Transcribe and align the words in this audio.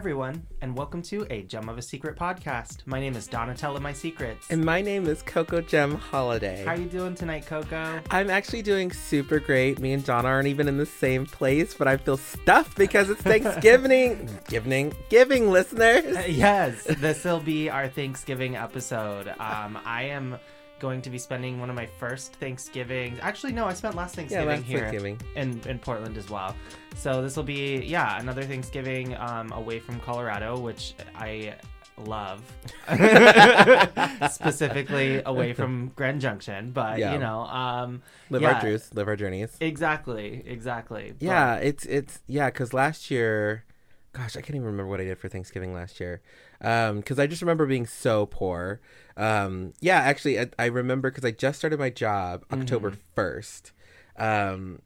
everyone, 0.00 0.46
and 0.62 0.74
welcome 0.74 1.02
to 1.02 1.26
a 1.28 1.42
Jem 1.42 1.68
of 1.68 1.76
a 1.76 1.82
Secret 1.82 2.16
podcast. 2.16 2.86
My 2.86 2.98
name 2.98 3.16
is 3.16 3.28
Donatella 3.28 3.80
Mysecrets. 3.80 4.48
And 4.48 4.64
my 4.64 4.80
name 4.80 5.06
is 5.06 5.20
Coco 5.20 5.60
Jem 5.60 5.94
Holiday. 5.94 6.64
How 6.64 6.70
are 6.70 6.78
you 6.78 6.86
doing 6.86 7.14
tonight, 7.14 7.44
Coco? 7.44 8.00
I'm 8.10 8.30
actually 8.30 8.62
doing 8.62 8.92
super 8.92 9.38
great. 9.38 9.78
Me 9.78 9.92
and 9.92 10.02
John 10.02 10.24
aren't 10.24 10.48
even 10.48 10.68
in 10.68 10.78
the 10.78 10.86
same 10.86 11.26
place, 11.26 11.74
but 11.74 11.86
I 11.86 11.98
feel 11.98 12.16
stuffed 12.16 12.78
because 12.78 13.10
it's 13.10 13.20
Thanksgiving. 13.20 14.26
giving, 14.48 14.94
giving, 15.10 15.50
listeners. 15.50 16.16
Uh, 16.16 16.24
yes, 16.26 16.82
this 16.84 17.22
will 17.22 17.40
be 17.40 17.68
our 17.68 17.86
Thanksgiving 17.86 18.56
episode. 18.56 19.28
Um, 19.28 19.78
I 19.84 20.04
am 20.04 20.38
going 20.80 21.00
to 21.02 21.10
be 21.10 21.18
spending 21.18 21.60
one 21.60 21.70
of 21.70 21.76
my 21.76 21.86
first 21.86 22.32
Thanksgivings. 22.34 23.18
Actually, 23.22 23.52
no, 23.52 23.66
I 23.66 23.74
spent 23.74 23.94
last 23.94 24.16
Thanksgiving 24.16 24.48
last 24.48 24.62
here 24.64 24.78
Thanksgiving. 24.80 25.20
in 25.36 25.60
in 25.68 25.78
Portland 25.78 26.16
as 26.16 26.28
well. 26.30 26.56
So 26.96 27.22
this 27.22 27.36
will 27.36 27.44
be 27.44 27.76
yeah 27.84 28.18
another 28.18 28.42
Thanksgiving 28.42 29.16
um, 29.16 29.52
away 29.52 29.78
from 29.78 30.00
Colorado, 30.00 30.58
which 30.58 30.94
I 31.14 31.54
love. 31.98 32.40
Specifically 34.30 35.22
away 35.24 35.52
from 35.52 35.92
Grand 35.96 36.20
Junction, 36.20 36.72
but 36.72 36.98
Yeah. 36.98 37.12
you 37.12 37.18
know, 37.18 37.40
um, 37.42 38.02
Live 38.30 38.42
yeah, 38.42 38.52
our 38.54 38.60
truths, 38.60 38.90
live 38.94 39.08
our 39.08 39.16
journeys. 39.16 39.56
Exactly, 39.60 40.42
exactly. 40.46 41.12
But- 41.18 41.22
Yeah, 41.24 41.56
it's 41.56 41.84
it's 41.86 42.20
yeah, 42.26 42.46
because 42.50 42.72
last 42.72 43.10
year, 43.10 43.64
gosh, 44.12 44.36
I 44.36 44.40
can't 44.40 44.56
even 44.56 44.64
remember 44.66 44.86
what 44.90 45.00
I 45.00 45.04
did 45.04 45.18
for 45.18 45.28
Thanksgiving 45.28 45.74
last 45.74 46.00
year. 46.00 46.20
Um, 46.62 46.98
because 46.98 47.18
I 47.18 47.26
just 47.26 47.42
remember 47.42 47.66
being 47.66 47.86
so 47.86 48.26
poor. 48.26 48.80
Um, 49.16 49.72
yeah, 49.80 49.98
actually, 49.98 50.38
I, 50.40 50.48
I 50.58 50.66
remember 50.66 51.10
because 51.10 51.24
I 51.24 51.30
just 51.30 51.58
started 51.58 51.78
my 51.78 51.90
job 51.90 52.44
October 52.52 52.92
first. 53.14 53.72
Um, 54.16 54.80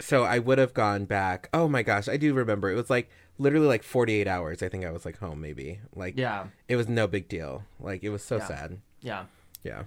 so 0.00 0.24
I 0.24 0.38
would 0.38 0.58
have 0.58 0.74
gone 0.74 1.04
back. 1.04 1.48
Oh 1.52 1.68
my 1.68 1.82
gosh, 1.82 2.08
I 2.08 2.16
do 2.16 2.32
remember. 2.34 2.70
It 2.70 2.76
was 2.76 2.88
like 2.90 3.10
literally 3.38 3.66
like 3.66 3.82
forty 3.82 4.14
eight 4.20 4.28
hours. 4.28 4.62
I 4.62 4.68
think 4.68 4.84
I 4.84 4.90
was 4.90 5.04
like 5.04 5.18
home 5.18 5.40
maybe. 5.40 5.80
Like 5.94 6.16
yeah, 6.16 6.46
it 6.68 6.76
was 6.76 6.88
no 6.88 7.06
big 7.06 7.28
deal. 7.28 7.64
Like 7.80 8.02
it 8.02 8.10
was 8.10 8.22
so 8.22 8.36
Yeah. 8.38 8.46
sad. 8.46 8.78
yeah. 9.00 9.24
Yeah, 9.64 9.82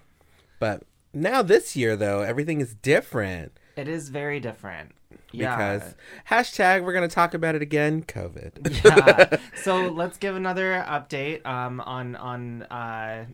but 0.60 0.84
now 1.14 1.42
this 1.42 1.76
year 1.78 1.96
though, 1.96 2.22
everything 2.22 2.60
is 2.62 2.74
different 2.76 3.54
It 3.78 3.88
is 3.88 4.10
very 4.10 4.40
different. 4.42 4.92
Yeah. 5.32 5.56
because 5.78 5.96
hashtag 6.30 6.84
we're 6.84 6.94
gonna 6.94 7.08
talk 7.08 7.34
about 7.34 7.56
it 7.56 7.62
again. 7.62 8.04
COVID. 8.04 8.84
yeah. 8.86 9.38
So 9.64 9.88
let's 9.90 10.18
give 10.18 10.36
another 10.36 10.84
update 10.88 11.46
um, 11.46 11.80
on 11.82 12.16
on 12.16 12.64
uh, 12.64 13.26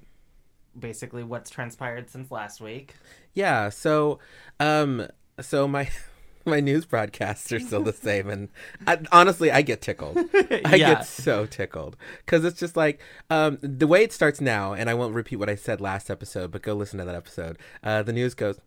basically 0.77 1.23
what's 1.23 1.49
transpired 1.49 2.09
since 2.09 2.31
last 2.31 2.61
week. 2.61 2.93
Yeah, 3.33 3.69
so 3.69 4.19
um 4.59 5.07
so 5.39 5.67
my 5.67 5.89
my 6.45 6.59
news 6.61 6.85
broadcasts 6.85 7.51
are 7.51 7.59
still 7.59 7.83
the 7.83 7.91
same 7.93 8.29
and 8.29 8.47
I, 8.87 8.99
honestly 9.11 9.51
I 9.51 9.61
get 9.61 9.81
tickled. 9.81 10.17
I 10.17 10.75
Yeah. 10.75 10.93
get 10.95 11.05
so 11.05 11.45
tickled 11.45 11.97
cuz 12.25 12.45
it's 12.45 12.59
just 12.59 12.77
like 12.77 13.01
um 13.29 13.57
the 13.61 13.85
way 13.87 14.01
it 14.03 14.13
starts 14.13 14.39
now 14.39 14.73
and 14.73 14.89
I 14.89 14.93
won't 14.93 15.13
repeat 15.13 15.35
what 15.37 15.49
I 15.49 15.55
said 15.55 15.81
last 15.81 16.09
episode 16.09 16.51
but 16.51 16.61
go 16.61 16.73
listen 16.73 16.99
to 16.99 17.05
that 17.05 17.15
episode. 17.15 17.57
Uh 17.83 18.01
the 18.01 18.13
news 18.13 18.33
goes 18.33 18.59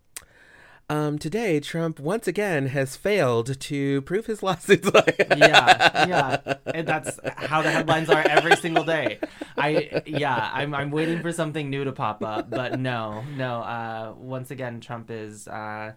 um, 0.91 1.19
today, 1.19 1.61
Trump 1.61 1.99
once 2.01 2.27
again 2.29 2.67
has 2.67 2.97
failed 2.97 3.59
to 3.61 4.03
prove 4.03 4.27
his 4.27 4.43
lawsuits. 4.47 4.91
yeah, 5.37 6.07
yeah. 6.07 6.55
And 6.75 6.87
that's 6.87 7.19
how 7.37 7.63
the 7.63 7.71
headlines 7.71 8.11
are 8.11 8.23
every 8.29 8.57
single 8.57 8.85
day. 8.85 9.19
I 9.57 10.03
yeah, 10.07 10.51
I'm 10.53 10.75
I'm 10.75 10.91
waiting 10.91 11.21
for 11.23 11.33
something 11.33 11.71
new 11.71 11.85
to 11.85 11.93
pop 11.93 12.23
up, 12.25 12.51
but 12.51 12.79
no, 12.79 13.23
no. 13.37 13.61
Uh, 13.61 14.15
once 14.17 14.51
again, 14.51 14.81
Trump 14.81 15.11
is 15.11 15.49
uh, 15.49 15.93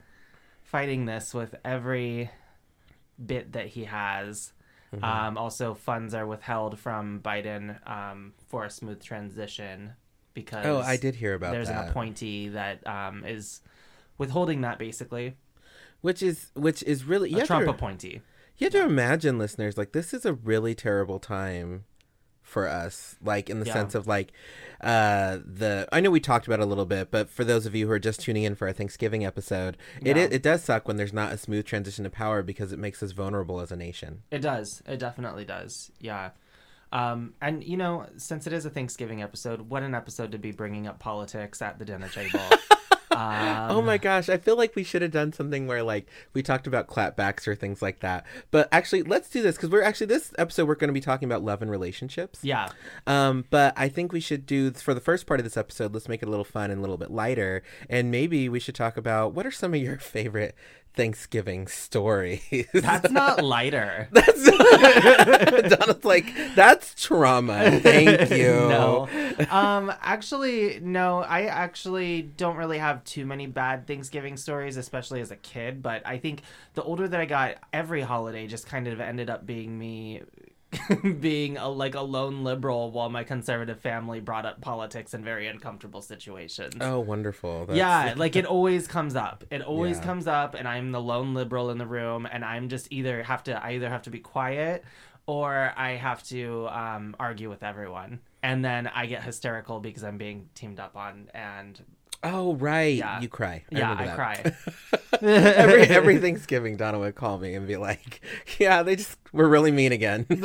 fighting 0.63 1.05
this 1.05 1.33
with 1.33 1.55
every 1.65 2.29
bit 3.23 3.53
that 3.53 3.67
he 3.67 3.85
has. 3.85 4.51
Mm-hmm. 4.93 5.03
Um, 5.03 5.37
also, 5.37 5.73
funds 5.73 6.13
are 6.13 6.25
withheld 6.27 6.77
from 6.79 7.19
Biden 7.19 7.77
um, 7.89 8.33
for 8.47 8.63
a 8.65 8.69
smooth 8.69 9.01
transition 9.03 9.93
because 10.33 10.65
Oh, 10.65 10.79
I 10.81 10.97
did 10.97 11.15
hear 11.15 11.33
about 11.33 11.51
there's 11.51 11.67
that. 11.67 11.83
an 11.85 11.89
appointee 11.89 12.49
that 12.49 12.85
um, 12.87 13.23
is 13.25 13.61
withholding 14.17 14.61
that 14.61 14.77
basically 14.79 15.35
Which 16.01 16.21
is 16.21 16.47
which 16.55 16.83
is 16.83 17.03
really 17.05 17.33
a 17.39 17.45
Trump 17.45 17.65
to- 17.65 17.71
appointee. 17.71 18.21
You 18.57 18.65
have 18.65 18.73
to 18.73 18.83
imagine, 18.83 19.39
listeners, 19.39 19.77
like 19.77 19.93
this 19.93 20.13
is 20.13 20.25
a 20.25 20.33
really 20.33 20.75
terrible 20.75 21.19
time 21.19 21.85
for 22.43 22.67
us. 22.67 23.15
Like 23.23 23.49
in 23.49 23.59
the 23.59 23.65
Yeah. 23.65 23.73
sense 23.73 23.95
of 23.95 24.05
like 24.05 24.31
uh 24.81 25.39
the 25.43 25.87
I 25.91 26.01
know 26.01 26.11
we 26.11 26.19
talked 26.19 26.45
about 26.45 26.59
it 26.59 26.63
a 26.63 26.65
little 26.67 26.85
bit, 26.85 27.09
but 27.09 27.29
for 27.29 27.43
those 27.43 27.65
of 27.65 27.73
you 27.73 27.87
who 27.87 27.93
are 27.93 27.99
just 27.99 28.19
tuning 28.21 28.43
in 28.43 28.53
for 28.55 28.67
our 28.67 28.73
Thanksgiving 28.73 29.25
episode, 29.25 29.75
it 30.01 30.17
it, 30.17 30.31
it 30.33 30.43
does 30.43 30.63
suck 30.63 30.87
when 30.87 30.97
there's 30.97 31.13
not 31.13 31.31
a 31.33 31.37
smooth 31.37 31.65
transition 31.65 32.03
to 32.03 32.09
power 32.09 32.43
because 32.43 32.71
it 32.71 32.79
makes 32.79 33.01
us 33.01 33.11
vulnerable 33.11 33.59
as 33.59 33.71
a 33.71 33.75
nation. 33.75 34.21
It 34.29 34.39
does. 34.39 34.83
It 34.85 34.99
definitely 34.99 35.45
does. 35.45 35.91
Yeah. 35.99 36.31
Um, 36.91 37.33
and 37.41 37.63
you 37.63 37.75
know, 37.75 38.05
since 38.17 38.45
it 38.45 38.53
is 38.53 38.65
a 38.65 38.69
Thanksgiving 38.69 39.23
episode, 39.23 39.61
what 39.61 39.81
an 39.81 39.95
episode 39.95 40.31
to 40.33 40.37
be 40.37 40.51
bringing 40.51 40.85
up 40.85 40.99
politics 40.99 41.59
at 41.61 41.79
the 41.79 41.85
dinner 41.85 42.07
table. 42.09 42.39
um, 43.17 43.71
oh 43.71 43.81
my 43.81 43.97
gosh, 43.97 44.29
I 44.29 44.37
feel 44.37 44.57
like 44.57 44.75
we 44.75 44.83
should 44.83 45.01
have 45.01 45.11
done 45.11 45.33
something 45.33 45.67
where 45.67 45.83
like 45.83 46.07
we 46.33 46.41
talked 46.41 46.67
about 46.67 46.87
clapbacks 46.87 47.47
or 47.47 47.55
things 47.55 47.81
like 47.81 47.99
that. 47.99 48.25
But 48.51 48.69
actually, 48.71 49.03
let's 49.03 49.29
do 49.29 49.41
this 49.41 49.55
because 49.55 49.69
we're 49.69 49.83
actually 49.83 50.07
this 50.07 50.33
episode 50.37 50.67
we're 50.67 50.75
going 50.75 50.89
to 50.89 50.93
be 50.93 51.01
talking 51.01 51.27
about 51.27 51.43
love 51.43 51.61
and 51.61 51.69
relationships. 51.69 52.39
Yeah. 52.41 52.69
Um, 53.07 53.45
but 53.49 53.73
I 53.77 53.89
think 53.89 54.11
we 54.11 54.19
should 54.19 54.45
do 54.45 54.71
for 54.71 54.93
the 54.93 55.01
first 55.01 55.27
part 55.27 55.39
of 55.39 55.43
this 55.43 55.57
episode. 55.57 55.93
Let's 55.93 56.07
make 56.07 56.21
it 56.21 56.27
a 56.27 56.31
little 56.31 56.45
fun 56.45 56.71
and 56.71 56.79
a 56.79 56.81
little 56.81 56.97
bit 56.97 57.11
lighter, 57.11 57.63
and 57.89 58.11
maybe 58.11 58.49
we 58.49 58.59
should 58.59 58.75
talk 58.75 58.97
about 58.97 59.33
what 59.33 59.45
are 59.45 59.51
some 59.51 59.73
of 59.73 59.81
your 59.81 59.97
favorite 59.99 60.55
Thanksgiving 60.95 61.67
stories. 61.67 62.67
That's 62.73 63.11
not 63.11 63.43
lighter. 63.43 64.07
that's 64.11 64.43
Donna's 65.77 66.05
like 66.05 66.25
that's 66.55 66.93
trauma. 67.01 67.79
Thank 67.79 68.29
you. 68.37 68.47
no. 68.47 69.09
Um, 69.49 69.91
actually, 70.01 70.79
no. 70.81 71.19
I 71.19 71.45
actually 71.45 72.21
don't 72.21 72.57
really 72.57 72.77
have 72.77 73.03
too 73.03 73.25
many 73.25 73.47
bad 73.47 73.87
Thanksgiving 73.87 74.37
stories, 74.37 74.77
especially 74.77 75.21
as 75.21 75.31
a 75.31 75.35
kid. 75.35 75.81
But 75.81 76.05
I 76.05 76.17
think 76.17 76.41
the 76.75 76.83
older 76.83 77.07
that 77.07 77.19
I 77.19 77.25
got, 77.25 77.55
every 77.71 78.01
holiday 78.01 78.47
just 78.47 78.67
kind 78.67 78.87
of 78.87 78.99
ended 78.99 79.29
up 79.29 79.45
being 79.45 79.77
me. 79.77 80.21
being 81.19 81.57
a 81.57 81.67
like 81.69 81.95
a 81.95 82.01
lone 82.01 82.43
liberal 82.43 82.91
while 82.91 83.09
my 83.09 83.23
conservative 83.23 83.79
family 83.79 84.19
brought 84.19 84.45
up 84.45 84.61
politics 84.61 85.13
in 85.13 85.23
very 85.23 85.47
uncomfortable 85.47 86.01
situations. 86.01 86.75
Oh, 86.81 86.99
wonderful. 86.99 87.65
That's- 87.65 87.77
Yeah, 87.77 88.13
like 88.17 88.35
it 88.35 88.45
always 88.55 88.87
comes 88.87 89.15
up. 89.15 89.43
It 89.51 89.61
always 89.61 89.97
Yeah. 89.97 90.03
comes 90.03 90.27
up, 90.27 90.53
and 90.55 90.67
I'm 90.67 90.91
the 90.91 91.01
lone 91.01 91.33
liberal 91.33 91.69
in 91.69 91.77
the 91.77 91.87
room, 91.87 92.27
and 92.31 92.43
I'm 92.45 92.69
just 92.69 92.91
either 92.91 93.23
have 93.23 93.43
to 93.45 93.63
I 93.63 93.71
either 93.73 93.89
have 93.89 94.03
to 94.03 94.09
be 94.09 94.19
quiet 94.19 94.83
or 95.25 95.71
I 95.77 95.91
have 95.91 96.21
to 96.23 96.67
um, 96.67 97.15
argue 97.19 97.49
with 97.49 97.63
everyone, 97.63 98.19
and 98.41 98.63
then 98.63 98.87
I 98.87 99.05
get 99.05 99.23
hysterical 99.23 99.79
because 99.79 100.03
I'm 100.03 100.17
being 100.17 100.49
teamed 100.53 100.79
up 100.81 100.97
on, 100.97 101.29
and 101.33 101.79
Oh, 102.23 102.55
right. 102.55 102.95
Yeah. 102.95 103.21
You 103.21 103.27
cry. 103.27 103.63
yeah, 103.69 103.95
I 103.97 104.05
that. 104.05 104.15
cry. 104.15 104.55
every 105.21 105.83
every 105.83 106.17
Thanksgiving, 106.19 106.77
Donna 106.77 106.99
would 106.99 107.15
call 107.15 107.37
me 107.37 107.55
and 107.55 107.67
be 107.67 107.77
like, 107.77 108.21
"Yeah, 108.59 108.83
they 108.83 108.95
just 108.95 109.17
were 109.31 109.47
really 109.47 109.71
mean 109.71 109.91
again," 109.91 110.25
and 110.29 110.43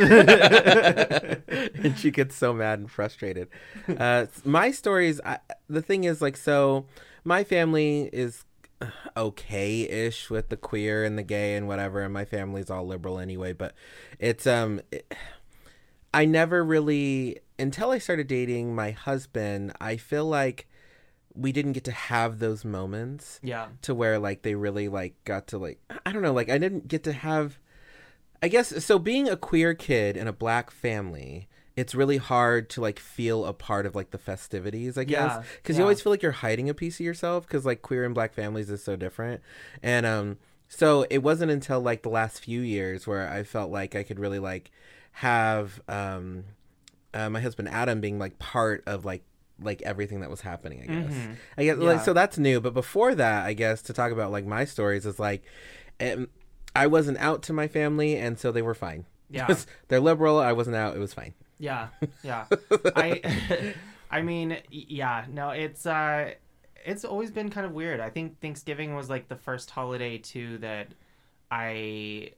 she 1.99 2.11
gets 2.11 2.37
so 2.37 2.53
mad 2.53 2.78
and 2.81 2.91
frustrated. 2.91 3.49
Uh, 3.89 4.27
my 4.45 4.71
stories, 4.71 5.21
I, 5.25 5.39
the 5.69 5.83
thing 5.83 6.04
is, 6.04 6.21
like, 6.21 6.36
so 6.36 6.86
my 7.25 7.45
family 7.45 8.10
is 8.13 8.45
okay-ish 9.16 10.31
with 10.31 10.51
the 10.51 10.57
queer 10.57 11.04
and 11.04 11.19
the 11.19 11.22
gay 11.22 11.57
and 11.57 11.66
whatever, 11.66 12.03
and 12.03 12.13
my 12.13 12.24
family's 12.24 12.71
all 12.71 12.86
liberal 12.86 13.19
anyway. 13.19 13.53
But 13.53 13.74
it's 14.19 14.47
um, 14.47 14.81
it- 14.92 15.13
I 16.15 16.24
never 16.24 16.65
really 16.65 17.39
until 17.59 17.91
I 17.91 17.98
started 17.98 18.28
dating 18.28 18.74
my 18.74 18.92
husband. 18.92 19.72
I 19.81 19.97
feel 19.97 20.27
like 20.27 20.69
we 21.34 21.53
didn't 21.53 21.72
get 21.72 21.84
to 21.84 21.92
have 21.92 22.39
those 22.39 22.65
moments 22.65 23.41
yeah, 23.42 23.69
to 23.83 23.95
where 23.95 24.19
like 24.19 24.42
they 24.42 24.54
really 24.54 24.89
like 24.89 25.15
got 25.25 25.47
to 25.48 25.59
like 25.59 25.80
I 26.04 26.13
don't 26.13 26.22
know 26.22 26.33
like 26.33 26.51
I 26.51 26.59
didn't 26.59 26.89
get 26.89 27.04
to 27.04 27.13
have 27.13 27.59
I 28.42 28.48
guess 28.48 28.84
so 28.84 28.98
being 28.98 29.28
a 29.28 29.36
queer 29.36 29.75
kid 29.75 30.16
in 30.16 30.27
a 30.27 30.33
black 30.33 30.71
family 30.71 31.48
it's 31.77 31.95
really 31.95 32.16
hard 32.16 32.69
to 32.71 32.80
like 32.80 32.98
feel 32.98 33.45
a 33.45 33.53
part 33.53 33.86
of 33.86 33.95
like 33.95 34.10
the 34.10 34.19
festivities 34.19 34.98
I 34.98 35.04
guess. 35.04 35.36
Yeah, 35.36 35.42
cuz 35.63 35.77
yeah. 35.77 35.80
you 35.80 35.83
always 35.84 36.01
feel 36.01 36.10
like 36.10 36.22
you're 36.22 36.33
hiding 36.33 36.69
a 36.69 36.75
piece 36.75 36.98
of 36.98 37.07
yourself 37.07 37.48
cuz 37.48 37.65
like 37.65 37.83
queer 37.83 38.04
and 38.04 38.15
black 38.15 38.34
families 38.34 38.69
is 38.69 38.83
so 38.83 38.97
different. 38.97 39.41
And 39.83 40.04
um 40.04 40.39
so 40.69 41.07
it 41.09 41.19
wasn't 41.19 41.51
until 41.51 41.81
like 41.81 42.03
the 42.03 42.10
last 42.10 42.41
few 42.41 42.60
years 42.60 43.07
where 43.07 43.28
I 43.28 43.42
felt 43.42 43.71
like 43.71 43.95
I 43.95 44.03
could 44.03 44.19
really 44.19 44.41
like 44.41 44.71
have 45.13 45.81
um 45.89 46.45
uh, 47.15 47.31
my 47.31 47.41
husband 47.41 47.69
Adam 47.69 48.01
being 48.01 48.19
like 48.19 48.39
part 48.39 48.83
of 48.86 49.04
like 49.04 49.22
like 49.60 49.83
everything 49.83 50.21
that 50.21 50.31
was 50.31 50.41
happening. 50.43 50.83
I 50.83 50.87
guess. 50.87 51.13
Mhm. 51.15 51.37
I 51.59 51.65
guess 51.65 51.77
Yeah. 51.78 51.84
like 51.84 52.01
so 52.05 52.13
that's 52.13 52.39
new. 52.39 52.60
But 52.60 52.75
before 52.75 53.15
that, 53.15 53.47
I 53.47 53.53
guess 53.55 53.83
to 53.83 53.93
talk 53.93 54.13
about 54.13 54.31
like 54.33 54.45
my 54.47 54.65
stories 54.65 55.05
is 55.07 55.19
like, 55.19 55.43
um, 56.01 56.28
I 56.77 56.87
wasn't 56.87 57.19
out 57.19 57.43
to 57.45 57.53
my 57.53 57.66
family, 57.69 58.16
and 58.16 58.39
so 58.39 58.53
they 58.53 58.63
were 58.63 58.75
fine. 58.75 59.05
yeah, 59.31 59.49
They're 59.89 60.01
liberal. 60.01 60.39
I 60.39 60.53
wasn't 60.53 60.77
out. 60.77 60.95
It 60.97 61.01
was 61.01 61.13
fine. 61.15 61.34
yeah, 61.59 61.89
yeah. 62.22 62.47
I, 62.97 63.75
I 64.10 64.22
mean, 64.22 64.59
yeah. 64.71 65.25
No, 65.31 65.51
it's 65.51 65.84
uh, 65.87 66.33
it's 66.87 67.05
always 67.05 67.31
been 67.31 67.51
kind 67.51 67.66
of 67.66 67.72
weird. 67.72 68.01
I 68.01 68.10
think 68.10 68.41
Thanksgiving 68.41 68.95
was 68.95 69.10
like 69.10 69.28
the 69.28 69.37
first 69.37 69.71
holiday 69.71 70.19
too 70.19 70.59
that 70.59 70.89
I 71.51 72.33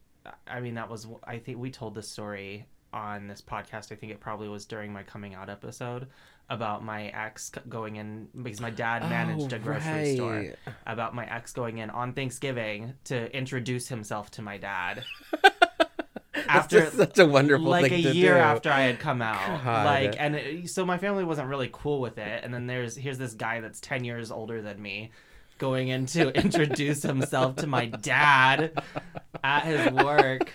I 0.46 0.60
mean 0.60 0.74
that 0.74 0.88
was 0.88 1.06
I 1.24 1.38
think 1.38 1.58
we 1.58 1.70
told 1.70 1.94
this 1.94 2.08
story 2.08 2.66
on 2.92 3.26
this 3.28 3.40
podcast. 3.42 3.92
I 3.92 3.94
think 3.96 4.12
it 4.12 4.20
probably 4.20 4.48
was 4.48 4.64
during 4.66 4.92
my 4.92 5.02
coming 5.02 5.34
out 5.34 5.48
episode 5.50 6.08
about 6.48 6.84
my 6.84 7.06
ex 7.08 7.50
going 7.68 7.96
in 7.96 8.26
because 8.42 8.60
my 8.60 8.70
dad 8.70 9.02
managed 9.08 9.52
Oh, 9.52 9.56
a 9.56 9.58
grocery 9.60 10.16
store. 10.16 10.46
About 10.86 11.14
my 11.14 11.24
ex 11.32 11.52
going 11.52 11.78
in 11.78 11.90
on 11.90 12.12
Thanksgiving 12.12 12.94
to 13.04 13.34
introduce 13.36 13.86
himself 13.88 14.30
to 14.32 14.42
my 14.42 14.58
dad. 14.58 15.04
Just 16.68 16.96
such 16.96 17.18
a 17.18 17.26
wonderful 17.26 17.66
like 17.66 17.90
thing 17.90 18.06
a 18.06 18.10
year 18.10 18.34
do. 18.34 18.40
after 18.40 18.70
I 18.70 18.82
had 18.82 18.98
come 19.00 19.20
out, 19.22 19.64
God. 19.64 19.84
like, 19.86 20.14
and 20.18 20.36
it, 20.36 20.70
so 20.70 20.84
my 20.86 20.98
family 20.98 21.24
wasn't 21.24 21.48
really 21.48 21.68
cool 21.72 22.00
with 22.00 22.18
it. 22.18 22.44
And 22.44 22.52
then 22.54 22.66
there's 22.66 22.96
here's 22.96 23.18
this 23.18 23.34
guy 23.34 23.60
that's 23.60 23.80
ten 23.80 24.04
years 24.04 24.30
older 24.30 24.62
than 24.62 24.80
me, 24.80 25.10
going 25.58 25.88
in 25.88 26.06
to 26.06 26.28
introduce 26.40 27.02
himself 27.02 27.56
to 27.56 27.66
my 27.66 27.86
dad 27.86 28.72
at 29.42 29.64
his 29.64 29.90
work. 29.92 30.52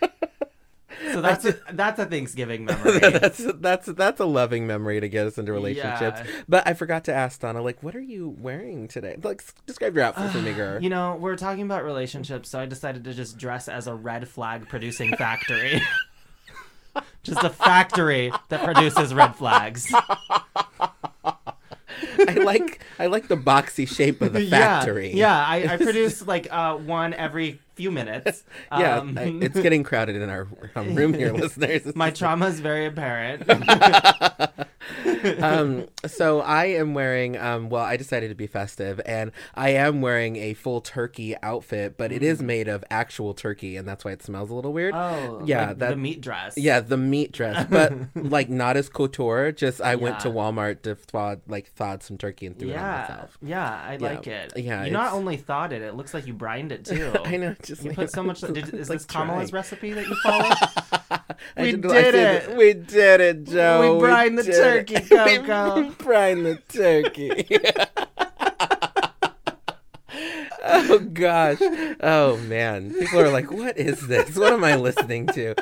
So 1.11 1.21
that's 1.21 1.45
a, 1.45 1.57
that's 1.71 1.99
a 1.99 2.05
Thanksgiving 2.05 2.65
memory. 2.65 2.99
that's 2.99 3.43
that's 3.55 3.87
that's 3.87 4.19
a 4.19 4.25
loving 4.25 4.67
memory 4.67 4.99
to 4.99 5.09
get 5.09 5.27
us 5.27 5.37
into 5.37 5.53
relationships. 5.53 6.21
Yeah. 6.23 6.41
But 6.47 6.67
I 6.67 6.73
forgot 6.73 7.05
to 7.05 7.13
ask 7.13 7.39
Donna, 7.39 7.61
like, 7.61 7.81
what 7.83 7.95
are 7.95 8.01
you 8.01 8.35
wearing 8.39 8.87
today? 8.87 9.17
Like, 9.21 9.43
describe 9.65 9.95
your 9.95 10.05
outfit 10.05 10.31
for 10.31 10.39
me, 10.39 10.53
girl. 10.55 10.81
You 10.81 10.89
know, 10.89 11.15
we're 11.19 11.35
talking 11.35 11.63
about 11.63 11.83
relationships, 11.83 12.49
so 12.49 12.59
I 12.59 12.65
decided 12.65 13.03
to 13.05 13.13
just 13.13 13.37
dress 13.37 13.67
as 13.67 13.87
a 13.87 13.95
red 13.95 14.27
flag 14.27 14.67
producing 14.67 15.15
factory. 15.15 15.81
just 17.23 17.43
a 17.43 17.49
factory 17.49 18.31
that 18.49 18.63
produces 18.63 19.13
red 19.13 19.35
flags. 19.35 19.93
I 22.27 22.33
like 22.33 22.81
I 22.99 23.07
like 23.07 23.27
the 23.27 23.37
boxy 23.37 23.87
shape 23.87 24.21
of 24.21 24.33
the 24.33 24.49
factory. 24.49 25.09
Yeah, 25.09 25.15
yeah 25.15 25.69
I, 25.69 25.73
I 25.73 25.77
produce 25.77 26.25
like 26.25 26.47
uh, 26.51 26.75
one 26.75 27.13
every 27.13 27.59
few 27.75 27.91
minutes. 27.91 28.43
Yeah, 28.71 28.97
Um, 28.99 29.17
I- 29.17 29.37
it's 29.41 29.59
getting 29.59 29.83
crowded 29.83 30.15
in 30.15 30.29
our 30.29 30.47
um, 30.75 30.95
room 30.95 31.13
here, 31.13 31.31
listeners. 31.43 31.95
my 31.95 32.09
trauma 32.19 32.47
is 32.47 32.59
very 32.59 32.85
apparent. 32.87 33.43
Um, 35.41 35.87
so 36.05 36.41
I 36.41 36.65
am 36.65 36.93
wearing. 36.93 37.37
Um, 37.37 37.69
well, 37.69 37.83
I 37.83 37.97
decided 37.97 38.29
to 38.29 38.35
be 38.35 38.47
festive, 38.47 38.99
and 39.05 39.31
I 39.53 39.69
am 39.71 40.01
wearing 40.01 40.35
a 40.37 40.53
full 40.53 40.81
turkey 40.81 41.35
outfit, 41.41 41.97
but 41.97 42.11
it 42.11 42.23
is 42.23 42.41
made 42.41 42.67
of 42.67 42.83
actual 42.89 43.33
turkey, 43.33 43.77
and 43.77 43.87
that's 43.87 44.05
why 44.05 44.11
it 44.11 44.23
smells 44.23 44.49
a 44.49 44.53
little 44.55 44.73
weird. 44.73 44.93
oh, 44.95 45.41
Yeah, 45.45 45.67
like 45.67 45.77
that- 45.79 45.89
the 45.91 45.95
meat 45.95 46.21
dress. 46.21 46.53
Yeah, 46.57 46.79
the 46.79 46.97
meat 46.97 47.31
dress, 47.31 47.65
but 47.69 47.93
like 48.15 48.49
not 48.49 48.77
as 48.77 48.89
couture. 48.89 49.51
Just 49.51 49.81
I 49.81 49.95
went 49.95 50.19
to 50.21 50.29
Walmart 50.29 50.81
to 50.83 50.95
thaw 50.95 51.35
like 51.47 51.71
thawed 51.73 52.03
some 52.03 52.17
turkey 52.17 52.45
and 52.45 52.57
threw 52.57 52.69
it 52.69 52.75
on 52.75 52.79
yeah, 52.79 53.05
myself. 53.09 53.37
yeah, 53.41 53.83
I 53.87 53.93
Yeah. 53.93 53.97
like 54.07 54.27
it. 54.27 54.53
Yeah, 54.57 54.85
you 54.85 54.91
not 54.91 55.13
only 55.13 55.37
thawed 55.37 55.73
it; 55.73 55.81
it 55.81 55.95
looks 55.95 56.13
like 56.13 56.27
you 56.27 56.33
brined 56.33 56.71
it 56.71 56.85
too. 56.85 57.13
I 57.25 57.37
know. 57.37 57.55
Just 57.63 57.83
You 57.83 57.91
put 57.91 58.11
so 58.11 58.23
much. 58.23 58.41
Did, 58.41 58.57
is 58.57 58.69
it's 58.73 58.89
like 58.89 58.99
this 58.99 59.05
Kamala's 59.05 59.53
recipe 59.53 59.93
that 59.93 60.07
you 60.07 60.15
follow? 60.23 60.49
We 61.57 61.71
did- 61.73 61.89
said 61.89 62.15
it. 62.15 62.57
We 62.57 62.73
did 62.73 63.21
it, 63.21 63.43
Joe. 63.45 63.95
We 63.95 63.99
brined 64.07 64.37
the 64.37 64.43
turkey, 64.43 64.95
it. 64.95 65.09
Coco. 65.09 65.81
we 65.81 65.89
brined 65.95 66.45
the 66.45 66.55
turkey. 66.69 67.47
Oh 70.65 70.99
gosh. 70.99 71.57
Oh 72.01 72.37
man. 72.47 72.93
People 72.93 73.19
are 73.21 73.29
like, 73.31 73.51
"What 73.51 73.77
is 73.77 74.07
this? 74.07 74.35
What 74.35 74.51
am 74.53 74.63
I 74.63 74.75
listening 74.75 75.27
to?" 75.27 75.55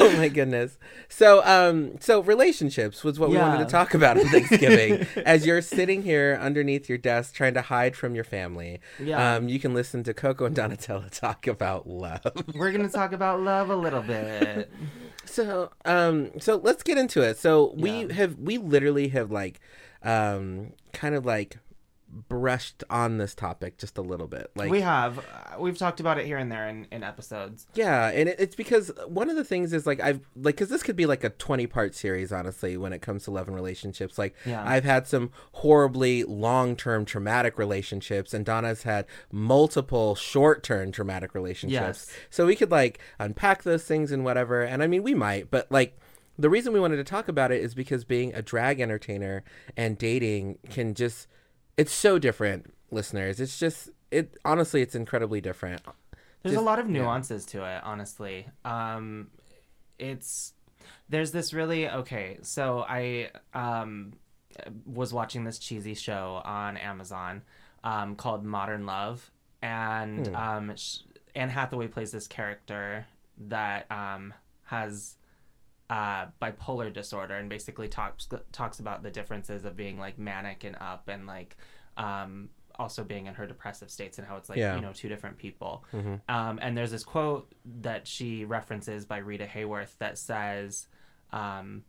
Oh 0.00 0.16
my 0.16 0.28
goodness. 0.28 0.78
So, 1.08 1.44
um, 1.44 1.98
so 2.00 2.20
relationships 2.20 3.04
was 3.04 3.18
what 3.18 3.30
we 3.30 3.36
wanted 3.36 3.64
to 3.64 3.70
talk 3.70 3.94
about 3.94 4.18
on 4.18 4.26
Thanksgiving. 4.28 5.06
As 5.26 5.46
you're 5.46 5.62
sitting 5.62 6.02
here 6.02 6.38
underneath 6.40 6.88
your 6.88 6.98
desk 6.98 7.34
trying 7.34 7.54
to 7.54 7.62
hide 7.62 7.94
from 7.96 8.14
your 8.14 8.24
family, 8.24 8.80
Yeah. 8.98 9.36
um, 9.36 9.48
you 9.48 9.58
can 9.60 9.74
listen 9.74 10.02
to 10.04 10.14
Coco 10.14 10.46
and 10.46 10.56
Donatella 10.56 11.10
talk 11.10 11.46
about 11.46 11.86
love. 11.88 12.20
We're 12.54 12.72
gonna 12.72 12.88
talk 12.88 13.12
about 13.12 13.40
love 13.40 13.70
a 13.70 13.76
little 13.76 14.02
bit. 14.02 14.70
So, 15.24 15.70
um, 15.84 16.30
so 16.40 16.56
let's 16.56 16.82
get 16.82 16.96
into 16.96 17.20
it. 17.20 17.36
So 17.36 17.74
we 17.76 18.06
Yeah. 18.06 18.14
have, 18.14 18.38
we 18.38 18.56
literally 18.56 19.08
have 19.08 19.30
like, 19.30 19.60
um, 20.02 20.72
kind 20.94 21.14
of 21.14 21.26
like 21.26 21.58
brushed 22.10 22.82
on 22.88 23.18
this 23.18 23.34
topic 23.34 23.76
just 23.78 23.98
a 23.98 24.02
little 24.02 24.26
bit. 24.26 24.50
Like, 24.56 24.70
we 24.70 24.80
have. 24.80 25.18
Uh, 25.18 25.58
we've 25.58 25.76
talked 25.76 26.00
about 26.00 26.18
it 26.18 26.26
here 26.26 26.38
and 26.38 26.50
there 26.50 26.68
in, 26.68 26.86
in 26.90 27.02
episodes. 27.02 27.66
yeah, 27.74 28.08
and 28.08 28.28
it, 28.28 28.36
it's 28.38 28.54
because 28.56 28.90
one 29.06 29.28
of 29.28 29.36
the 29.36 29.44
things 29.44 29.72
is 29.72 29.86
like 29.86 30.00
I've 30.00 30.20
like 30.36 30.56
because 30.56 30.68
this 30.70 30.82
could 30.82 30.96
be 30.96 31.06
like 31.06 31.22
a 31.24 31.30
twenty 31.30 31.66
part 31.66 31.94
series, 31.94 32.32
honestly, 32.32 32.76
when 32.76 32.92
it 32.92 33.02
comes 33.02 33.24
to 33.24 33.30
love 33.30 33.46
and 33.46 33.54
relationships. 33.54 34.18
Like, 34.18 34.34
Yeah. 34.46 34.62
I've 34.66 34.84
had 34.84 35.06
some 35.06 35.30
horribly 35.52 36.24
long 36.24 36.76
term 36.76 37.04
traumatic 37.04 37.58
relationships, 37.58 38.32
and 38.32 38.44
Donna's 38.44 38.84
had 38.84 39.06
multiple 39.30 40.14
short 40.14 40.62
term 40.62 40.92
traumatic 40.92 41.34
relationships. 41.34 42.06
Yes. 42.08 42.16
So 42.30 42.46
we 42.46 42.56
could 42.56 42.70
like 42.70 42.98
unpack 43.18 43.62
those 43.62 43.84
things 43.84 44.12
and 44.12 44.24
whatever. 44.24 44.62
And 44.62 44.82
I 44.82 44.86
mean, 44.86 45.02
we 45.02 45.14
might, 45.14 45.50
but 45.50 45.70
like 45.70 45.98
the 46.38 46.48
reason 46.48 46.72
we 46.72 46.80
wanted 46.80 46.96
to 46.96 47.04
talk 47.04 47.28
about 47.28 47.50
it 47.50 47.60
is 47.62 47.74
because 47.74 48.04
being 48.04 48.32
a 48.34 48.42
drag 48.42 48.80
entertainer 48.80 49.42
and 49.76 49.98
dating 49.98 50.58
can 50.70 50.94
just 50.94 51.26
it's 51.78 51.92
so 51.92 52.18
different, 52.18 52.74
listeners. 52.90 53.40
It's 53.40 53.58
just 53.58 53.88
it 54.10 54.36
honestly 54.44 54.82
it's 54.82 54.94
incredibly 54.94 55.40
different. 55.40 55.80
There's 56.42 56.54
Just- 56.54 56.62
a 56.62 56.64
lot 56.64 56.78
of 56.78 56.86
yeah. 56.86 57.00
nuances 57.02 57.46
to 57.46 57.64
it, 57.64 57.82
honestly. 57.84 58.46
Um, 58.64 59.28
it's 59.98 60.52
there's 61.08 61.32
this 61.32 61.52
really 61.54 61.88
okay. 61.88 62.38
So 62.42 62.84
I 62.88 63.30
um 63.54 64.12
was 64.86 65.12
watching 65.12 65.44
this 65.44 65.58
cheesy 65.58 65.94
show 65.94 66.40
on 66.44 66.76
Amazon 66.76 67.42
um, 67.84 68.16
called 68.16 68.44
Modern 68.44 68.86
Love, 68.86 69.30
and 69.62 70.26
Hmm. 70.26 70.34
um, 70.36 70.76
sh- 70.76 70.98
Anne 71.34 71.48
Hathaway 71.50 71.86
plays 71.86 72.10
this 72.10 72.26
character 72.26 73.06
that 73.38 73.88
um, 73.90 74.34
has 74.64 75.14
uh, 75.90 76.26
bipolar 76.42 76.92
disorder 76.92 77.34
and 77.34 77.48
basically 77.48 77.88
talks 77.88 78.28
talks 78.52 78.78
about 78.78 79.02
the 79.02 79.10
differences 79.10 79.64
of 79.64 79.74
being 79.76 79.98
like 79.98 80.18
manic 80.18 80.64
and 80.64 80.76
up 80.80 81.08
and 81.08 81.26
like 81.26 81.56
um, 81.96 82.50
also 82.78 83.02
being 83.02 83.26
in 83.26 83.34
her 83.34 83.46
depressive 83.46 83.90
states 83.90 84.18
and 84.18 84.26
how 84.28 84.36
it's 84.36 84.48
like 84.48 84.58
Yeah. 84.58 84.74
you 84.76 84.82
know 84.82 84.92
two 84.92 85.08
different 85.08 85.38
people. 85.38 85.84
Mhm. 85.92 86.20
Um, 86.28 86.58
and 86.62 86.76
there's 86.76 86.90
this 86.90 87.04
quote 87.04 87.52
that 87.80 88.06
she 88.06 88.44
references 88.44 89.04
by 89.06 89.18
Rita 89.18 89.46
Hayworth 89.46 89.96
that 89.98 90.18
says, 90.18 90.86
um, 91.32 91.84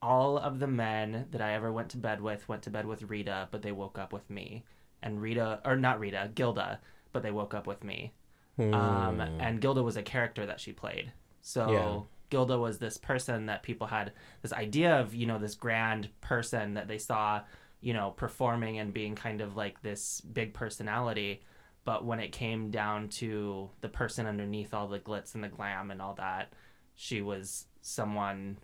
"All 0.00 0.38
of 0.38 0.58
the 0.58 0.66
men 0.66 1.26
that 1.30 1.40
I 1.40 1.54
ever 1.54 1.72
went 1.72 1.90
to 1.90 1.96
bed 1.96 2.20
with 2.20 2.48
went 2.48 2.62
to 2.64 2.70
bed 2.70 2.86
with 2.86 3.02
Rita, 3.02 3.48
but 3.50 3.62
they 3.62 3.72
woke 3.72 3.98
up 3.98 4.12
with 4.12 4.28
me." 4.30 4.64
And 5.02 5.20
Rita, 5.22 5.60
or 5.64 5.76
not 5.76 6.00
Rita, 6.00 6.30
Gilda, 6.34 6.80
but 7.12 7.22
they 7.22 7.30
woke 7.30 7.54
up 7.54 7.66
with 7.66 7.84
me. 7.84 8.12
Um, 8.58 9.14
Hmm. 9.14 9.20
and 9.40 9.60
Gilda 9.60 9.82
was 9.84 9.96
a 9.96 10.02
character 10.02 10.44
that 10.46 10.58
she 10.60 10.72
played. 10.72 11.12
So 11.48 11.70
Yeah. 11.70 12.00
Gilda 12.28 12.58
was 12.58 12.78
this 12.78 12.98
person 12.98 13.46
that 13.46 13.62
people 13.62 13.86
had 13.86 14.12
this 14.42 14.52
idea 14.52 15.00
of, 15.00 15.14
you 15.14 15.24
know, 15.26 15.38
this 15.38 15.54
grand 15.54 16.10
person 16.20 16.74
that 16.74 16.86
they 16.86 16.98
saw, 16.98 17.40
you 17.80 17.94
know, 17.94 18.10
performing 18.10 18.78
and 18.78 18.92
being 18.92 19.14
kind 19.14 19.40
of 19.40 19.56
like 19.56 19.80
this 19.80 20.20
big 20.20 20.52
personality. 20.52 21.42
But 21.84 22.04
when 22.04 22.20
it 22.20 22.32
came 22.32 22.70
down 22.70 23.08
to 23.20 23.70
the 23.80 23.88
person 23.88 24.26
underneath 24.26 24.74
all 24.74 24.88
the 24.88 24.98
glitz 24.98 25.34
and 25.34 25.42
the 25.42 25.48
glam 25.48 25.90
and 25.90 26.02
all 26.02 26.12
that, 26.16 26.52
she 26.94 27.22
was 27.22 27.64
someone 27.80 28.58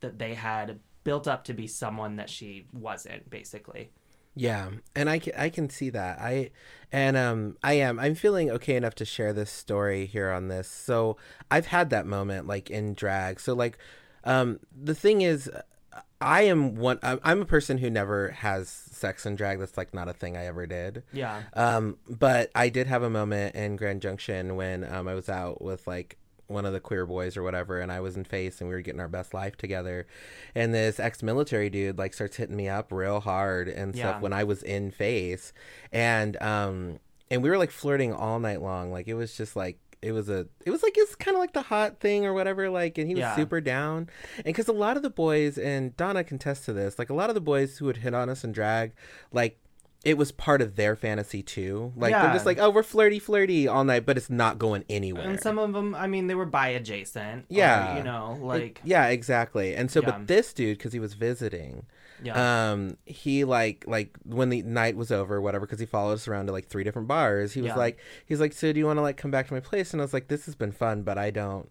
that 0.00 0.18
they 0.18 0.34
had 0.34 0.80
built 1.02 1.26
up 1.26 1.44
to 1.44 1.54
be 1.54 1.66
someone 1.66 2.16
that 2.16 2.28
she 2.28 2.66
wasn't, 2.74 3.30
basically. 3.30 3.90
Yeah, 4.40 4.70
and 4.96 5.10
I 5.10 5.18
can, 5.18 5.34
I 5.36 5.50
can 5.50 5.68
see 5.68 5.90
that. 5.90 6.18
I 6.18 6.50
and 6.90 7.14
um 7.14 7.58
I 7.62 7.74
am 7.74 8.00
I'm 8.00 8.14
feeling 8.14 8.50
okay 8.50 8.74
enough 8.74 8.94
to 8.94 9.04
share 9.04 9.34
this 9.34 9.50
story 9.50 10.06
here 10.06 10.30
on 10.30 10.48
this. 10.48 10.66
So 10.66 11.18
I've 11.50 11.66
had 11.66 11.90
that 11.90 12.06
moment 12.06 12.46
like 12.46 12.70
in 12.70 12.94
drag. 12.94 13.38
So 13.38 13.52
like 13.52 13.76
um 14.24 14.58
the 14.74 14.94
thing 14.94 15.20
is 15.20 15.50
I 16.22 16.42
am 16.42 16.76
one 16.76 16.98
I'm 17.02 17.20
I'm 17.22 17.42
a 17.42 17.44
person 17.44 17.76
who 17.76 17.90
never 17.90 18.30
has 18.30 18.70
sex 18.70 19.26
in 19.26 19.36
drag. 19.36 19.58
That's 19.58 19.76
like 19.76 19.92
not 19.92 20.08
a 20.08 20.14
thing 20.14 20.38
I 20.38 20.46
ever 20.46 20.66
did. 20.66 21.02
Yeah. 21.12 21.42
Um 21.52 21.98
but 22.08 22.50
I 22.54 22.70
did 22.70 22.86
have 22.86 23.02
a 23.02 23.10
moment 23.10 23.54
in 23.54 23.76
Grand 23.76 24.00
Junction 24.00 24.56
when 24.56 24.90
um 24.90 25.06
I 25.06 25.12
was 25.12 25.28
out 25.28 25.60
with 25.60 25.86
like 25.86 26.16
one 26.50 26.66
of 26.66 26.72
the 26.72 26.80
queer 26.80 27.06
boys 27.06 27.36
or 27.36 27.42
whatever 27.42 27.80
and 27.80 27.90
I 27.92 28.00
was 28.00 28.16
in 28.16 28.24
face 28.24 28.60
and 28.60 28.68
we 28.68 28.74
were 28.74 28.80
getting 28.80 29.00
our 29.00 29.08
best 29.08 29.32
life 29.32 29.56
together 29.56 30.06
and 30.54 30.74
this 30.74 30.98
ex-military 31.00 31.70
dude 31.70 31.96
like 31.98 32.12
starts 32.12 32.36
hitting 32.36 32.56
me 32.56 32.68
up 32.68 32.90
real 32.92 33.20
hard 33.20 33.68
and 33.68 33.94
stuff 33.94 34.16
Yeah. 34.16 34.20
when 34.20 34.32
I 34.32 34.44
was 34.44 34.62
in 34.62 34.90
face 34.90 35.52
and 35.92 36.36
um 36.42 36.98
and 37.30 37.42
we 37.42 37.48
were 37.50 37.58
like 37.58 37.70
flirting 37.70 38.12
all 38.12 38.38
night 38.40 38.60
long 38.60 38.90
like 38.92 39.06
it 39.08 39.14
was 39.14 39.36
just 39.36 39.54
like 39.56 39.78
it 40.02 40.12
was 40.12 40.28
a 40.28 40.46
it 40.64 40.70
was 40.70 40.82
like 40.82 40.94
it's 40.96 41.14
kind 41.14 41.36
of 41.36 41.40
like 41.40 41.52
the 41.52 41.62
hot 41.62 42.00
thing 42.00 42.24
or 42.24 42.32
whatever 42.34 42.70
like 42.70 42.98
and 42.98 43.06
he 43.06 43.14
was 43.14 43.20
Yeah. 43.20 43.36
super 43.36 43.60
down 43.60 44.08
and 44.36 44.44
because 44.46 44.66
a 44.66 44.72
lot 44.72 44.96
of 44.96 45.02
the 45.02 45.10
boys 45.10 45.58
and 45.58 45.96
Donna 45.96 46.24
can 46.24 46.38
test 46.38 46.64
to 46.64 46.72
this 46.72 46.98
like 46.98 47.10
a 47.10 47.14
lot 47.14 47.28
of 47.30 47.34
the 47.34 47.40
boys 47.40 47.78
who 47.78 47.84
would 47.84 47.98
hit 47.98 48.14
on 48.14 48.28
us 48.28 48.42
and 48.42 48.52
drag 48.54 48.92
like 49.32 49.58
it 50.04 50.16
was 50.16 50.32
part 50.32 50.62
of 50.62 50.76
their 50.76 50.96
fantasy 50.96 51.42
too 51.42 51.92
like 51.94 52.12
they're 52.12 52.32
just 52.32 52.46
like 52.46 52.58
oh 52.58 52.70
we're 52.70 52.82
flirty 52.82 53.18
flirty 53.18 53.68
all 53.68 53.84
night 53.84 54.06
but 54.06 54.16
it's 54.16 54.30
not 54.30 54.58
going 54.58 54.82
anywhere 54.88 55.28
And 55.28 55.38
some 55.40 55.58
of 55.58 55.74
them, 55.74 55.94
I 55.94 56.06
mean, 56.06 56.26
they 56.26 56.34
were 56.34 56.46
bi 56.46 56.68
adjacent. 56.68 57.42
or, 57.42 57.46
Yeah. 57.50 57.98
you 57.98 58.02
know, 58.02 58.34
It- 58.40 58.42
like, 58.44 58.80
yeah 58.82 59.08
exactly 59.08 59.74
and 59.74 59.90
so 59.90 60.00
Yeah. 60.00 60.12
but 60.12 60.26
this 60.26 60.52
dude 60.54 60.78
because 60.78 60.94
he 60.94 60.98
was 61.00 61.12
visiting 61.14 61.84
yeah. 62.22 62.70
um 62.72 62.96
he 63.04 63.44
like 63.44 63.84
like 63.86 64.16
when 64.24 64.48
the 64.48 64.62
night 64.62 64.96
was 64.96 65.10
over 65.10 65.40
whatever 65.40 65.66
because 65.66 65.80
he 65.80 65.86
followed 65.86 66.12
us 66.14 66.26
around 66.28 66.46
to 66.46 66.52
like 66.52 66.68
three 66.68 66.84
different 66.84 67.06
bars 67.08 67.52
he 67.52 67.60
was 67.60 67.68
Yeah. 67.70 67.76
like 67.76 67.98
he's 68.26 68.40
like 68.40 68.52
so 68.54 68.72
do 68.72 68.78
you 68.78 68.86
want 68.86 68.96
to 68.98 69.02
like 69.02 69.16
come 69.18 69.30
back 69.30 69.48
to 69.48 69.54
my 69.54 69.60
place 69.60 69.92
and 69.92 70.00
i 70.00 70.04
was 70.04 70.14
like 70.14 70.28
this 70.28 70.46
has 70.46 70.54
been 70.54 70.72
fun 70.72 71.02
but 71.02 71.18
i 71.18 71.30
don't 71.30 71.68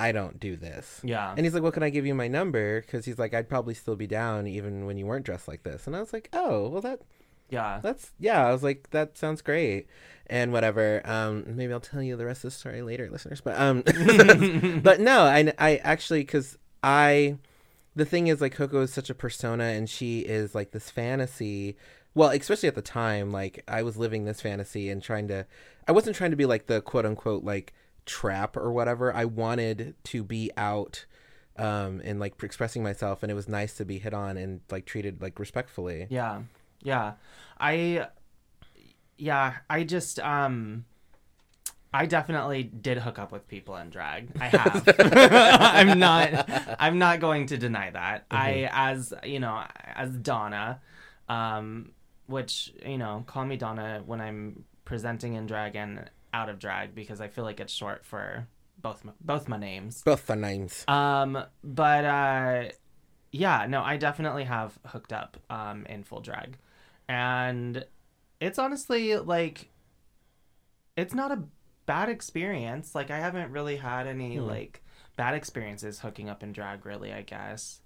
I 0.00 0.10
don't 0.10 0.40
do 0.40 0.56
this. 0.56 1.00
Yeah. 1.04 1.30
And 1.36 1.46
he's 1.46 1.54
like, 1.54 1.62
"Well, 1.62 1.70
can 1.70 1.84
I 1.84 1.88
give 1.88 2.04
you 2.04 2.16
my 2.16 2.26
number?" 2.26 2.80
Because 2.80 3.04
he's 3.04 3.16
like, 3.16 3.32
"I'd 3.32 3.48
probably 3.48 3.74
still 3.74 3.94
be 3.94 4.08
down 4.08 4.48
even 4.48 4.86
when 4.86 4.96
you 4.98 5.06
weren't 5.06 5.24
dressed 5.24 5.46
like 5.46 5.62
this." 5.62 5.86
And 5.86 5.94
I 5.94 6.00
was 6.00 6.12
like, 6.12 6.28
"Oh, 6.32 6.68
well, 6.68 6.82
that 6.82 7.02
yeah. 7.50 7.80
that's 7.82 8.12
yeah." 8.18 8.46
I 8.46 8.52
was 8.52 8.62
like, 8.62 8.90
"That 8.90 9.16
sounds 9.16 9.42
great," 9.42 9.86
and 10.26 10.52
whatever. 10.52 11.02
Um, 11.04 11.44
maybe 11.46 11.72
I'll 11.72 11.80
tell 11.80 12.02
you 12.02 12.16
the 12.16 12.26
rest 12.26 12.44
of 12.44 12.52
the 12.52 12.58
story 12.58 12.82
later, 12.82 13.08
listeners. 13.10 13.40
But 13.40 13.58
um, 13.60 13.82
but 14.82 15.00
no, 15.00 15.22
I 15.22 15.52
I 15.58 15.76
actually 15.76 16.20
because 16.20 16.58
I, 16.82 17.36
the 17.96 18.04
thing 18.04 18.26
is 18.26 18.40
like 18.40 18.54
Coco 18.54 18.82
is 18.82 18.92
such 18.92 19.10
a 19.10 19.14
persona, 19.14 19.64
and 19.64 19.88
she 19.88 20.20
is 20.20 20.54
like 20.54 20.72
this 20.72 20.90
fantasy. 20.90 21.76
Well, 22.14 22.30
especially 22.30 22.68
at 22.68 22.76
the 22.76 22.82
time, 22.82 23.32
like 23.32 23.64
I 23.66 23.82
was 23.82 23.96
living 23.96 24.24
this 24.24 24.40
fantasy 24.40 24.88
and 24.88 25.02
trying 25.02 25.26
to, 25.28 25.46
I 25.88 25.92
wasn't 25.92 26.14
trying 26.14 26.30
to 26.30 26.36
be 26.36 26.46
like 26.46 26.66
the 26.66 26.80
quote 26.80 27.04
unquote 27.04 27.42
like 27.42 27.74
trap 28.06 28.56
or 28.56 28.72
whatever. 28.72 29.12
I 29.12 29.24
wanted 29.24 29.94
to 30.04 30.22
be 30.22 30.50
out 30.56 31.06
um 31.56 32.00
and 32.04 32.18
like 32.18 32.34
expressing 32.42 32.82
myself 32.82 33.22
and 33.22 33.30
it 33.30 33.34
was 33.36 33.48
nice 33.48 33.76
to 33.76 33.84
be 33.84 34.00
hit 34.00 34.12
on 34.12 34.36
and 34.36 34.60
like 34.70 34.86
treated 34.86 35.22
like 35.22 35.38
respectfully. 35.38 36.06
Yeah. 36.10 36.42
Yeah. 36.84 37.14
I 37.58 38.06
yeah, 39.16 39.54
I 39.68 39.82
just 39.82 40.20
um 40.20 40.84
I 41.92 42.06
definitely 42.06 42.62
did 42.64 42.98
hook 42.98 43.18
up 43.18 43.32
with 43.32 43.46
people 43.48 43.76
in 43.76 43.90
drag. 43.90 44.30
I 44.40 44.46
have. 44.46 44.88
I'm 44.98 45.98
not 45.98 46.76
I'm 46.78 46.98
not 46.98 47.18
going 47.18 47.46
to 47.46 47.58
deny 47.58 47.90
that. 47.90 48.26
I 48.30 48.68
as, 48.70 49.12
you 49.24 49.40
know, 49.40 49.64
as 49.96 50.10
Donna 50.10 50.80
um 51.28 51.90
which, 52.26 52.72
you 52.84 52.98
know, 52.98 53.24
call 53.26 53.44
me 53.44 53.56
Donna 53.56 54.02
when 54.06 54.20
I'm 54.20 54.64
presenting 54.84 55.34
in 55.34 55.46
drag 55.46 55.76
and 55.76 56.10
out 56.32 56.48
of 56.48 56.58
drag 56.58 56.94
because 56.94 57.20
I 57.20 57.28
feel 57.28 57.44
like 57.44 57.60
it's 57.60 57.72
short 57.72 58.04
for 58.04 58.46
both 58.80 59.04
my, 59.04 59.12
both 59.20 59.48
my 59.48 59.56
names. 59.56 60.02
Both 60.02 60.26
the 60.26 60.36
names. 60.36 60.84
Um, 60.88 61.42
but 61.62 62.04
uh, 62.04 62.64
yeah, 63.30 63.66
no, 63.68 63.82
I 63.82 63.96
definitely 63.96 64.44
have 64.44 64.78
hooked 64.86 65.12
up 65.12 65.38
um 65.50 65.86
in 65.86 66.02
full 66.02 66.20
drag, 66.20 66.58
and 67.08 67.84
it's 68.40 68.58
honestly 68.58 69.16
like 69.16 69.70
it's 70.96 71.14
not 71.14 71.32
a 71.32 71.42
bad 71.86 72.08
experience. 72.08 72.94
Like 72.94 73.10
I 73.10 73.18
haven't 73.18 73.50
really 73.50 73.76
had 73.76 74.06
any 74.06 74.36
Hmm. 74.36 74.44
like 74.46 74.82
bad 75.16 75.34
experiences 75.34 76.00
hooking 76.00 76.28
up 76.28 76.42
in 76.42 76.52
drag. 76.52 76.86
Really, 76.86 77.12
I 77.12 77.22
guess. 77.22 77.80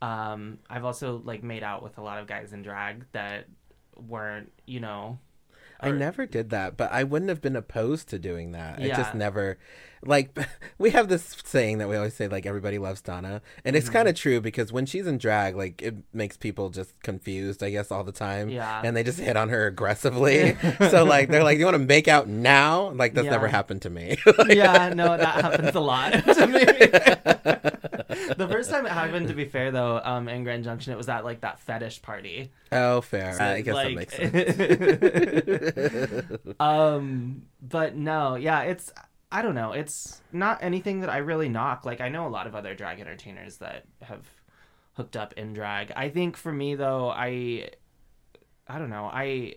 Um, 0.00 0.58
I've 0.70 0.84
also 0.84 1.20
like 1.24 1.42
made 1.42 1.62
out 1.62 1.82
with 1.82 1.98
a 1.98 2.02
lot 2.02 2.18
of 2.18 2.26
guys 2.26 2.52
in 2.52 2.62
drag 2.62 3.04
that 3.12 3.46
weren't, 3.96 4.52
you 4.66 4.80
know. 4.80 5.18
I 5.80 5.92
never 5.92 6.26
did 6.26 6.50
that, 6.50 6.76
but 6.76 6.90
I 6.92 7.04
wouldn't 7.04 7.28
have 7.28 7.40
been 7.40 7.54
opposed 7.54 8.08
to 8.08 8.18
doing 8.18 8.50
that. 8.52 8.80
I 8.80 8.88
just 8.88 9.14
never 9.14 9.58
like 10.04 10.36
we 10.78 10.90
have 10.90 11.08
this 11.08 11.36
saying 11.44 11.78
that 11.78 11.88
we 11.88 11.96
always 11.96 12.14
say 12.14 12.28
like 12.28 12.46
everybody 12.46 12.78
loves 12.78 13.00
Donna, 13.00 13.42
and 13.64 13.74
it's 13.76 13.86
Mm-hmm. 13.86 13.92
kind 13.94 14.08
of 14.08 14.14
true 14.14 14.40
because 14.40 14.72
when 14.72 14.86
she's 14.86 15.06
in 15.06 15.18
drag, 15.18 15.56
like 15.56 15.82
it 15.82 15.96
makes 16.12 16.36
people 16.36 16.70
just 16.70 16.98
confused, 17.02 17.62
I 17.62 17.70
guess, 17.70 17.90
all 17.90 18.04
the 18.04 18.12
time. 18.12 18.48
Yeah. 18.48 18.80
and 18.84 18.96
they 18.96 19.02
just 19.02 19.18
hit 19.18 19.36
on 19.36 19.48
her 19.48 19.66
aggressively. 19.66 20.56
so 20.90 21.04
like 21.04 21.28
they're 21.30 21.44
like, 21.44 21.58
"You 21.58 21.64
want 21.64 21.76
to 21.76 21.84
make 21.84 22.06
out 22.08 22.28
now?" 22.28 22.90
Like 22.90 23.14
that's 23.14 23.24
Yeah. 23.26 23.30
never 23.32 23.48
happened 23.48 23.82
to 23.82 23.90
me. 23.90 24.16
yeah, 24.48 24.92
no, 24.94 25.16
that 25.16 25.44
happens 25.44 25.74
a 25.74 25.80
lot 25.80 26.12
to 26.12 26.46
me. 26.46 26.64
the 28.34 28.48
first 28.50 28.70
time 28.70 28.84
it 28.86 28.92
happened, 28.92 29.28
to 29.28 29.34
be 29.34 29.44
fair 29.46 29.70
though, 29.70 30.00
um, 30.04 30.28
in 30.28 30.44
Grand 30.44 30.64
Junction, 30.64 30.92
it 30.92 30.96
was 30.96 31.08
at 31.08 31.24
like 31.24 31.40
that 31.40 31.58
fetish 31.60 32.02
party. 32.02 32.50
oh, 32.72 33.00
fair. 33.00 33.40
I 33.40 33.60
guess 33.62 33.74
that 33.74 33.94
makes 33.94 34.14
sense. 34.16 34.34
um, 36.60 37.42
but 37.62 37.96
no, 37.96 38.34
yeah, 38.36 38.62
it's 38.62 38.92
I 39.30 39.42
don't 39.42 39.54
know, 39.54 39.72
it's 39.72 40.22
not 40.32 40.62
anything 40.62 41.00
that 41.00 41.10
I 41.10 41.18
really 41.18 41.48
knock. 41.48 41.84
Like 41.84 42.00
I 42.00 42.08
know 42.08 42.26
a 42.26 42.30
lot 42.30 42.46
of 42.46 42.54
other 42.54 42.74
drag 42.74 42.98
entertainers 43.00 43.58
that 43.58 43.84
have 44.02 44.26
hooked 44.94 45.16
up 45.16 45.34
in 45.34 45.52
drag. 45.52 45.92
I 45.94 46.08
think 46.08 46.36
for 46.36 46.52
me 46.52 46.74
though, 46.74 47.10
I 47.10 47.70
I 48.66 48.78
don't 48.78 48.90
know, 48.90 49.04
I 49.12 49.56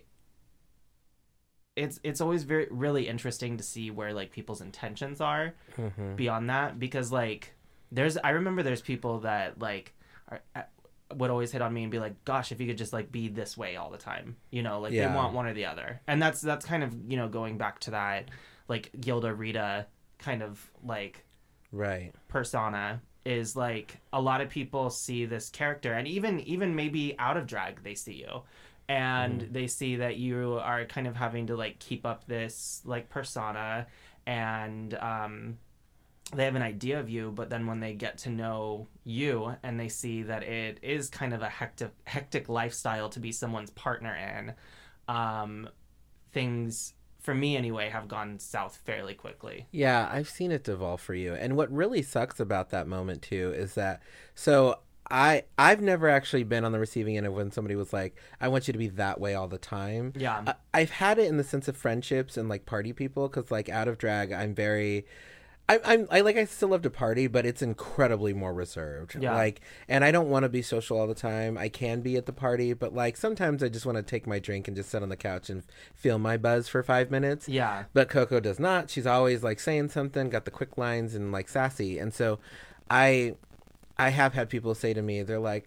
it's 1.74 1.98
it's 2.02 2.20
always 2.20 2.42
very 2.42 2.66
really 2.70 3.08
interesting 3.08 3.56
to 3.56 3.62
see 3.62 3.90
where 3.90 4.12
like 4.12 4.30
people's 4.30 4.60
intentions 4.60 5.20
are 5.22 5.54
Mhm. 5.78 6.16
beyond 6.16 6.50
that 6.50 6.78
because 6.78 7.10
like 7.10 7.54
there's 7.90 8.18
I 8.18 8.30
remember 8.30 8.62
there's 8.62 8.82
people 8.82 9.20
that 9.20 9.58
like 9.58 9.94
are, 10.28 10.40
uh, 10.54 10.62
would 11.14 11.30
always 11.30 11.50
hit 11.52 11.62
on 11.62 11.72
me 11.72 11.82
and 11.82 11.90
be 11.90 11.98
like 11.98 12.24
gosh 12.26 12.52
if 12.52 12.60
you 12.60 12.66
could 12.66 12.76
just 12.78 12.92
like 12.92 13.10
be 13.10 13.28
this 13.28 13.56
way 13.56 13.76
all 13.76 13.90
the 13.90 13.96
time 13.98 14.36
you 14.50 14.62
know 14.62 14.80
like 14.80 14.92
Yeah. 14.92 15.08
they 15.08 15.14
want 15.14 15.32
one 15.34 15.46
or 15.46 15.54
the 15.54 15.64
other 15.64 16.00
and 16.06 16.20
that's 16.20 16.42
that's 16.42 16.66
kind 16.66 16.82
of 16.82 16.94
you 17.10 17.16
know 17.16 17.28
going 17.28 17.56
back 17.56 17.80
to 17.80 17.92
that 17.92 18.28
like 18.68 18.90
Gilda 19.00 19.34
Rita 19.34 19.86
kind 20.18 20.42
of 20.42 20.70
like 20.84 21.24
Right. 21.72 22.12
persona 22.28 23.00
is 23.24 23.56
like 23.56 23.98
a 24.12 24.20
lot 24.20 24.40
of 24.40 24.48
people 24.50 24.90
see 24.90 25.24
this 25.24 25.48
character 25.48 25.92
and 25.94 26.06
even 26.08 26.40
even 26.40 26.74
maybe 26.74 27.16
out 27.18 27.36
of 27.36 27.46
drag 27.46 27.82
they 27.82 27.94
see 27.94 28.14
you. 28.14 28.42
And 28.88 29.48
they 29.52 29.68
see 29.68 29.96
that 29.96 30.16
you 30.16 30.58
are 30.62 30.84
kind 30.84 31.06
of 31.06 31.16
having 31.16 31.46
to 31.46 31.56
like 31.56 31.78
keep 31.78 32.04
up 32.04 32.26
this 32.26 32.82
like 32.84 33.08
persona. 33.08 33.86
And 34.26 34.94
um 34.94 35.58
they 36.34 36.44
have 36.44 36.54
an 36.54 36.62
idea 36.62 36.98
of 36.98 37.10
you 37.10 37.30
but 37.30 37.50
then 37.50 37.66
when 37.66 37.80
they 37.80 37.92
get 37.92 38.16
to 38.18 38.30
know 38.30 38.86
you 39.04 39.54
and 39.62 39.78
they 39.78 39.88
see 39.88 40.22
that 40.22 40.42
it 40.42 40.78
is 40.82 41.10
kind 41.10 41.34
of 41.34 41.42
a 41.42 41.48
hectic 41.48 41.90
hectic 42.04 42.48
lifestyle 42.48 43.08
to 43.10 43.20
be 43.20 43.32
someone's 43.32 43.70
partner 43.70 44.14
in 44.14 44.54
um 45.14 45.68
things 46.32 46.94
for 47.22 47.34
me 47.34 47.56
anyway 47.56 47.88
have 47.88 48.08
gone 48.08 48.38
south 48.38 48.80
fairly 48.84 49.14
quickly 49.14 49.66
Yeah, 49.70 50.08
I've 50.12 50.28
seen 50.28 50.52
it 50.52 50.64
devolve 50.64 51.00
for 51.00 51.14
you. 51.14 51.34
And 51.34 51.56
what 51.56 51.72
really 51.72 52.02
sucks 52.02 52.40
about 52.40 52.70
that 52.70 52.86
moment 52.86 53.22
too 53.22 53.52
is 53.56 53.74
that 53.74 54.02
so 54.34 54.80
I 55.10 55.44
I've 55.58 55.80
never 55.80 56.08
actually 56.08 56.44
been 56.44 56.64
on 56.64 56.72
the 56.72 56.78
receiving 56.78 57.16
end 57.16 57.26
of 57.26 57.34
when 57.34 57.50
somebody 57.50 57.76
was 57.76 57.92
like, 57.92 58.16
"I 58.40 58.48
want 58.48 58.66
you 58.66 58.72
to 58.72 58.78
be 58.78 58.88
that 58.88 59.20
way 59.20 59.34
all 59.34 59.48
the 59.48 59.58
time." 59.58 60.12
yeah 60.16 60.42
I, 60.46 60.54
I've 60.74 60.90
had 60.90 61.18
it 61.18 61.26
in 61.28 61.36
the 61.36 61.44
sense 61.44 61.68
of 61.68 61.76
friendships 61.76 62.36
and 62.36 62.48
like 62.48 62.66
party 62.66 62.92
people 62.92 63.28
because 63.28 63.50
like 63.50 63.68
out 63.68 63.88
of 63.88 63.98
drag, 63.98 64.32
I'm 64.32 64.54
very. 64.54 65.06
I, 65.68 65.78
I'm 65.84 66.08
I 66.10 66.20
like 66.20 66.36
I 66.36 66.44
still 66.44 66.68
love 66.68 66.82
to 66.82 66.90
party, 66.90 67.28
but 67.28 67.46
it's 67.46 67.62
incredibly 67.62 68.32
more 68.32 68.52
reserved. 68.52 69.16
Yeah. 69.18 69.34
Like, 69.34 69.60
and 69.88 70.04
I 70.04 70.10
don't 70.10 70.28
want 70.28 70.42
to 70.42 70.48
be 70.48 70.60
social 70.60 70.98
all 70.98 71.06
the 71.06 71.14
time. 71.14 71.56
I 71.56 71.68
can 71.68 72.00
be 72.00 72.16
at 72.16 72.26
the 72.26 72.32
party, 72.32 72.72
but 72.72 72.94
like 72.94 73.16
sometimes 73.16 73.62
I 73.62 73.68
just 73.68 73.86
want 73.86 73.96
to 73.96 74.02
take 74.02 74.26
my 74.26 74.38
drink 74.38 74.66
and 74.68 74.76
just 74.76 74.90
sit 74.90 75.02
on 75.02 75.08
the 75.08 75.16
couch 75.16 75.48
and 75.48 75.62
feel 75.94 76.18
my 76.18 76.36
buzz 76.36 76.68
for 76.68 76.82
five 76.82 77.10
minutes. 77.10 77.48
yeah 77.48 77.84
But 77.94 78.08
Coco 78.08 78.40
does 78.40 78.58
not. 78.58 78.90
She's 78.90 79.06
always 79.06 79.42
like 79.42 79.60
saying 79.60 79.90
something, 79.90 80.30
got 80.30 80.44
the 80.44 80.50
quick 80.50 80.76
lines 80.76 81.14
and 81.14 81.32
like 81.32 81.48
sassy. 81.48 81.98
And 81.98 82.12
so 82.12 82.38
I 82.90 83.36
I 83.96 84.10
have 84.10 84.34
had 84.34 84.48
people 84.48 84.74
say 84.74 84.92
to 84.94 85.02
me, 85.02 85.22
they're 85.22 85.38
like 85.38 85.66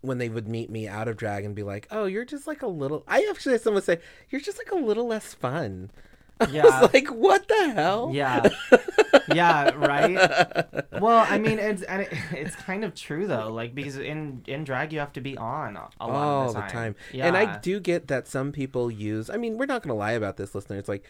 when 0.00 0.16
they 0.16 0.30
would 0.30 0.48
meet 0.48 0.70
me 0.70 0.88
out 0.88 1.08
of 1.08 1.18
drag 1.18 1.44
and 1.44 1.54
be 1.54 1.62
like, 1.62 1.86
"Oh, 1.90 2.06
you're 2.06 2.24
just 2.24 2.46
like 2.46 2.62
a 2.62 2.66
little." 2.66 3.04
I 3.06 3.26
actually 3.30 3.52
had 3.52 3.60
someone 3.60 3.82
say, 3.82 3.98
"You're 4.30 4.40
just 4.40 4.56
like 4.56 4.70
a 4.72 4.76
little 4.76 5.06
less 5.06 5.34
fun." 5.34 5.90
Yeah. 6.50 6.88
like, 6.92 7.08
"What 7.08 7.46
the 7.48 7.72
hell?" 7.74 8.10
Yeah. 8.12 8.48
yeah, 9.34 9.70
right? 9.74 10.92
Well, 11.00 11.26
I 11.28 11.38
mean, 11.38 11.58
it's 11.58 11.82
and 11.82 12.02
it, 12.02 12.08
it's 12.32 12.56
kind 12.56 12.84
of 12.84 12.94
true 12.94 13.26
though, 13.26 13.52
like 13.52 13.74
because 13.74 13.96
in 13.98 14.42
in 14.46 14.64
drag 14.64 14.92
you 14.92 14.98
have 15.00 15.12
to 15.14 15.20
be 15.20 15.36
on 15.36 15.76
a 15.76 15.80
lot 15.80 15.94
all 16.00 16.48
of 16.48 16.54
the 16.54 16.60
the 16.60 16.66
time. 16.66 16.70
time. 16.72 16.96
Yeah. 17.12 17.26
And 17.26 17.36
I 17.36 17.58
do 17.58 17.80
get 17.80 18.08
that 18.08 18.26
some 18.28 18.52
people 18.52 18.90
use. 18.90 19.28
I 19.30 19.36
mean, 19.36 19.58
we're 19.58 19.66
not 19.66 19.82
going 19.82 19.94
to 19.94 19.98
lie 19.98 20.12
about 20.12 20.36
this, 20.36 20.54
listener. 20.54 20.78
It's 20.78 20.88
Like, 20.88 21.04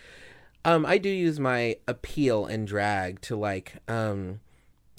um, 0.64 0.84
I 0.84 0.99
do 0.99 1.08
use 1.08 1.38
my 1.40 1.76
appeal 1.88 2.46
and 2.46 2.66
drag 2.66 3.20
to 3.22 3.37
like, 3.37 3.75
um, 3.88 4.40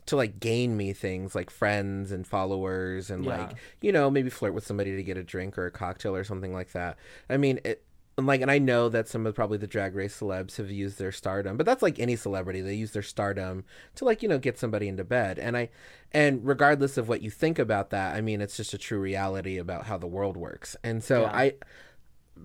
to 0.07 0.15
like 0.15 0.39
gain 0.39 0.75
me 0.75 0.93
things 0.93 1.35
like 1.35 1.49
friends 1.49 2.11
and 2.11 2.25
followers 2.25 3.09
and 3.11 3.23
Yeah. 3.23 3.37
like 3.37 3.51
you 3.81 3.91
know 3.91 4.09
maybe 4.09 4.29
flirt 4.29 4.53
with 4.53 4.65
somebody 4.65 4.95
to 4.95 5.03
get 5.03 5.15
a 5.17 5.23
drink 5.23 5.57
or 5.57 5.67
a 5.67 5.71
cocktail 5.71 6.15
or 6.15 6.23
something 6.23 6.53
like 6.53 6.71
that. 6.71 6.97
I 7.29 7.37
mean 7.37 7.59
it. 7.63 7.83
And, 8.17 8.27
Like 8.27 8.41
and 8.41 8.51
I 8.51 8.59
know 8.59 8.89
that 8.89 9.07
some 9.07 9.25
of 9.25 9.35
probably 9.35 9.57
the 9.57 9.67
drag 9.67 9.95
race 9.95 10.19
celebs 10.19 10.57
have 10.57 10.69
used 10.69 10.99
their 10.99 11.11
stardom, 11.11 11.57
but 11.57 11.65
that's 11.65 11.81
like 11.81 11.99
any 11.99 12.15
celebrity. 12.15 12.61
They 12.61 12.75
use 12.75 12.91
their 12.91 13.01
stardom 13.01 13.63
to 13.95 14.05
like 14.05 14.21
you 14.21 14.29
know 14.29 14.37
get 14.39 14.59
somebody 14.59 14.87
into 14.87 15.03
bed, 15.03 15.39
and 15.39 15.57
I, 15.57 15.69
and 16.11 16.45
regardless 16.45 16.97
of 16.97 17.07
what 17.07 17.21
you 17.21 17.29
think 17.29 17.57
about 17.59 17.89
that, 17.91 18.15
I 18.15 18.21
mean 18.21 18.41
it's 18.41 18.57
just 18.57 18.73
a 18.73 18.77
true 18.77 18.99
reality 18.99 19.57
about 19.57 19.85
how 19.85 19.97
the 19.97 20.07
world 20.07 20.37
works. 20.37 20.75
And 20.83 21.03
so 21.03 21.21
Yeah. 21.21 21.31
I, 21.33 21.53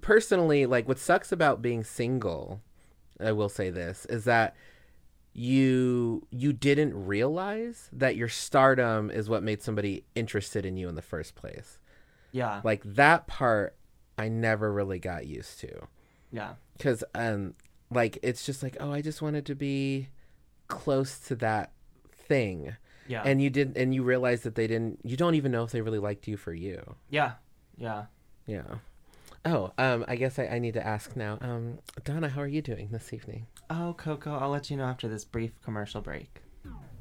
personally, 0.01 0.67
like 0.67 0.89
what 0.89 0.99
sucks 0.99 1.33
about 1.33 1.63
being 1.63 1.85
single, 1.85 2.61
I 3.21 3.33
will 3.33 3.49
say 3.49 3.71
this 3.71 4.07
is 4.07 4.25
that 4.25 4.55
you 5.33 6.27
you 6.31 6.53
didn't 6.53 6.95
realize 6.95 7.91
that 7.93 8.17
your 8.17 8.29
stardom 8.29 9.11
is 9.11 9.29
what 9.29 9.43
made 9.43 9.63
somebody 9.63 10.05
interested 10.15 10.65
in 10.65 10.77
you 10.77 10.89
in 10.89 10.95
the 10.95 11.03
first 11.03 11.35
place. 11.35 11.79
Yeah. 12.33 12.61
Like 12.65 12.83
that 12.85 13.27
part 13.27 13.77
I 14.19 14.29
never 14.29 14.73
really 14.73 14.99
got 14.99 15.27
used 15.27 15.61
to 15.61 15.87
Yeah. 16.33 16.55
cuz 16.79 17.05
um 17.15 17.55
like 17.91 18.19
it's 18.23 18.45
just 18.45 18.63
like 18.63 18.77
oh 18.81 18.93
I 18.93 19.01
just 19.03 19.23
wanted 19.23 19.47
to 19.47 19.55
be 19.55 20.09
close 20.69 21.19
to 21.29 21.37
that 21.37 21.73
thing 22.11 22.77
Yeah. 23.07 23.23
and 23.25 23.41
you 23.41 23.51
didn't 23.51 23.77
and 23.77 23.95
you 23.95 24.03
realize 24.03 24.43
that 24.43 24.55
they 24.57 24.67
didn't 24.67 25.01
you 25.05 25.17
don't 25.17 25.35
even 25.35 25.53
know 25.53 25.65
if 25.65 25.71
they 25.71 25.81
really 25.83 25.99
liked 26.01 26.27
you 26.29 26.37
for 26.37 26.53
you. 26.53 26.97
yeah. 27.11 27.35
Yeah. 27.79 28.07
Yeah. 28.47 28.77
Oh, 29.45 29.73
um 29.79 30.05
I 30.09 30.17
guess 30.17 30.39
I, 30.39 30.47
I 30.47 30.59
need 30.59 30.75
to 30.75 30.85
ask 30.87 31.15
now. 31.15 31.39
Um 31.41 31.79
Donna, 32.05 32.29
how 32.31 32.41
are 32.41 32.47
you 32.49 32.63
doing 32.63 32.89
this 32.91 33.13
evening? 33.13 33.47
Oh, 33.71 33.95
Coco, 33.97 34.37
I'll 34.39 34.51
let 34.51 34.71
you 34.71 34.77
know 34.77 34.85
after 34.85 35.09
this 35.09 35.25
brief 35.25 35.53
commercial 35.63 36.01
break. 36.01 36.43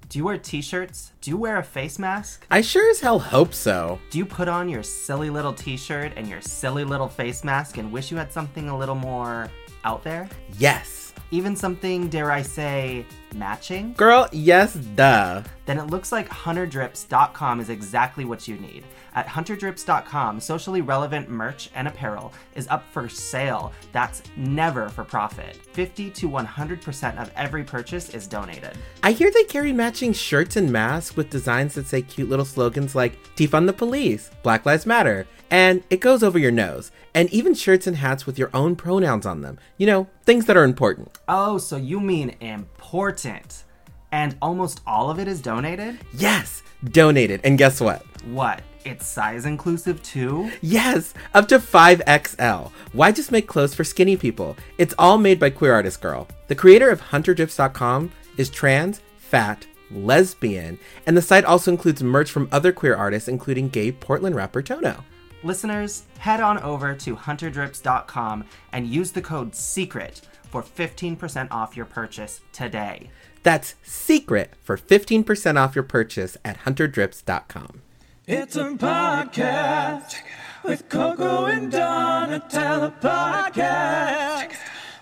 Do 0.10 0.20
you 0.20 0.26
wear 0.26 0.38
t 0.38 0.62
shirts? 0.62 1.12
Do 1.22 1.32
you 1.32 1.38
wear 1.38 1.58
a 1.58 1.64
face 1.64 1.98
mask? 1.98 2.46
I 2.52 2.62
sure 2.62 2.90
as 2.92 3.00
hell 3.00 3.18
hope 3.18 3.54
so. 3.54 4.00
Do 4.12 4.18
you 4.18 4.26
put 4.26 4.48
on 4.48 4.70
your 4.70 4.84
silly 4.84 5.30
little 5.30 5.54
t 5.54 5.78
shirt 5.78 6.14
and 6.16 6.28
your 6.28 6.42
silly 6.42 6.84
little 6.84 7.08
face 7.08 7.44
mask 7.44 7.78
and 7.78 7.92
wish 7.92 8.12
you 8.12 8.18
had 8.18 8.32
something 8.32 8.70
a 8.70 8.78
little 8.78 8.96
more 8.96 9.50
out 9.84 10.04
there? 10.04 10.30
Yes. 10.60 11.14
Even 11.32 11.56
something, 11.56 12.08
dare 12.08 12.32
I 12.32 12.44
say, 12.44 13.06
matching? 13.36 13.94
Girl, 13.94 14.28
yes, 14.32 14.74
duh. 14.74 15.44
Then 15.66 15.78
it 15.78 15.88
looks 15.88 16.12
like 16.12 16.30
hunterdrips.com 16.30 17.60
is 17.60 17.70
exactly 17.70 18.26
what 18.26 18.48
you 18.48 18.56
need. 18.58 18.84
At 19.14 19.28
hunterdrips.com, 19.28 20.40
socially 20.40 20.82
relevant 20.82 21.30
merch 21.30 21.70
and 21.74 21.88
apparel 21.88 22.34
is 22.56 22.68
up 22.68 22.84
for 22.92 23.08
sale. 23.10 23.72
That's 23.92 24.22
never 24.36 24.90
for 24.90 25.04
profit. 25.04 25.56
50 25.74 26.12
to 26.12 26.30
100% 26.30 27.18
of 27.22 27.32
every 27.36 27.64
purchase 27.64 28.10
is 28.10 28.28
donated. 28.28 28.78
I 29.04 29.12
hear 29.12 29.32
they 29.32 29.44
carry 29.46 29.72
matching 29.72 30.14
shirts 30.14 30.56
and 30.56 30.72
masks 30.72 31.16
with 31.16 31.30
designs 31.30 31.76
that 31.76 31.88
say 31.88 32.02
cute 32.02 32.30
little 32.30 32.46
slogans 32.46 32.96
like 32.96 33.18
Defund 33.36 33.68
the 33.68 33.74
Police, 33.74 34.32
Black 34.44 34.66
Lives 34.66 34.86
Matter, 34.86 35.28
and 35.50 35.84
it 35.90 36.00
goes 36.00 36.24
over 36.24 36.38
your 36.38 36.52
nose. 36.52 36.92
And 37.14 37.30
even 37.30 37.54
shirts 37.54 37.88
and 37.88 37.98
hats 37.98 38.26
with 38.26 38.38
your 38.38 38.50
own 38.54 38.76
pronouns 38.76 39.26
on 39.26 39.42
them. 39.42 39.58
You 39.78 39.88
know, 39.88 40.08
things 40.26 40.46
that 40.46 40.58
are 40.58 40.64
important. 40.64 41.18
Oh, 41.28 41.58
so 41.58 41.78
you 41.78 42.00
mean 42.00 42.36
important. 42.42 43.64
And 44.12 44.38
almost 44.42 44.82
all 44.86 45.10
of 45.10 45.20
it 45.20 45.28
is 45.28 45.42
donated? 45.42 46.00
Yes, 46.14 46.64
donated. 46.84 47.42
And 47.44 47.58
guess 47.58 47.80
what? 47.80 48.04
What? 48.26 48.62
It's 48.86 49.08
size 49.08 49.46
inclusive 49.46 50.02
too? 50.04 50.52
Yes, 50.62 51.14
up 51.34 51.48
to 51.48 51.60
5XL. 51.60 52.72
Why 52.94 53.12
just 53.12 53.32
make 53.32 53.48
clothes 53.48 53.74
for 53.74 53.84
skinny 53.84 54.16
people? 54.16 54.56
It's 54.78 54.94
all 55.00 55.18
made 55.18 55.40
by 55.40 55.50
Queer 55.50 55.74
Artist 55.74 56.02
Girl. 56.02 56.28
The 56.48 56.56
creator 56.56 56.90
of 56.90 57.02
HunterDrips.com 57.02 58.12
is 58.38 58.50
trans, 58.50 59.02
fat, 59.18 59.66
lesbian, 59.92 60.78
and 61.08 61.18
the 61.18 61.22
site 61.22 61.46
also 61.46 61.72
includes 61.72 62.04
merch 62.04 62.30
from 62.32 62.48
other 62.52 62.72
queer 62.72 62.96
artists, 62.96 63.28
including 63.28 63.70
gay 63.70 63.92
Portland 63.92 64.36
rapper 64.36 64.62
Tono. 64.62 65.04
Listeners, 65.46 66.06
head 66.18 66.42
on 66.42 66.58
over 66.64 66.96
to 66.96 67.16
hunterdrips.com 67.16 68.46
and 68.72 68.88
use 68.88 69.12
the 69.12 69.22
code 69.22 69.52
SECRET 69.52 70.22
for 70.50 70.64
15% 70.64 71.50
off 71.52 71.78
your 71.78 71.86
purchase 71.86 72.42
today. 72.52 73.12
That's 73.44 73.76
secret 73.84 74.56
for 74.64 74.76
15% 74.76 75.58
off 75.58 75.76
your 75.76 75.84
purchase 75.84 76.36
at 76.44 76.62
hunterdrips.com. 76.62 77.84
It's 78.26 78.56
a 78.56 78.72
podcast 78.72 80.16
with 80.64 80.90
Coco 80.90 81.46
and 81.46 81.72
Donatella 81.72 83.00
podcast. 83.00 84.56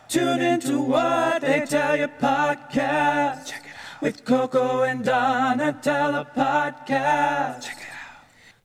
Tune 0.09 0.41
into 0.41 0.81
what 0.81 1.41
they 1.41 1.65
tell 1.65 1.95
you 1.95 2.09
podcast 2.09 3.53
with 4.01 4.25
Coco 4.25 4.81
and 4.81 5.05
Donatella 5.05 6.27
podcast. 6.35 7.69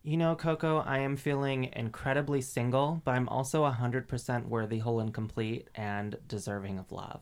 You 0.08 0.16
know, 0.16 0.34
Coco, 0.36 0.78
I 0.78 1.00
am 1.00 1.18
feeling 1.18 1.68
incredibly 1.76 2.40
single, 2.40 3.02
but 3.04 3.10
I'm 3.10 3.28
also 3.28 3.70
100% 3.70 4.46
worthy, 4.46 4.78
whole, 4.78 5.00
and 5.00 5.12
complete, 5.12 5.68
and 5.74 6.16
deserving 6.26 6.78
of 6.78 6.90
love. 6.90 7.20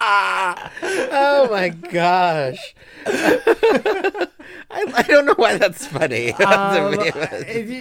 oh 0.00 1.48
my 1.52 1.68
gosh. 1.68 2.74
I, 3.06 4.26
I 4.70 5.04
don't 5.06 5.26
know 5.26 5.34
why 5.36 5.56
that's 5.56 5.86
funny. 5.86 6.32
Um, 6.44 6.94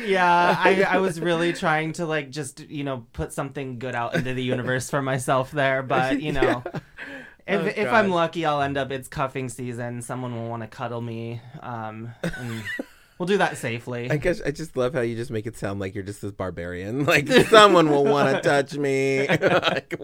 yeah, 0.06 0.56
I, 0.60 0.86
I 0.88 0.98
was 0.98 1.20
really 1.20 1.54
trying 1.54 1.94
to 1.94 2.06
like 2.06 2.30
just 2.30 2.60
you 2.70 2.84
know 2.84 3.08
put 3.14 3.34
something 3.34 3.80
good 3.80 3.96
out 3.96 4.14
into 4.14 4.36
the 4.36 4.44
universe 4.44 4.92
for 4.92 5.02
myself 5.02 5.50
there, 5.52 5.82
but 5.82 6.22
you 6.22 6.34
know, 6.34 6.64
if 7.48 7.62
Oh, 7.62 7.66
if 7.82 7.92
I'm 7.92 8.10
lucky, 8.10 8.46
I'll 8.46 8.62
end 8.62 8.78
up 8.78 8.92
it's 8.92 9.08
cuffing 9.08 9.50
season. 9.50 10.02
Someone 10.02 10.36
will 10.36 10.50
want 10.50 10.62
to 10.64 10.68
cuddle 10.68 11.02
me, 11.02 11.42
um, 11.62 12.14
and 12.24 12.64
we'll 13.18 13.28
do 13.28 13.38
that 13.38 13.58
safely. 13.58 14.10
I 14.10 14.18
guess 14.18 14.42
I 14.42 14.52
just 14.52 14.76
love 14.78 14.94
how 14.94 15.02
you 15.02 15.16
just 15.16 15.32
make 15.32 15.46
it 15.48 15.58
sound 15.58 15.80
like 15.80 15.94
you're 15.96 16.04
just 16.04 16.22
this 16.22 16.32
barbarian. 16.32 17.06
Like 17.14 17.28
someone 17.28 17.90
will 17.90 18.06
want 18.06 18.36
to 18.36 18.42
touch 18.50 18.76
me. 18.78 19.28
like. 19.28 19.96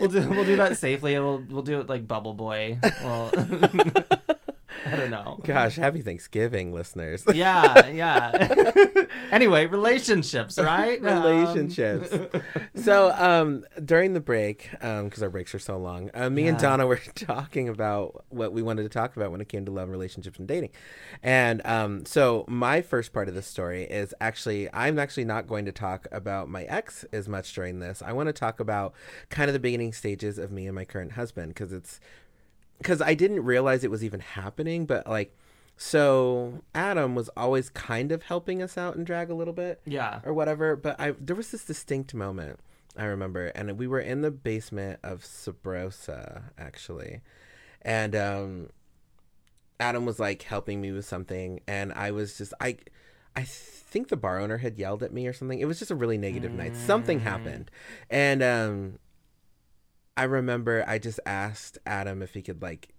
We'll 0.00 0.10
do 0.10 0.28
we'll 0.30 0.44
do 0.44 0.56
that 0.56 0.76
safely. 0.78 1.18
We'll 1.18 1.44
we'll 1.48 1.62
do 1.62 1.80
it 1.80 1.88
like 1.88 2.06
Bubble 2.08 2.34
Boy. 2.34 2.78
Well, 3.04 3.30
I 4.90 4.96
don't 4.96 5.10
know. 5.10 5.40
Gosh, 5.44 5.76
happy 5.76 6.02
Thanksgiving, 6.02 6.72
listeners. 6.72 7.24
Yeah, 7.32 7.88
yeah. 7.88 9.04
anyway, 9.30 9.66
relationships, 9.66 10.58
right? 10.58 11.04
Um, 11.04 11.22
relationships. 11.22 12.12
so 12.74 13.12
um, 13.12 13.64
during 13.84 14.14
the 14.14 14.20
break, 14.20 14.70
because 14.72 15.22
our 15.22 15.30
breaks 15.30 15.54
are 15.54 15.58
so 15.58 15.78
long, 15.78 16.10
uh, 16.14 16.28
me 16.28 16.48
and 16.48 16.58
Donna 16.58 16.86
were 16.86 16.96
talking 17.14 17.68
about 17.68 18.24
what 18.30 18.52
we 18.52 18.62
wanted 18.62 18.82
to 18.82 18.88
talk 18.88 19.16
about 19.16 19.30
when 19.30 19.40
it 19.40 19.48
came 19.48 19.64
to 19.66 19.70
love, 19.70 19.88
relationships, 19.88 20.38
and 20.38 20.48
dating. 20.48 20.70
And 21.22 21.64
um, 21.64 22.04
so 22.04 22.44
my 22.48 22.82
first 22.82 23.12
part 23.12 23.28
of 23.28 23.34
the 23.34 23.42
story 23.42 23.84
is 23.84 24.14
actually 24.20 24.68
I'm 24.72 24.98
actually 24.98 25.24
not 25.24 25.46
going 25.46 25.64
to 25.66 25.72
talk 25.72 26.08
about 26.10 26.48
my 26.48 26.64
ex 26.64 27.04
as 27.12 27.28
much 27.28 27.52
during 27.54 27.78
this. 27.78 28.02
I 28.04 28.12
want 28.12 28.28
to 28.28 28.32
talk 28.32 28.60
about 28.60 28.94
kind 29.28 29.48
of 29.48 29.52
the 29.52 29.60
beginning 29.60 29.92
stages 29.92 30.38
of 30.38 30.50
me 30.50 30.66
and 30.66 30.74
my 30.74 30.84
current 30.84 31.12
husband 31.12 31.54
because 31.54 31.72
it's 31.72 32.00
because 32.80 33.00
I 33.02 33.14
didn't 33.14 33.44
realize 33.44 33.84
it 33.84 33.90
was 33.90 34.04
even 34.04 34.20
happening, 34.20 34.86
but 34.86 35.06
like. 35.06 35.36
So 35.82 36.60
Adam 36.74 37.14
was 37.14 37.30
always 37.38 37.70
kind 37.70 38.12
of 38.12 38.24
helping 38.24 38.60
us 38.60 38.76
out 38.76 38.96
and 38.96 39.06
drag 39.06 39.30
a 39.30 39.34
little 39.34 39.54
bit 39.54 39.80
yeah. 39.86 40.20
or 40.24 40.34
whatever. 40.34 40.76
But 40.76 41.00
I 41.00 41.12
there 41.12 41.34
was 41.34 41.52
this 41.52 41.64
distinct 41.64 42.12
moment 42.12 42.60
I 42.96 43.04
remember, 43.04 43.46
and 43.46 43.78
we 43.78 43.86
were 43.86 44.00
in 44.00 44.22
the 44.22 44.30
basement 44.30 45.00
of 45.02 45.22
Sabrosa 45.22 46.42
actually, 46.58 47.20
and 47.82 48.14
um, 48.16 48.68
Adam 49.78 50.04
was 50.04 50.18
like 50.18 50.42
helping 50.42 50.80
me 50.80 50.92
with 50.92 51.06
something, 51.06 51.60
and 51.66 51.92
I 51.92 52.10
was 52.10 52.36
just 52.38 52.52
I. 52.60 52.76
I 53.36 53.44
think 53.44 54.08
the 54.08 54.16
bar 54.16 54.40
owner 54.40 54.58
had 54.58 54.76
yelled 54.76 55.04
at 55.04 55.12
me 55.12 55.28
or 55.28 55.32
something. 55.32 55.60
It 55.60 55.66
was 55.66 55.78
just 55.78 55.92
a 55.92 55.94
really 55.94 56.18
negative 56.18 56.50
night. 56.50 56.74
Something 56.74 57.20
happened. 57.20 57.70
And 58.10 58.42
um 58.42 58.98
I 60.20 60.24
remember 60.24 60.84
I 60.86 60.98
just 60.98 61.18
asked 61.24 61.78
Adam 61.86 62.20
if 62.20 62.34
he 62.34 62.42
could 62.42 62.60
like 62.60 62.90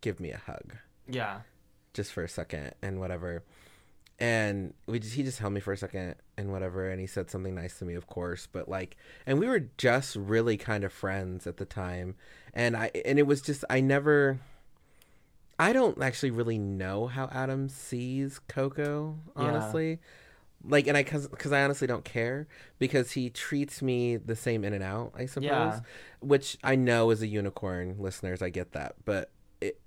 give 0.00 0.18
me 0.20 0.30
a 0.30 0.38
hug 0.38 0.76
Yeah. 1.06 1.40
just 1.92 2.12
for 2.12 2.24
a 2.24 2.28
second 2.28 2.72
and 2.80 2.98
whatever. 2.98 3.42
And 4.18 4.72
we 4.86 4.98
just, 5.00 5.14
he 5.14 5.22
just 5.22 5.38
held 5.38 5.52
me 5.52 5.60
for 5.60 5.72
a 5.72 5.76
second 5.76 6.14
and 6.38 6.52
whatever, 6.52 6.88
and 6.88 7.00
he 7.00 7.06
said 7.06 7.28
something 7.28 7.54
nice 7.54 7.78
to 7.80 7.84
me, 7.84 7.94
of 7.94 8.06
course. 8.06 8.46
But 8.50 8.68
like, 8.68 8.96
and 9.26 9.38
we 9.38 9.46
were 9.48 9.68
just 9.78 10.14
really 10.16 10.56
kind 10.56 10.84
of 10.84 10.92
friends 10.92 11.46
at 11.46 11.56
the 11.56 11.64
time, 11.64 12.14
and 12.54 12.76
I 12.76 12.90
and 13.04 13.18
it 13.18 13.26
was 13.26 13.42
just 13.42 13.64
I 13.68 13.80
never. 13.80 14.38
I 15.58 15.72
don't 15.72 16.00
actually 16.02 16.30
really 16.30 16.58
know 16.58 17.06
how 17.06 17.28
Adam 17.32 17.68
sees 17.68 18.38
Coco, 18.48 19.18
Yeah. 19.36 19.42
Like, 20.64 20.86
and 20.86 20.96
I 20.96 21.02
cause, 21.02 21.28
cause 21.38 21.52
I 21.52 21.62
honestly 21.62 21.86
don't 21.86 22.04
care 22.04 22.46
because 22.78 23.12
he 23.12 23.30
treats 23.30 23.82
me 23.82 24.16
the 24.16 24.36
same 24.36 24.64
in 24.64 24.72
and 24.72 24.84
out, 24.84 25.12
I 25.16 25.26
suppose. 25.26 25.44
Yeah. 25.44 25.80
Which 26.20 26.56
I 26.62 26.76
know 26.76 27.10
is 27.10 27.22
a 27.22 27.26
unicorn, 27.26 27.96
listeners. 27.98 28.42
I 28.42 28.50
get 28.50 28.72
that, 28.72 28.94
but 29.04 29.30
it, 29.60 29.80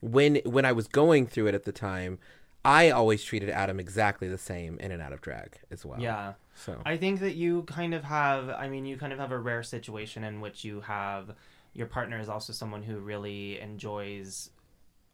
when 0.00 0.36
when 0.44 0.64
I 0.64 0.72
was 0.72 0.88
going 0.88 1.26
through 1.26 1.46
it 1.46 1.54
at 1.54 1.64
the 1.64 1.72
time, 1.72 2.18
I 2.64 2.90
always 2.90 3.24
treated 3.24 3.48
Adam 3.48 3.80
exactly 3.80 4.28
the 4.28 4.38
same 4.38 4.78
in 4.78 4.92
and 4.92 5.00
out 5.00 5.12
of 5.12 5.22
drag 5.22 5.58
as 5.70 5.86
well. 5.86 6.00
Yeah. 6.00 6.34
So 6.54 6.82
I 6.84 6.98
think 6.98 7.20
that 7.20 7.34
you 7.34 7.62
kind 7.62 7.94
of 7.94 8.04
have, 8.04 8.50
I 8.50 8.68
mean, 8.68 8.84
you 8.84 8.98
kind 8.98 9.14
of 9.14 9.18
have 9.18 9.32
a 9.32 9.38
rare 9.38 9.62
situation 9.62 10.24
in 10.24 10.40
which 10.40 10.64
you 10.64 10.82
have 10.82 11.34
your 11.72 11.86
partner 11.86 12.18
is 12.18 12.28
also 12.28 12.52
someone 12.52 12.82
who 12.82 12.98
really 12.98 13.60
enjoys 13.60 14.50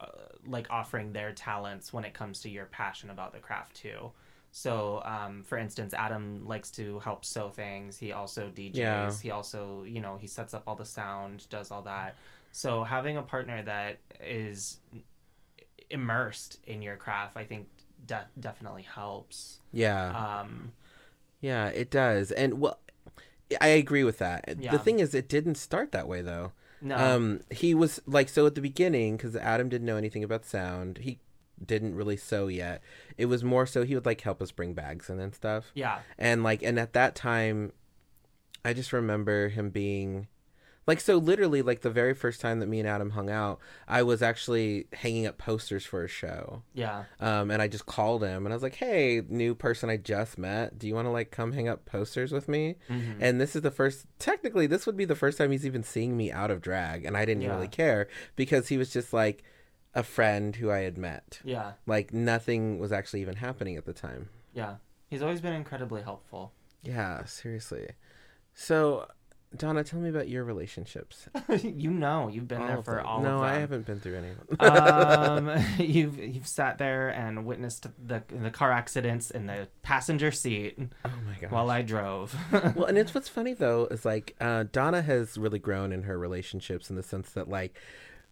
uh, 0.01 0.07
like 0.47 0.67
offering 0.71 1.13
their 1.13 1.33
talents 1.33 1.93
when 1.93 2.05
it 2.05 2.15
comes 2.15 2.41
to 2.41 2.51
your 2.51 2.67
passion 2.67 3.11
about 3.11 3.33
the 3.33 3.39
craft 3.39 3.77
too. 3.77 4.11
So, 4.59 5.03
um, 5.05 5.43
for 5.43 5.59
instance, 5.59 5.93
Adam 5.93 6.47
likes 6.47 6.71
to 6.71 6.99
help 7.01 7.27
sew 7.27 7.51
things. 7.51 7.99
He 7.99 8.13
also 8.13 8.49
DJs. 8.49 8.75
Yeah. 8.75 9.13
He 9.23 9.31
also, 9.31 9.85
you 9.85 10.01
know, 10.01 10.17
he 10.17 10.27
sets 10.27 10.55
up 10.55 10.63
all 10.67 10.75
the 10.75 10.87
sound, 10.87 11.47
does 11.51 11.71
all 11.71 11.83
that. 11.83 12.17
So, 12.53 12.83
having 12.83 13.19
a 13.19 13.23
partner 13.23 13.63
that 13.65 13.99
is 14.19 14.79
immersed 15.91 16.59
in 16.67 16.81
your 16.81 16.97
craft, 16.97 17.37
I 17.37 17.45
think, 17.45 17.69
de- 18.07 18.27
definitely 18.41 18.83
helps. 18.85 19.61
yeah, 19.75 20.39
Um, 20.41 20.73
yeah, 21.43 21.69
it 21.69 21.91
does. 21.91 22.33
And 22.33 22.59
well, 22.59 22.79
I 23.61 23.69
agree 23.69 24.05
with 24.05 24.17
that. 24.19 24.57
Yeah. 24.59 24.73
The 24.73 24.79
thing 24.79 25.01
is, 25.01 25.15
it 25.15 25.29
didn't 25.29 25.57
start 25.57 25.93
that 25.93 26.09
way 26.09 26.23
though. 26.23 26.53
no. 26.81 26.97
Um, 26.97 27.41
he 27.51 27.75
was 27.75 28.01
like 28.07 28.31
so 28.31 28.47
at 28.47 28.55
the 28.55 28.63
beginning 28.63 29.19
because 29.19 29.37
Adam 29.37 29.69
didn't 29.69 29.87
know 29.87 29.99
anything 29.99 30.25
about 30.25 30.47
sound. 30.47 30.97
He 31.03 31.19
didn't 31.65 31.95
really 31.95 32.17
sew 32.17 32.49
yet. 32.49 32.83
It 33.17 33.27
was 33.27 33.43
more 33.45 33.67
so 33.67 33.85
he 33.85 33.95
would 33.95 34.07
like 34.07 34.21
help 34.21 34.43
us 34.43 34.51
bring 34.53 34.75
bags 34.75 35.09
in 35.11 35.21
and 35.21 35.35
stuff. 35.35 35.71
yeah. 35.75 36.01
and 36.19 36.43
like 36.43 36.63
and 36.63 36.79
at 36.79 36.93
that 36.93 37.15
time 37.15 37.73
i 38.65 38.73
just 38.73 38.93
remember 38.93 39.49
him 39.49 39.71
being 39.71 40.27
Like 40.87 41.01
so 41.01 41.17
literally 41.17 41.63
like 41.63 41.81
the 41.81 41.91
very 41.91 42.15
first 42.15 42.41
time 42.41 42.61
that 42.61 42.69
me 42.69 42.79
and 42.79 42.89
Adam 42.89 43.11
hung 43.11 43.29
out, 43.29 43.59
I 43.89 44.03
was 44.05 44.23
actually 44.23 44.87
hanging 44.93 45.27
up 45.27 45.37
posters 45.37 45.85
for 45.85 46.05
a 46.05 46.09
show. 46.09 46.63
Yeah. 46.75 47.05
Um 47.19 47.51
and 47.51 47.61
I 47.61 47.67
just 47.67 47.87
called 47.87 48.23
him 48.23 48.47
and 48.47 48.53
I 48.53 48.57
was 48.57 48.63
like, 48.63 48.77
"Hey, 48.77 49.23
new 49.29 49.55
person 49.57 49.91
I 49.91 49.97
just 49.97 50.39
met. 50.39 50.79
Do 50.79 50.87
you 50.87 50.95
want 50.95 51.07
to 51.07 51.11
like 51.11 51.31
come 51.33 51.53
hang 51.53 51.67
up 51.69 51.87
posters 51.87 52.31
with 52.31 52.47
me?" 52.49 52.77
Mm-hmm. 52.89 53.19
And 53.21 53.41
this 53.41 53.57
is 53.57 53.63
the 53.63 53.73
first 53.73 54.07
technically 54.21 54.69
this 54.69 54.87
would 54.87 54.97
be 54.97 55.05
the 55.05 55.17
first 55.17 55.39
time 55.39 55.51
he's 55.51 55.67
even 55.67 55.83
seeing 55.83 56.17
me 56.17 56.31
out 56.31 56.53
of 56.53 56.61
drag 56.63 57.05
and 57.05 57.17
I 57.17 57.25
didn't 57.25 57.43
Yeah. 57.43 57.55
really 57.57 57.69
care 57.69 58.07
because 58.37 58.69
he 58.69 58.77
was 58.79 58.93
just 58.93 59.13
like 59.13 59.43
a 59.95 60.03
friend 60.03 60.57
who 60.57 60.71
I 60.71 60.81
had 60.81 60.99
met. 60.99 61.41
Yeah. 61.45 61.73
Like 61.87 62.13
nothing 62.13 62.79
was 62.79 62.93
actually 62.93 63.21
even 63.23 63.37
happening 63.37 63.77
at 63.77 63.85
the 63.87 63.93
time. 63.93 64.29
Yeah. 64.53 64.77
He's 65.09 65.23
always 65.23 65.41
been 65.41 65.53
incredibly 65.53 66.03
helpful. 66.03 66.53
Yeah, 66.83 67.25
seriously. 67.25 67.91
So, 68.55 69.07
Donna, 69.57 69.85
tell 69.85 70.01
me 70.01 70.09
about 70.09 70.29
your 70.29 70.45
relationships. 70.45 71.29
you 71.63 71.91
know, 71.91 72.29
you've 72.29 72.49
been 72.49 72.61
All 72.61 72.67
there 72.67 72.83
for 72.83 73.01
all 73.01 73.23
no. 73.23 73.41
I 73.43 73.55
haven't 73.55 73.87
been 73.87 74.01
through 74.01 74.17
any 74.17 74.29
of 74.31 74.59
them. 74.59 75.49
um, 75.49 75.65
you've 75.79 76.19
you've 76.19 76.49
sat 76.49 76.79
there 76.79 77.09
and 77.09 77.45
witnessed 77.47 77.87
the 78.05 78.23
the 78.29 78.51
car 78.51 78.73
accidents 78.73 79.31
in 79.31 79.47
the 79.47 79.69
passenger 79.83 80.31
seat 80.33 80.79
oh 81.05 81.11
my 81.27 81.39
gosh. 81.41 81.51
while 81.51 81.71
I 81.71 81.83
drove. 81.83 82.35
well, 82.75 82.85
and 82.85 82.99
it's 82.99 83.15
what's 83.15 83.29
funny 83.29 83.55
though 83.55 83.87
is 83.91 84.05
like 84.05 84.35
uh, 84.41 84.65
Donna 84.73 85.03
has 85.03 85.39
really 85.39 85.59
grown 85.61 85.93
in 85.93 86.03
her 86.03 86.19
relationships 86.19 86.91
in 86.91 86.97
the 86.97 87.03
sense 87.03 87.31
that 87.31 87.49
like 87.49 87.79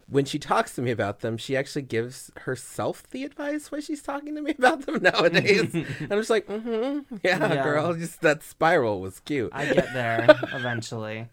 when 0.09 0.25
she 0.25 0.38
talks 0.38 0.75
to 0.75 0.83
me 0.83 0.90
about 0.90 1.21
them, 1.21 1.37
she 1.37 1.57
actually 1.57 1.83
gives 1.83 2.31
herself 2.43 3.09
the 3.11 3.25
advice 3.25 3.71
when 3.71 3.81
she's 3.81 4.03
talking 4.03 4.35
to 4.35 4.43
me 4.43 4.55
about 4.59 4.87
them 4.87 5.03
nowadays. 5.03 5.75
and 5.75 5.87
I'm 6.11 6.19
just 6.19 6.31
like, 6.31 6.47
mm-hmm, 6.47 7.17
yeah, 7.25 7.38
Yeah. 7.55 7.62
girl. 7.62 7.95
Just 7.95 8.21
that 8.23 8.43
spiral 8.43 9.01
was 9.01 9.21
cute. 9.21 9.51
I 9.55 9.67
get 9.73 9.93
there 9.93 10.27
eventually. 10.53 11.29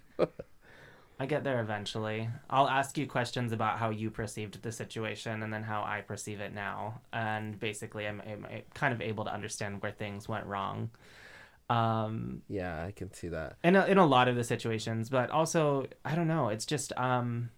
I 1.20 1.26
get 1.28 1.44
there 1.44 1.60
eventually. 1.62 2.30
I'll 2.50 2.68
ask 2.68 2.98
you 2.98 3.06
questions 3.06 3.52
about 3.52 3.78
how 3.78 3.92
you 3.92 4.10
perceived 4.10 4.64
the 4.64 4.72
situation 4.72 5.44
and 5.44 5.54
then 5.54 5.62
how 5.64 5.84
I 5.84 6.02
perceive 6.02 6.40
it 6.42 6.52
now. 6.54 7.02
And 7.14 7.60
basically, 7.60 8.08
I'm, 8.08 8.22
I'm 8.28 8.46
kind 8.74 8.92
of 8.94 9.02
able 9.02 9.26
to 9.26 9.34
understand 9.34 9.84
where 9.84 9.92
things 9.92 10.28
went 10.28 10.48
wrong. 10.48 10.90
Um, 11.70 12.42
yeah, 12.50 12.84
I 12.84 12.92
can 12.92 13.14
see 13.14 13.28
that. 13.30 13.56
in 13.64 13.76
a, 13.76 13.86
in 13.86 13.98
a 13.98 14.06
lot 14.06 14.28
of 14.28 14.36
the 14.36 14.44
situations, 14.44 15.10
but 15.10 15.30
also 15.30 15.86
I 16.04 16.16
don't 16.16 16.28
know. 16.28 16.50
It's 16.50 16.66
just 16.66 16.92
um, 16.98 17.50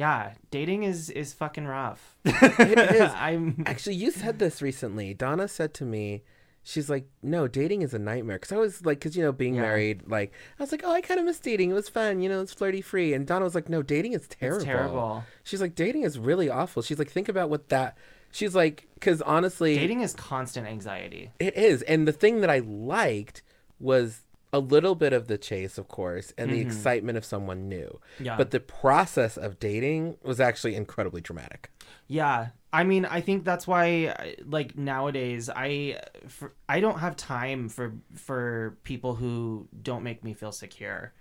yeah, 0.00 0.34
dating 0.50 0.82
is 0.90 1.10
is 1.10 1.32
fucking 1.42 1.66
rough. 1.66 2.02
It 2.24 2.78
is. 3.00 3.10
I'm 3.28 3.62
Actually, 3.66 3.96
you 3.96 4.10
said 4.10 4.38
this 4.38 4.60
recently. 4.62 5.14
Donna 5.14 5.46
said 5.48 5.72
to 5.74 5.84
me, 5.84 6.22
she's 6.62 6.88
like, 6.94 7.06
no, 7.22 7.48
dating 7.48 7.82
is 7.82 7.92
a 7.94 7.98
nightmare. 7.98 8.36
Because 8.38 8.52
I 8.52 8.56
was 8.56 8.84
like, 8.84 8.98
because, 9.00 9.16
you 9.16 9.22
know, 9.22 9.32
being 9.32 9.56
Yeah. 9.56 9.62
married, 9.68 9.98
like, 10.16 10.32
I 10.58 10.62
was 10.62 10.72
like, 10.72 10.82
oh, 10.84 10.92
I 10.98 11.00
kind 11.00 11.20
of 11.20 11.26
miss 11.26 11.38
dating. 11.38 11.70
It 11.70 11.74
was 11.74 11.88
fun. 11.88 12.20
You 12.22 12.28
know, 12.30 12.40
it's 12.40 12.52
flirty 12.60 12.80
free. 12.82 13.12
And 13.14 13.26
Donna 13.26 13.44
was 13.44 13.54
like, 13.54 13.68
no, 13.68 13.82
dating 13.82 14.12
is 14.14 14.26
terrible. 14.28 14.56
it's 14.56 14.64
terrible. 14.64 15.24
She's 15.44 15.60
like, 15.60 15.74
dating 15.74 16.02
is 16.02 16.18
really 16.18 16.48
awful. 16.50 16.82
She's 16.82 16.98
like, 16.98 17.10
think 17.10 17.28
about 17.28 17.50
what 17.50 17.68
that. 17.70 17.96
She's 18.32 18.54
like, 18.54 18.86
because 18.94 19.20
honestly, 19.22 19.74
Dating 19.76 20.02
is 20.02 20.12
constant 20.14 20.66
anxiety. 20.66 21.30
it 21.40 21.56
is. 21.56 21.82
And 21.82 22.06
the 22.06 22.12
thing 22.12 22.40
that 22.42 22.50
I 22.50 22.60
liked 22.60 23.42
was 23.80 24.22
a 24.52 24.58
little 24.58 24.94
bit 24.94 25.12
of 25.12 25.28
the 25.28 25.38
chase, 25.38 25.78
of 25.78 25.88
course, 25.88 26.32
and 26.36 26.52
the 26.52 26.60
excitement 26.60 27.16
of 27.16 27.24
someone 27.24 27.68
new. 27.68 28.00
Yeah. 28.18 28.36
But 28.36 28.50
the 28.50 28.60
process 28.60 29.36
of 29.36 29.58
dating 29.58 30.16
was 30.22 30.40
actually 30.40 30.74
incredibly 30.74 31.20
dramatic. 31.20 31.70
Yeah, 32.08 32.48
I 32.72 32.82
mean, 32.84 33.04
I 33.04 33.20
think 33.20 33.44
that's 33.44 33.66
why, 33.66 34.36
like 34.44 34.76
nowadays, 34.76 35.48
I 35.48 36.00
for, 36.28 36.52
I 36.68 36.80
don't 36.80 36.98
have 36.98 37.16
time 37.16 37.68
for 37.68 37.94
for 38.14 38.78
people 38.82 39.14
who 39.14 39.68
don't 39.82 40.02
make 40.02 40.24
me 40.24 40.34
feel 40.34 40.52
secure. 40.52 41.12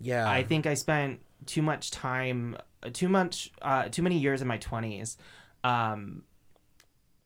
Yeah. 0.00 0.28
I 0.28 0.42
think 0.42 0.66
I 0.66 0.74
spent 0.74 1.20
too 1.46 1.62
much 1.62 1.90
time, 1.90 2.56
too 2.92 3.08
much, 3.08 3.52
uh, 3.62 3.88
too 3.88 4.02
many 4.02 4.18
years 4.18 4.42
in 4.42 4.48
my 4.48 4.58
twenties, 4.58 5.16
um, 5.62 6.24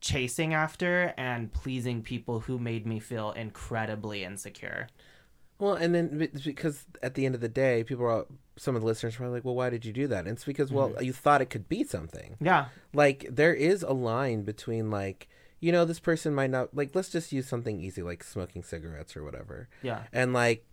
chasing 0.01 0.55
after 0.55 1.13
and 1.17 1.53
pleasing 1.53 2.03
people 2.03 2.39
who 2.41 2.59
made 2.59 2.87
me 2.87 3.01
feel 3.01 3.33
incredibly 3.33 4.23
insecure. 4.23 4.87
Well, 5.59 5.75
and 5.75 5.95
then 5.95 6.29
because 6.45 6.85
at 7.03 7.15
the 7.15 7.27
end 7.27 7.35
of 7.35 7.41
the 7.41 7.49
day, 7.49 7.83
people 7.85 8.07
are 8.07 8.27
some 8.57 8.75
of 8.77 8.83
the 8.83 8.87
listeners 8.87 9.19
were 9.19 9.29
like, 9.29 9.45
"Well, 9.45 9.55
why 9.55 9.71
did 9.71 9.85
you 9.85 9.93
do 9.93 10.07
that?" 10.09 10.21
And 10.21 10.29
it's 10.29 10.45
because, 10.45 10.71
well, 10.73 10.91
Mm-hmm. 10.91 11.05
you 11.05 11.13
thought 11.13 11.41
it 11.43 11.51
could 11.51 11.69
be 11.69 11.83
something. 11.85 12.37
Yeah, 12.41 12.67
Like 12.93 13.27
there 13.31 13.55
is 13.55 13.83
a 13.83 13.93
line 13.93 14.43
between 14.43 14.91
like, 14.91 15.29
you 15.61 15.73
know, 15.73 15.85
this 15.85 16.01
person 16.01 16.35
might 16.35 16.51
not 16.51 16.75
like. 16.77 16.95
Let's 16.95 17.09
just 17.09 17.33
use 17.33 17.47
something 17.49 17.81
easy 17.81 18.03
like 18.03 18.23
smoking 18.23 18.63
cigarettes 18.63 19.17
or 19.17 19.25
whatever. 19.25 19.69
yeah, 19.83 20.05
And 20.13 20.33
like, 20.33 20.65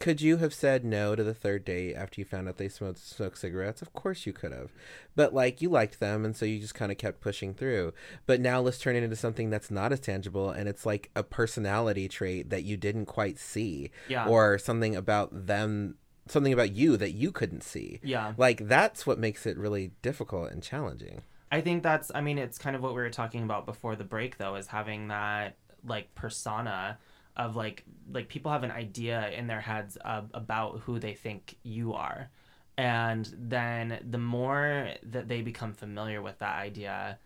could 0.00 0.20
you 0.20 0.38
have 0.38 0.52
said 0.52 0.84
no 0.84 1.14
to 1.14 1.22
the 1.22 1.34
third 1.34 1.64
date 1.64 1.94
after 1.94 2.20
you 2.20 2.24
found 2.24 2.48
out 2.48 2.56
they 2.56 2.68
smoked 2.68 2.98
smoke 2.98 3.36
cigarettes? 3.36 3.80
Of 3.82 3.92
course 3.92 4.26
you 4.26 4.32
could 4.32 4.52
have. 4.52 4.70
But 5.14 5.32
like 5.32 5.62
you 5.62 5.68
liked 5.68 6.00
them 6.00 6.24
and 6.24 6.36
so 6.36 6.44
you 6.44 6.58
just 6.60 6.74
kind 6.74 6.90
of 6.90 6.98
kept 6.98 7.20
pushing 7.20 7.54
through. 7.54 7.92
But 8.26 8.40
now 8.40 8.60
let's 8.60 8.78
turn 8.78 8.96
it 8.96 9.02
into 9.04 9.16
something 9.16 9.50
that's 9.50 9.70
not 9.70 9.92
as 9.92 10.00
tangible 10.00 10.50
and 10.50 10.68
it's 10.68 10.84
like 10.84 11.10
a 11.14 11.22
personality 11.22 12.08
trait 12.08 12.50
that 12.50 12.64
you 12.64 12.76
didn't 12.76 13.06
quite 13.06 13.38
see 13.38 13.90
Yeah. 14.08 14.26
or 14.26 14.58
something 14.58 14.96
about 14.96 15.46
them 15.46 15.96
something 16.26 16.54
about 16.54 16.72
you 16.72 16.96
that 16.96 17.12
you 17.12 17.30
couldn't 17.30 17.62
see. 17.62 18.00
yeah. 18.02 18.32
Like 18.36 18.66
that's 18.66 19.06
what 19.06 19.18
makes 19.18 19.44
it 19.46 19.56
really 19.58 19.92
difficult 20.02 20.50
and 20.50 20.62
challenging. 20.62 21.22
I 21.52 21.60
think 21.60 21.82
that's 21.84 22.10
I 22.14 22.20
mean 22.20 22.38
it's 22.38 22.58
kind 22.58 22.74
of 22.74 22.82
what 22.82 22.94
we 22.94 23.00
were 23.02 23.10
talking 23.10 23.44
about 23.44 23.64
before 23.66 23.94
the 23.94 24.04
break 24.04 24.38
though 24.38 24.56
is 24.56 24.66
having 24.66 25.08
that 25.08 25.56
like 25.86 26.14
persona 26.14 26.98
of 27.36 27.56
like 27.56 27.84
like 28.12 28.28
people 28.28 28.52
have 28.52 28.62
an 28.62 28.70
idea 28.70 29.30
in 29.30 29.46
their 29.46 29.60
heads 29.60 29.96
of, 30.04 30.30
about 30.34 30.80
who 30.80 30.98
they 30.98 31.14
think 31.14 31.56
you 31.62 31.94
are. 31.94 32.30
And 32.76 33.32
then 33.38 34.00
the 34.10 34.18
more 34.18 34.90
that 35.04 35.28
they 35.28 35.42
become 35.42 35.72
familiar 35.72 36.20
with 36.22 36.38
that 36.40 36.56
idea 36.58 37.18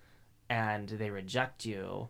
and 0.51 0.89
they 0.89 1.11
reject 1.11 1.65
you 1.65 2.09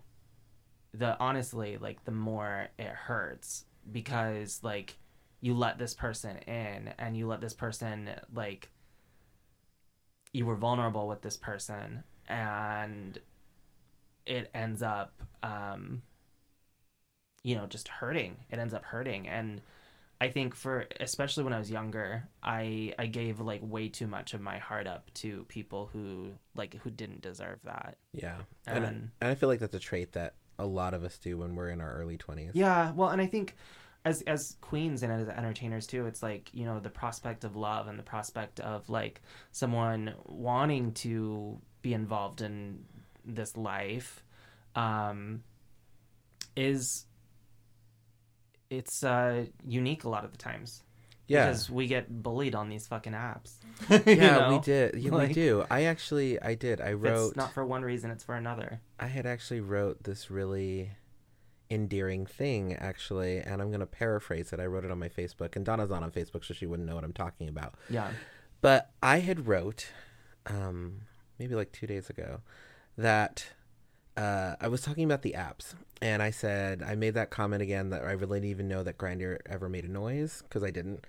the 0.95 1.19
honestly 1.19 1.77
like 1.79 2.05
the 2.05 2.11
more 2.11 2.69
it 2.79 2.89
hurts 2.89 3.65
because 3.93 4.61
like 4.63 4.97
you 5.41 5.55
let 5.55 5.79
this 5.79 5.95
person 5.95 6.37
in 6.39 6.93
and 6.99 7.17
you 7.17 7.27
let 7.27 7.41
this 7.41 7.55
person 7.55 8.11
like 8.35 8.71
you 10.33 10.47
were 10.47 10.57
vulnerable 10.57 11.07
with 11.07 11.23
this 11.23 11.37
person 11.37 12.03
and 12.29 13.19
it 14.27 14.51
ends 14.55 14.83
up 14.83 15.23
um 15.43 16.03
you 17.43 17.55
know 17.55 17.67
just 17.67 17.89
hurting 17.89 18.37
it 18.51 18.59
ends 18.59 18.75
up 18.75 18.85
hurting 18.85 19.29
and 19.29 19.61
i 20.21 20.29
think 20.29 20.55
for 20.55 20.87
especially 21.01 21.45
when 21.45 21.53
i 21.53 21.59
was 21.59 21.71
younger 21.71 22.29
i 22.43 22.93
i 22.99 23.07
gave 23.07 23.39
like 23.41 23.61
way 23.63 23.89
too 23.89 24.07
much 24.07 24.35
of 24.35 24.41
my 24.41 24.59
heart 24.59 24.87
up 24.87 25.13
to 25.15 25.45
people 25.49 25.89
who 25.93 26.31
like 26.57 26.75
who 26.83 26.91
didn't 26.91 27.21
deserve 27.21 27.59
that 27.65 27.97
Yeah. 28.13 28.39
And, 28.67 28.85
And- 28.85 29.11
and 29.21 29.31
I 29.31 29.35
feel 29.35 29.49
like 29.49 29.61
that's 29.61 29.75
a 29.75 29.79
trait 29.79 30.13
that 30.13 30.35
a 30.59 30.67
lot 30.67 30.93
of 30.95 31.05
us 31.05 31.17
do 31.19 31.39
when 31.39 31.55
we're 31.55 31.71
in 31.71 31.81
our 31.81 31.93
early 31.93 32.19
20s. 32.19 32.51
Yeah, 32.55 32.91
well, 32.93 33.11
and 33.11 33.23
I 33.23 33.27
think 33.27 33.55
as 34.05 34.23
as 34.23 34.57
queens 34.61 35.05
and 35.05 35.13
as 35.13 35.29
entertainers 35.29 35.87
too, 35.87 36.07
it's 36.07 36.21
like 36.21 36.51
you 36.53 36.65
know 36.65 36.81
the 36.81 36.91
prospect 36.91 37.45
of 37.45 37.55
love 37.55 37.87
and 37.87 37.97
the 37.97 38.03
prospect 38.03 38.59
of 38.59 38.89
like 38.89 39.23
someone 39.53 40.15
wanting 40.27 40.93
to 40.95 41.61
be 41.83 41.95
involved 41.95 42.41
in 42.43 42.85
this 43.25 43.57
life, 43.57 44.25
um, 44.75 45.45
is 46.57 47.07
it's 48.71 49.03
uh 49.03 49.47
unique 49.67 50.05
a 50.05 50.09
lot 50.09 50.25
of 50.25 50.33
the 50.33 50.39
times. 50.39 50.83
Yeah. 51.27 51.47
because 51.47 51.69
we 51.69 51.87
get 51.87 52.23
bullied 52.23 52.55
on 52.55 52.71
these 52.71 52.87
fucking 52.87 53.13
apps. 53.13 53.57
yeah, 54.07 54.51
we 54.51 54.61
did. 54.61 54.95
Yeah, 54.95 55.11
we 55.11 55.33
do. 55.35 55.63
I 55.71 55.85
actually, 55.85 56.41
I 56.41 56.55
did. 56.55 56.81
I 56.81 56.95
wrote. 56.95 57.29
it's 57.29 57.37
not 57.37 57.53
for 57.53 57.67
one 57.67 57.83
reason, 57.83 58.11
it's 58.11 58.25
for 58.25 58.35
another. 58.35 58.81
I 58.99 59.09
had 59.09 59.27
actually 59.27 59.61
wrote 59.61 60.05
this 60.05 60.31
really 60.31 60.93
endearing 61.71 62.25
thing, 62.25 62.73
actually, 62.73 63.41
and 63.41 63.61
I'm 63.61 63.71
gonna 63.71 63.85
paraphrase 63.85 64.55
it. 64.55 64.61
I 64.61 64.65
wrote 64.65 64.87
it 64.87 64.91
on 64.91 64.99
my 64.99 65.11
Facebook, 65.11 65.55
and 65.55 65.67
Donna's 65.67 65.91
not 65.91 66.03
on 66.03 66.11
Facebook, 66.11 66.47
so 66.47 66.55
she 66.55 66.65
wouldn't 66.65 66.89
know 66.89 66.95
what 66.95 67.05
I'm 67.05 67.13
talking 67.13 67.49
about. 67.51 67.75
Yeah. 67.91 68.11
But 68.63 68.91
I 69.03 69.19
had 69.19 69.47
wrote, 69.47 69.89
um, 70.47 71.03
maybe 71.39 71.55
like 71.55 71.73
two 71.73 71.87
days 71.87 72.09
ago, 72.09 72.41
that 72.97 73.49
uh, 74.19 74.57
I 74.61 74.67
was 74.69 74.83
talking 74.83 75.05
about 75.05 75.23
the 75.23 75.35
apps, 75.39 75.75
and 76.03 76.23
I 76.23 76.31
said 76.31 76.83
I 76.83 76.97
made 76.97 77.15
that 77.15 77.31
comment 77.31 77.63
again 77.63 77.91
that 77.91 78.05
I 78.05 78.13
really 78.13 78.41
didn't 78.41 78.51
even 78.51 78.69
know 78.69 78.83
that 78.83 78.99
Grindr 78.99 79.39
ever 79.47 79.69
made 79.69 79.85
a 79.85 79.91
noise 79.91 80.43
because 80.43 80.65
I 80.65 80.71
didn't 80.71 81.05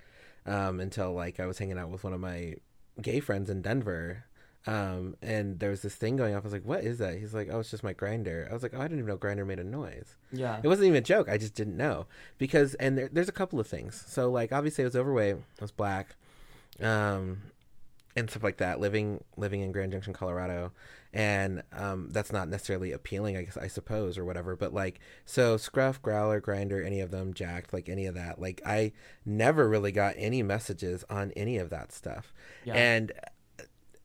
um, 0.46 0.78
until 0.78 1.12
like 1.12 1.40
I 1.40 1.46
was 1.46 1.58
hanging 1.58 1.78
out 1.78 1.90
with 1.90 2.04
one 2.04 2.12
of 2.12 2.20
my 2.20 2.54
gay 3.02 3.20
friends 3.20 3.50
in 3.50 3.62
Denver. 3.62 4.24
Um, 4.66 5.16
and 5.22 5.58
there 5.58 5.70
was 5.70 5.80
this 5.82 5.94
thing 5.94 6.16
going 6.16 6.34
off. 6.34 6.42
I 6.42 6.44
was 6.44 6.52
like, 6.52 6.66
"What 6.66 6.84
is 6.84 6.98
that?" 6.98 7.18
He's 7.18 7.34
like, 7.34 7.48
"Oh, 7.50 7.60
it's 7.60 7.70
just 7.70 7.82
my 7.82 7.94
grindr." 7.94 8.48
I 8.48 8.52
was 8.52 8.62
like, 8.62 8.74
"Oh, 8.74 8.78
I 8.78 8.82
didn't 8.82 8.98
even 8.98 9.08
know 9.08 9.16
grindr 9.16 9.46
made 9.46 9.58
a 9.58 9.64
noise." 9.64 10.16
Yeah. 10.30 10.60
It 10.62 10.68
wasn't 10.68 10.86
even 10.86 10.98
a 10.98 11.00
joke. 11.00 11.28
I 11.28 11.38
just 11.38 11.54
didn't 11.54 11.76
know 11.78 12.06
because, 12.38 12.74
and 12.74 12.96
there, 12.96 13.08
there's 13.10 13.28
a 13.28 13.32
couple 13.32 13.58
of 13.58 13.66
things. 13.66 14.04
So, 14.06 14.30
like, 14.30 14.52
obviously, 14.52 14.84
I 14.84 14.86
was 14.86 14.96
overweight. 14.96 15.36
I 15.36 15.62
was 15.62 15.72
black. 15.72 16.14
Um, 16.78 17.40
and 18.16 18.28
stuff 18.30 18.42
like 18.42 18.56
that. 18.58 18.80
Living 18.80 19.22
living 19.36 19.60
in 19.60 19.72
Grand 19.72 19.92
Junction, 19.92 20.12
Colorado, 20.12 20.72
and 21.12 21.62
um, 21.72 22.08
that's 22.10 22.32
not 22.32 22.48
necessarily 22.48 22.92
appealing, 22.92 23.36
I 23.36 23.42
guess 23.42 23.56
I 23.56 23.66
suppose, 23.68 24.18
or 24.18 24.24
whatever. 24.24 24.56
But 24.56 24.72
like, 24.74 25.00
so 25.24 25.56
Scruff, 25.56 26.00
Growlr, 26.02 26.40
Grindr, 26.40 26.84
any 26.84 27.00
of 27.00 27.10
them, 27.10 27.34
Jack'd, 27.34 27.72
like 27.72 27.88
any 27.88 28.06
of 28.06 28.14
that. 28.14 28.40
Like, 28.40 28.60
I 28.66 28.92
never 29.24 29.68
really 29.68 29.92
got 29.92 30.14
any 30.16 30.42
messages 30.42 31.04
on 31.08 31.30
any 31.36 31.56
of 31.58 31.70
that 31.70 31.92
stuff, 31.92 32.32
Yeah. 32.64 32.74
and 32.74 33.12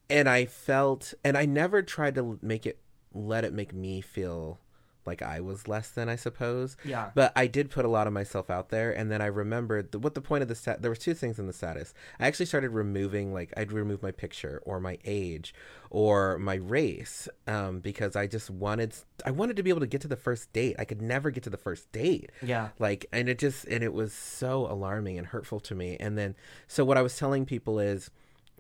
and 0.10 0.30
I 0.30 0.46
felt, 0.46 1.14
and 1.24 1.36
I 1.38 1.46
never 1.46 1.82
tried 1.82 2.16
to 2.16 2.38
make 2.42 2.66
it 2.66 2.80
let 3.14 3.44
it 3.46 3.54
make 3.54 3.74
me 3.74 4.02
feel 4.02 4.60
like 5.06 5.22
I 5.22 5.40
was 5.40 5.68
less 5.68 5.90
than, 5.90 6.10
I 6.10 6.16
suppose. 6.16 6.78
Yeah. 6.86 7.12
But 7.16 7.32
I 7.36 7.48
did 7.48 7.70
put 7.70 7.86
a 7.86 7.90
lot 7.90 8.08
of 8.08 8.14
myself 8.14 8.50
out 8.50 8.70
there, 8.70 8.92
and 8.92 9.12
then 9.12 9.22
I 9.22 9.28
remembered 9.28 9.92
the, 9.92 10.00
what 10.00 10.16
the 10.16 10.22
point 10.22 10.42
of 10.42 10.48
the 10.48 10.56
stat. 10.56 10.82
There 10.82 10.92
was 10.92 11.00
two 11.00 11.14
things 11.14 11.40
in 11.40 11.48
the 11.48 11.54
status. 11.54 11.94
I 12.20 12.28
actually 12.28 12.46
started 12.48 12.70
removing, 12.70 13.34
like, 13.34 13.54
I'd 13.58 13.72
remove 13.72 14.02
my 14.04 14.12
picture 14.12 14.62
or 14.66 14.80
my 14.80 14.98
age 15.06 15.54
or 15.90 16.38
my 16.40 16.56
race, 16.56 17.28
um, 17.48 17.80
because 17.80 18.16
I 18.16 18.28
just 18.28 18.50
wanted, 18.50 18.94
I 19.26 19.32
wanted 19.32 19.56
to 19.58 19.64
be 19.64 19.70
able 19.70 19.80
to 19.82 19.88
get 19.88 20.02
to 20.02 20.08
the 20.08 20.16
first 20.16 20.52
date. 20.52 20.76
I 20.80 20.86
could 20.86 21.02
never 21.02 21.30
get 21.32 21.44
to 21.44 21.50
the 21.50 21.58
first 21.58 21.92
date 21.92 22.32
Yeah. 22.42 22.70
like 22.80 23.06
and 23.14 23.30
it 23.30 23.38
just 23.40 23.66
and 23.66 23.84
it 23.84 23.94
was 23.94 24.12
so 24.14 24.66
alarming 24.70 25.18
and 25.18 25.28
hurtful 25.28 25.60
to 25.62 25.76
me 25.76 25.96
and 26.00 26.18
then 26.18 26.36
so 26.68 26.84
what 26.84 26.98
i 26.98 27.02
was 27.02 27.18
telling 27.18 27.46
people 27.46 27.80
is 27.80 28.10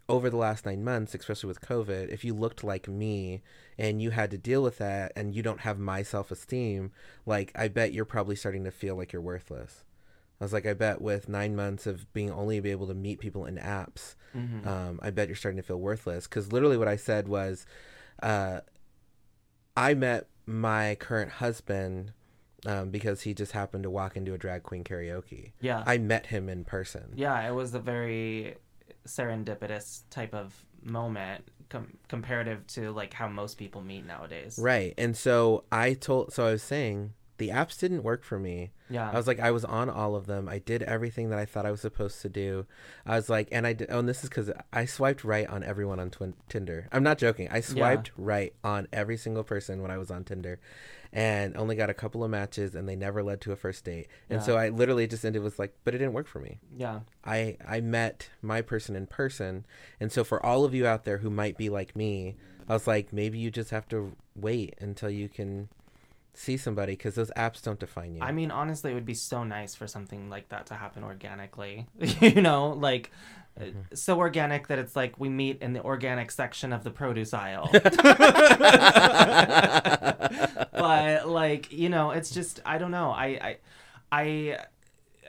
over 0.07 0.29
the 0.29 0.37
last 0.37 0.65
nine 0.65 0.83
months 0.83 1.15
especially 1.15 1.47
with 1.47 1.61
covid 1.61 2.09
if 2.09 2.23
you 2.23 2.33
looked 2.33 2.63
like 2.63 2.87
me 2.87 3.41
and 3.77 4.01
you 4.01 4.11
had 4.11 4.29
to 4.29 4.37
deal 4.37 4.61
with 4.61 4.77
that 4.77 5.11
and 5.15 5.33
you 5.33 5.41
don't 5.41 5.61
have 5.61 5.79
my 5.79 6.03
self-esteem 6.03 6.91
like 7.25 7.51
i 7.55 7.67
bet 7.67 7.91
you're 7.91 8.05
probably 8.05 8.35
starting 8.35 8.63
to 8.63 8.71
feel 8.71 8.95
like 8.95 9.11
you're 9.11 9.21
worthless 9.21 9.83
i 10.39 10.43
was 10.43 10.53
like 10.53 10.65
i 10.67 10.73
bet 10.73 11.01
with 11.01 11.27
nine 11.27 11.55
months 11.55 11.87
of 11.87 12.11
being 12.13 12.29
only 12.31 12.59
be 12.59 12.69
able 12.69 12.85
to 12.87 12.93
meet 12.93 13.19
people 13.19 13.45
in 13.45 13.55
apps 13.57 14.15
Mm-hmm. 14.35 14.67
um, 14.67 14.99
i 15.01 15.09
bet 15.11 15.29
you're 15.29 15.35
starting 15.37 15.55
to 15.61 15.63
feel 15.65 15.79
worthless 15.79 16.27
because 16.27 16.51
literally 16.51 16.75
what 16.77 16.89
i 16.89 16.97
said 16.97 17.27
was 17.29 17.65
uh, 18.21 18.59
i 19.77 19.93
met 19.93 20.27
my 20.45 20.95
current 20.95 21.31
husband 21.31 22.11
um, 22.65 22.89
because 22.89 23.21
he 23.21 23.33
just 23.33 23.51
happened 23.53 23.83
to 23.83 23.89
walk 23.89 24.15
into 24.17 24.33
a 24.33 24.37
drag 24.39 24.63
queen 24.63 24.83
karaoke. 24.83 25.51
Yeah. 25.61 25.83
I 25.85 25.99
met 25.99 26.25
him 26.27 26.49
in 26.49 26.65
person. 26.65 27.13
Yeah, 27.15 27.39
it 27.47 27.53
was 27.53 27.75
a 27.75 27.79
very 27.79 28.55
serendipitous 29.07 30.01
type 30.09 30.33
of 30.33 30.65
moment 30.83 31.47
com- 31.69 31.97
comparative 32.07 32.65
to 32.67 32.91
like 32.91 33.13
how 33.13 33.27
most 33.27 33.57
people 33.57 33.81
meet 33.81 34.05
nowadays. 34.05 34.59
Right. 34.61 34.93
And 34.97 35.15
so 35.15 35.63
I 35.71 35.93
told, 35.93 36.33
so 36.33 36.47
I 36.47 36.51
was 36.51 36.63
saying 36.63 37.13
the 37.37 37.49
apps 37.49 37.79
didn't 37.79 38.03
work 38.03 38.23
for 38.23 38.39
me. 38.39 38.71
Yeah. 38.89 39.09
I 39.11 39.17
was 39.17 39.27
like, 39.27 39.39
I 39.39 39.51
was 39.51 39.65
on 39.65 39.89
all 39.89 40.15
of 40.15 40.25
them. 40.25 40.47
I 40.47 40.59
did 40.59 40.83
everything 40.83 41.29
that 41.31 41.39
I 41.39 41.45
thought 41.45 41.65
I 41.65 41.71
was 41.71 41.81
supposed 41.81 42.21
to 42.21 42.29
do. 42.29 42.65
I 43.05 43.15
was 43.15 43.29
like, 43.29 43.49
and 43.51 43.67
I 43.67 43.73
did, 43.73 43.89
oh, 43.91 43.99
and 43.99 44.07
this 44.07 44.23
is 44.23 44.29
because 44.29 44.51
I 44.71 44.85
swiped 44.85 45.23
right 45.23 45.47
on 45.47 45.63
everyone 45.63 45.99
on 45.99 46.11
twin, 46.11 46.35
Tinder. 46.47 46.87
I'm 46.91 47.03
not 47.03 47.17
joking. 47.17 47.49
I 47.51 47.61
swiped 47.61 48.11
right 48.15 48.53
on 48.63 48.87
every 48.93 49.17
single 49.17 49.43
person 49.43 49.81
when 49.81 49.91
I 49.91 49.97
was 49.97 50.11
on 50.11 50.23
Tinder 50.23 50.59
and 51.15 51.55
only 51.57 51.75
got 51.75 51.89
a 51.89 51.93
couple 51.93 52.23
of 52.23 52.29
matches 52.29 52.75
and 52.75 52.87
they 52.87 52.95
never 52.95 53.23
led 53.23 53.39
to 53.41 53.51
a 53.51 53.55
first 53.55 53.85
date. 53.85 54.07
And 54.29 54.39
Yeah. 54.41 54.45
so 54.45 54.57
I 54.57 54.69
literally 54.69 55.07
just 55.07 55.23
ended 55.25 55.41
with 55.41 55.57
like, 55.57 55.73
but 55.85 55.95
it 55.95 55.99
didn't 55.99 56.13
work 56.13 56.27
for 56.27 56.39
me. 56.39 56.59
yeah. 56.77 56.99
I 57.23 57.57
I 57.65 57.81
met 57.81 58.29
my 58.41 58.61
person 58.61 58.95
in 58.95 59.07
person, 59.07 59.65
and 59.99 60.11
so 60.11 60.23
for 60.23 60.45
all 60.45 60.63
of 60.65 60.75
you 60.75 60.85
out 60.85 61.05
there 61.05 61.17
who 61.19 61.29
might 61.31 61.57
be 61.57 61.69
like 61.69 61.95
me, 61.95 62.35
I 62.69 62.73
was 62.73 62.85
like, 62.85 63.11
maybe 63.13 63.39
you 63.39 63.49
just 63.49 63.69
have 63.71 63.87
to 63.89 64.15
wait 64.35 64.75
until 64.79 65.09
you 65.09 65.29
can 65.29 65.69
see 66.35 66.57
somebody 66.57 66.93
because 66.93 67.15
those 67.15 67.31
apps 67.37 67.61
don't 67.61 67.79
define 67.79 68.15
you. 68.15 68.21
I 68.21 68.31
mean, 68.31 68.51
honestly, 68.51 68.91
it 68.91 68.93
would 68.93 69.05
be 69.05 69.13
so 69.13 69.43
nice 69.43 69.73
for 69.75 69.87
something 69.87 70.29
like 70.29 70.49
that 70.49 70.65
to 70.67 70.75
happen 70.75 71.03
organically. 71.03 71.87
you 72.21 72.41
know, 72.41 72.69
like 72.71 73.11
uh, 73.11 73.63
Mm-hmm. 73.63 73.79
so 73.95 74.17
organic 74.17 74.67
that 74.67 74.79
it's 74.79 74.97
like 74.97 75.17
we 75.17 75.29
meet 75.29 75.61
in 75.61 75.71
the 75.71 75.81
organic 75.81 76.29
section 76.29 76.73
of 76.73 76.83
the 76.83 76.91
produce 76.91 77.33
aisle. 77.33 77.69
but 80.71 81.27
like, 81.27 81.71
you 81.71 81.89
know, 81.89 82.11
it's 82.11 82.31
just 82.31 82.59
I 82.65 82.77
don't 82.77 82.91
know. 82.91 83.11
I 83.11 83.25
I 83.41 83.57
I 84.11 84.59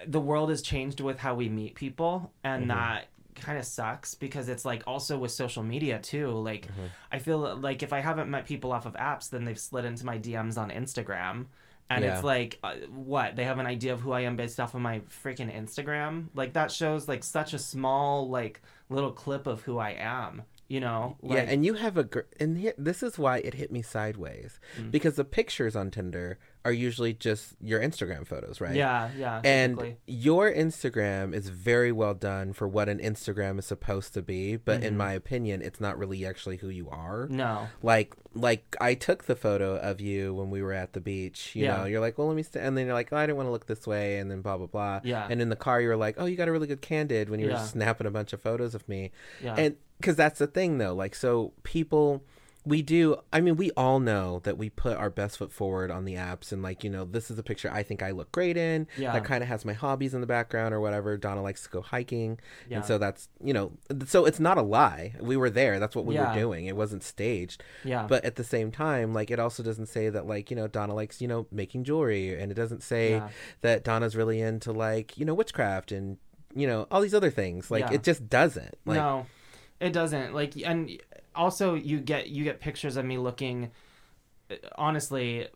the 0.06 0.20
world 0.20 0.50
has 0.50 0.60
changed 0.62 1.00
with 1.00 1.18
how 1.18 1.34
we 1.34 1.48
meet 1.48 1.74
people 1.74 2.32
and 2.44 2.62
Mm-hmm. 2.62 2.70
that 2.78 3.06
kind 3.40 3.58
of 3.58 3.64
sucks 3.64 4.14
because 4.14 4.48
it's 4.48 4.64
like 4.64 4.82
also 4.86 5.16
with 5.18 5.30
social 5.30 5.62
media 5.62 5.98
too 5.98 6.30
like 6.30 6.66
Mm-hmm. 6.66 6.86
i 7.12 7.18
feel 7.18 7.56
like 7.56 7.82
if 7.82 7.92
i 7.92 8.00
haven't 8.00 8.30
met 8.30 8.46
people 8.46 8.72
off 8.72 8.86
of 8.86 8.94
apps 8.94 9.30
then 9.30 9.44
they've 9.44 9.58
slid 9.58 9.84
into 9.84 10.04
my 10.06 10.18
dms 10.18 10.58
on 10.58 10.70
instagram 10.70 11.46
and 11.88 12.04
Yeah. 12.04 12.14
it's 12.14 12.24
like 12.24 12.58
uh, 12.64 12.74
what 12.90 13.36
they 13.36 13.44
have 13.44 13.58
an 13.58 13.66
idea 13.66 13.92
of 13.92 14.00
who 14.00 14.12
i 14.12 14.20
am 14.22 14.36
based 14.36 14.58
off 14.58 14.74
of 14.74 14.80
my 14.80 15.00
freaking 15.22 15.54
instagram 15.54 16.26
like 16.34 16.54
that 16.54 16.70
shows 16.72 17.06
like 17.08 17.22
such 17.22 17.52
a 17.54 17.58
small 17.58 18.28
like 18.28 18.60
little 18.88 19.12
clip 19.12 19.46
of 19.46 19.62
who 19.62 19.78
i 19.78 19.90
am 19.90 20.42
you 20.68 20.80
know 20.80 21.16
yeah, 21.22 21.42
and 21.42 21.64
you 21.64 21.74
have 21.74 21.96
a 21.96 22.02
gr- 22.02 22.20
and 22.40 22.72
this 22.76 23.00
is 23.02 23.16
why 23.18 23.38
it 23.38 23.54
hit 23.54 23.70
me 23.70 23.82
sideways 23.82 24.58
Mm. 24.80 24.90
because 24.90 25.14
the 25.14 25.24
pictures 25.24 25.76
on 25.76 25.92
Tinder 25.92 26.38
are 26.64 26.72
usually 26.72 27.12
just 27.12 27.54
your 27.60 27.80
Instagram 27.80 28.26
photos, 28.26 28.60
right? 28.60 28.74
yeah 28.74 29.10
yeah 29.16 29.40
And 29.44 29.76
typically. 29.76 29.96
your 30.06 30.52
Instagram 30.52 31.32
is 31.34 31.48
very 31.48 31.92
well 31.92 32.14
done 32.14 32.52
for 32.52 32.66
what 32.66 32.88
an 32.88 32.98
Instagram 32.98 33.58
is 33.60 33.66
supposed 33.66 34.14
to 34.14 34.22
be, 34.22 34.56
but 34.56 34.78
Mm-hmm. 34.78 34.86
in 34.86 34.96
my 34.96 35.12
opinion, 35.12 35.62
it's 35.62 35.80
not 35.80 35.96
really 35.98 36.26
actually 36.26 36.56
who 36.56 36.68
you 36.68 36.88
are. 36.90 37.28
no 37.30 37.68
like 37.82 38.14
like 38.34 38.76
I 38.80 38.94
took 38.94 39.24
the 39.24 39.36
photo 39.36 39.76
of 39.76 40.00
you 40.00 40.34
when 40.34 40.50
we 40.50 40.60
were 40.60 40.72
at 40.72 40.92
the 40.92 41.00
beach. 41.00 41.52
You 41.54 41.64
Yeah. 41.64 41.76
know, 41.78 41.84
you're 41.84 42.00
like, 42.00 42.18
well, 42.18 42.26
let 42.26 42.36
me, 42.36 42.42
st-, 42.42 42.62
and 42.64 42.76
then 42.76 42.84
you're 42.86 42.94
like, 42.94 43.10
oh, 43.12 43.16
I 43.16 43.26
didn't 43.26 43.36
want 43.38 43.46
to 43.46 43.52
look 43.52 43.66
this 43.66 43.86
way, 43.86 44.18
and 44.18 44.30
then 44.30 44.42
blah 44.42 44.56
blah 44.58 44.66
blah. 44.66 45.00
Yeah. 45.04 45.26
And 45.30 45.40
in 45.40 45.48
the 45.48 45.56
car, 45.56 45.80
you 45.80 45.88
were 45.88 45.96
like, 45.96 46.16
oh, 46.18 46.26
you 46.26 46.36
got 46.36 46.48
a 46.48 46.52
really 46.52 46.66
good 46.66 46.82
candid 46.82 47.30
when 47.30 47.40
you 47.40 47.46
were 47.48 47.58
snapping 47.58 48.06
a 48.06 48.10
bunch 48.10 48.32
of 48.32 48.40
photos 48.42 48.74
of 48.74 48.86
me. 48.88 49.10
Yeah. 49.42 49.54
And 49.56 49.76
because 49.98 50.16
that's 50.16 50.38
the 50.38 50.46
thing, 50.46 50.76
though, 50.78 50.94
like, 50.94 51.14
so 51.14 51.52
people. 51.62 52.22
We 52.66 52.82
do. 52.82 53.16
I 53.32 53.40
mean, 53.40 53.56
we 53.56 53.70
all 53.76 54.00
know 54.00 54.40
that 54.42 54.58
we 54.58 54.70
put 54.70 54.96
our 54.96 55.08
best 55.08 55.38
foot 55.38 55.52
forward 55.52 55.90
on 55.90 56.04
the 56.04 56.14
apps, 56.14 56.50
and 56.50 56.62
like 56.62 56.82
you 56.82 56.90
know, 56.90 57.04
this 57.04 57.30
is 57.30 57.38
a 57.38 57.42
picture 57.42 57.70
I 57.72 57.82
think 57.84 58.02
I 58.02 58.10
look 58.10 58.32
great 58.32 58.56
in. 58.56 58.88
Yeah. 58.98 59.12
That 59.12 59.24
kind 59.24 59.42
of 59.42 59.48
has 59.48 59.64
my 59.64 59.72
hobbies 59.72 60.14
in 60.14 60.20
the 60.20 60.26
background 60.26 60.74
or 60.74 60.80
whatever. 60.80 61.16
Donna 61.16 61.42
likes 61.42 61.62
to 61.62 61.70
go 61.70 61.80
hiking, 61.80 62.40
Yeah. 62.68 62.78
and 62.78 62.84
so 62.84 62.98
that's 62.98 63.28
you 63.42 63.52
know, 63.54 63.72
so 64.06 64.24
it's 64.26 64.40
not 64.40 64.58
a 64.58 64.62
lie. 64.62 65.14
We 65.20 65.36
were 65.36 65.48
there. 65.50 65.78
That's 65.78 65.94
what 65.94 66.04
we 66.06 66.14
Yeah. 66.16 66.34
were 66.34 66.40
doing. 66.40 66.66
It 66.66 66.74
wasn't 66.76 67.02
staged 67.04 67.62
yeah 67.84 68.06
but 68.08 68.24
at 68.24 68.34
the 68.36 68.42
same 68.44 68.70
time 68.72 69.12
like 69.14 69.30
it 69.30 69.38
also 69.38 69.62
doesn't 69.62 69.86
say 69.86 70.08
that 70.08 70.26
like 70.26 70.50
you 70.50 70.56
know 70.56 70.66
donna 70.66 70.94
likes 70.94 71.20
you 71.20 71.28
know 71.28 71.46
making 71.52 71.84
jewelry 71.84 72.38
and 72.40 72.50
it 72.50 72.54
doesn't 72.54 72.82
say 72.82 73.12
Yeah. 73.12 73.28
that 73.60 73.84
donna's 73.84 74.16
really 74.16 74.40
into 74.40 74.72
like 74.72 75.16
you 75.16 75.24
know 75.24 75.34
witchcraft 75.34 75.92
and 75.92 76.16
you 76.54 76.66
know 76.66 76.86
all 76.90 77.00
these 77.00 77.14
other 77.14 77.30
things 77.30 77.70
like 77.70 77.90
it 77.92 78.02
just 78.02 78.28
doesn't 78.28 78.76
like 78.84 78.96
no, 78.96 79.26
it 79.78 79.92
doesn't. 79.92 80.34
Like, 80.34 80.54
and 80.64 80.90
also 81.36 81.74
you 81.74 82.00
get 82.00 82.28
you 82.28 82.44
get 82.44 82.60
pictures 82.60 82.96
of 82.96 83.04
me 83.04 83.18
looking, 83.18 83.70
uh, 84.50 84.54
honestly, 84.76 85.48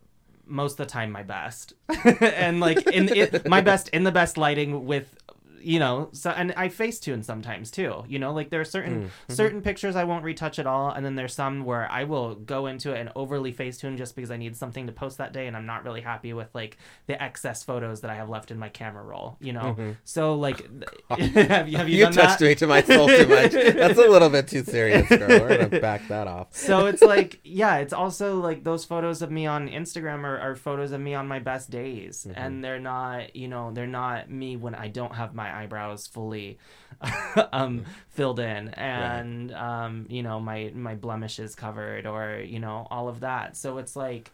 most 0.47 0.73
of 0.73 0.79
the 0.79 0.87
time 0.87 1.11
my 1.11 1.23
best, 1.23 1.75
and 2.21 2.61
like 2.61 2.87
in 2.87 3.09
it, 3.09 3.49
my 3.49 3.61
best 3.61 3.89
in 3.91 4.05
the 4.05 4.13
best 4.13 4.37
lighting 4.37 4.87
with. 4.87 5.17
You 5.61 5.79
know, 5.79 6.09
so 6.13 6.31
and 6.31 6.53
I 6.57 6.69
face 6.69 7.01
tune 7.01 7.23
sometimes 7.23 7.71
too. 7.71 8.05
You 8.09 8.19
know, 8.19 8.33
like 8.33 8.51
there 8.51 8.61
are 8.61 8.65
certain 8.65 9.03
mm, 9.03 9.05
mm-hmm. 9.07 9.33
certain 9.33 9.63
pictures 9.63 9.97
I 9.97 10.05
won't 10.05 10.25
retouch 10.25 10.59
at 10.59 10.67
all, 10.67 10.91
and 10.91 11.05
then 11.05 11.17
there's 11.17 11.35
some 11.35 11.65
where 11.65 11.91
I 11.91 12.05
will 12.05 12.35
go 12.35 12.67
into 12.67 12.93
it 12.93 13.01
and 13.01 13.11
overly 13.17 13.53
face 13.53 13.79
tune 13.79 13.97
just 13.97 14.15
because 14.15 14.31
I 14.31 14.37
need 14.37 14.57
something 14.57 14.87
to 14.87 14.93
post 14.93 15.19
that 15.19 15.33
day, 15.33 15.47
and 15.47 15.57
I'm 15.57 15.67
not 15.67 15.85
really 15.85 16.01
happy 16.01 16.33
with 16.33 16.49
like 16.55 16.79
the 17.07 17.21
excess 17.23 17.63
photos 17.63 18.01
that 18.03 18.11
I 18.11 18.15
have 18.15 18.29
left 18.29 18.51
in 18.51 18.59
my 18.59 18.69
camera 18.69 19.03
roll. 19.03 19.37
You 19.41 19.53
know, 19.53 19.77
mm-hmm. 19.79 19.91
so 20.05 20.35
like, 20.35 20.69
have 21.11 21.69
you 21.69 21.77
have 21.77 21.89
you, 21.89 21.99
you 21.99 22.05
done 22.05 22.13
touched 22.13 22.39
that? 22.39 22.45
me 22.45 22.55
to 22.55 22.67
my 22.67 22.83
soul 22.83 23.09
too 23.09 23.27
much 23.27 23.53
that's 23.53 23.99
a 23.99 24.09
little 24.09 24.29
bit 24.29 24.47
too 24.47 24.65
serious 24.65 25.09
girl 25.09 25.41
we're 25.41 25.57
gonna 25.57 25.81
back 25.81 26.07
that 26.09 26.27
off 26.27 26.49
so 26.51 26.87
it's 26.87 27.03
like 27.03 27.41
yeah 27.45 27.79
it's 27.79 27.93
also 27.93 28.41
like 28.41 28.65
those 28.65 28.85
photos 28.85 29.23
of 29.23 29.31
me 29.31 29.47
on 29.47 29.69
instagram 29.69 30.25
are, 30.25 30.39
are 30.39 30.57
photos 30.57 30.93
of 30.93 31.01
me 31.01 31.15
on 31.15 31.27
my 31.27 31.39
best 31.39 31.71
days 31.71 32.11
Mm-hmm. 32.21 32.33
and 32.37 32.65
they're 32.65 32.81
not 32.81 33.35
you 33.35 33.49
know 33.49 33.71
they're 33.73 33.87
not 33.87 34.31
me 34.31 34.57
when 34.57 34.75
i 34.75 34.89
don't 34.89 35.15
have 35.15 35.35
my 35.35 35.50
eyebrows 35.51 36.07
fully 36.07 36.59
um 37.53 37.85
filled 38.09 38.41
in. 38.41 38.69
And 38.71 39.53
um 39.53 40.07
you 40.09 40.23
know 40.23 40.41
my 40.41 40.73
my 40.75 40.95
blemishes 40.95 41.55
covered 41.55 42.07
or 42.07 42.43
you 42.45 42.59
know 42.59 42.87
all 42.91 43.09
of 43.09 43.21
that. 43.21 43.57
So 43.57 43.79
it's 43.79 43.97
like 43.97 44.31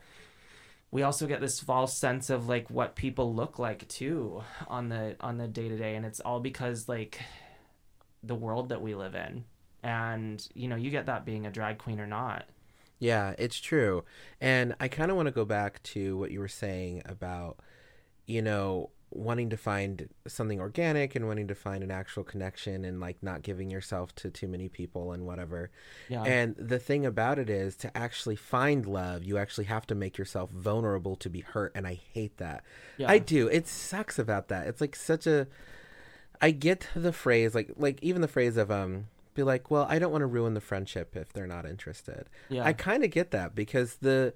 we 0.90 1.02
also 1.02 1.26
get 1.26 1.40
this 1.40 1.61
false 1.61 1.96
sense 1.96 2.31
of 2.31 2.48
like 2.48 2.70
what 2.70 2.94
people 2.94 3.35
look 3.35 3.59
like 3.59 3.87
too 3.88 4.42
on 4.68 4.88
the 4.88 5.16
on 5.20 5.38
the 5.38 5.48
day 5.48 5.68
to 5.68 5.76
day 5.76 5.96
and 5.96 6.07
it's 6.07 6.20
all 6.20 6.40
because 6.40 6.88
like 6.88 7.20
the 8.22 8.35
world 8.35 8.68
that 8.70 8.83
we 8.83 8.94
live 8.94 9.14
in. 9.14 9.44
And 9.83 10.46
you 10.55 10.68
know 10.68 10.76
you 10.76 10.90
get 10.90 11.07
that 11.07 11.24
being 11.24 11.46
a 11.46 11.50
drag 11.50 11.79
queen 11.79 12.00
or 12.00 12.07
not. 12.07 12.46
Yeah, 12.98 13.35
it's 13.38 13.61
true. 13.61 14.05
And 14.40 14.74
I 14.81 14.88
kind 14.88 15.11
of 15.11 15.16
want 15.16 15.26
to 15.26 15.33
go 15.33 15.44
back 15.44 15.83
to 15.85 16.16
what 16.16 16.31
you 16.31 16.40
were 16.40 16.48
saying 16.48 17.02
about, 17.05 17.59
you 18.26 18.40
know, 18.40 18.90
wanting 19.16 19.50
to 19.50 19.57
find 19.57 20.09
something 20.26 20.61
organic 20.61 21.14
and 21.14 21.26
wanting 21.26 21.48
to 21.48 21.55
find 21.55 21.83
an 21.83 21.90
actual 21.90 22.24
connection 22.24 22.85
and 22.85 23.00
like 23.00 23.22
not 23.22 23.42
giving 23.42 23.70
yourself 23.70 24.14
to 24.16 24.31
too 24.31 24.48
many 24.48 24.68
people 24.68 25.12
and 25.12 25.26
whatever. 25.26 25.70
Yeah. 26.09 26.22
And 26.22 26.55
the 26.57 26.79
thing 26.79 27.07
about 27.07 27.38
it 27.38 27.50
is 27.50 27.76
to 27.76 27.96
actually 27.96 28.37
find 28.37 28.87
love, 28.87 29.24
you 29.24 29.38
actually 29.38 29.64
have 29.64 29.87
to 29.88 29.94
make 29.94 30.18
yourself 30.18 30.50
vulnerable 30.50 31.16
to 31.16 31.31
be 31.31 31.40
hurt. 31.40 31.72
And 31.74 31.87
I 31.87 32.00
hate 32.12 32.37
that. 32.38 32.64
Yeah. 32.96 33.11
I 33.11 33.18
do. 33.18 33.48
It 33.48 33.66
sucks 33.66 34.18
about 34.18 34.48
that. 34.48 34.66
It's 34.66 34.81
like 34.81 34.96
such 34.96 35.26
a. 35.26 35.46
I 36.40 36.50
get 36.50 36.88
the 36.94 37.14
phrase 37.14 37.55
like 37.55 37.70
like 37.76 37.98
even 38.02 38.20
the 38.20 38.29
phrase 38.29 38.59
of 38.59 38.70
um 38.70 39.07
be 39.37 39.42
like, 39.42 39.70
well, 39.70 39.87
I 39.88 39.98
don't 39.98 40.11
want 40.11 40.22
to 40.22 40.26
ruin 40.26 40.55
the 40.55 40.61
friendship 40.61 41.14
if 41.14 41.33
they're 41.33 41.46
not 41.46 41.66
interested. 41.66 42.29
Yeah. 42.48 42.64
I 42.64 42.72
kind 42.72 43.05
of 43.05 43.11
get 43.11 43.31
that 43.31 43.55
because 43.55 43.96
the 43.96 44.35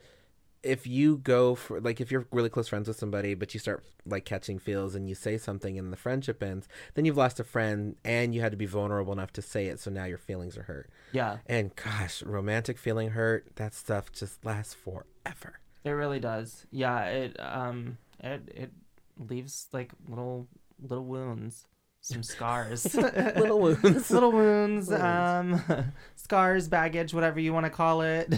if 0.62 0.86
you 0.86 1.18
go 1.18 1.54
for 1.54 1.80
like 1.80 2.00
if 2.00 2.10
you're 2.10 2.26
really 2.32 2.48
close 2.50 2.68
friends 2.68 2.86
with 2.88 2.96
somebody 2.98 3.34
but 3.34 3.54
you 3.54 3.60
start 3.60 3.82
like 4.06 4.24
catching 4.24 4.58
feels 4.58 4.94
and 4.94 5.08
you 5.08 5.14
say 5.14 5.38
something 5.38 5.78
and 5.78 5.92
the 5.92 5.96
friendship 5.96 6.42
ends 6.42 6.68
then 6.94 7.04
you've 7.04 7.16
lost 7.16 7.40
a 7.40 7.44
friend 7.44 7.96
and 8.04 8.34
you 8.34 8.40
had 8.40 8.50
to 8.52 8.58
be 8.58 8.66
vulnerable 8.66 9.12
enough 9.12 9.32
to 9.32 9.40
say 9.42 9.66
it 9.66 9.80
so 9.80 9.90
now 9.90 10.04
your 10.04 10.18
feelings 10.18 10.58
are 10.58 10.64
hurt 10.64 10.90
yeah. 11.12 11.38
and 11.46 11.74
gosh 11.76 12.22
romantic 12.22 12.76
feeling 12.78 13.10
hurt 13.10 13.46
that 13.56 13.72
stuff 13.74 14.12
just 14.12 14.44
lasts 14.44 14.74
forever 14.74 15.60
It 15.84 15.90
really 15.90 16.20
does. 16.20 16.66
Yeah, 16.70 17.04
it 17.06 17.36
um 17.40 17.96
it 18.22 18.42
it 18.54 18.70
leaves 19.18 19.68
like 19.72 19.92
little 20.08 20.46
little 20.82 21.06
wounds, 21.06 21.66
some 22.02 22.22
scars. 22.22 22.94
little 22.94 23.60
wounds 23.60 24.10
little 24.10 24.32
wounds, 24.32 24.88
Wounds. 24.90 25.02
um 25.02 25.62
scars, 26.16 26.68
baggage, 26.68 27.14
whatever 27.14 27.40
you 27.40 27.54
want 27.54 27.64
to 27.64 27.70
call 27.70 28.02
it. 28.02 28.28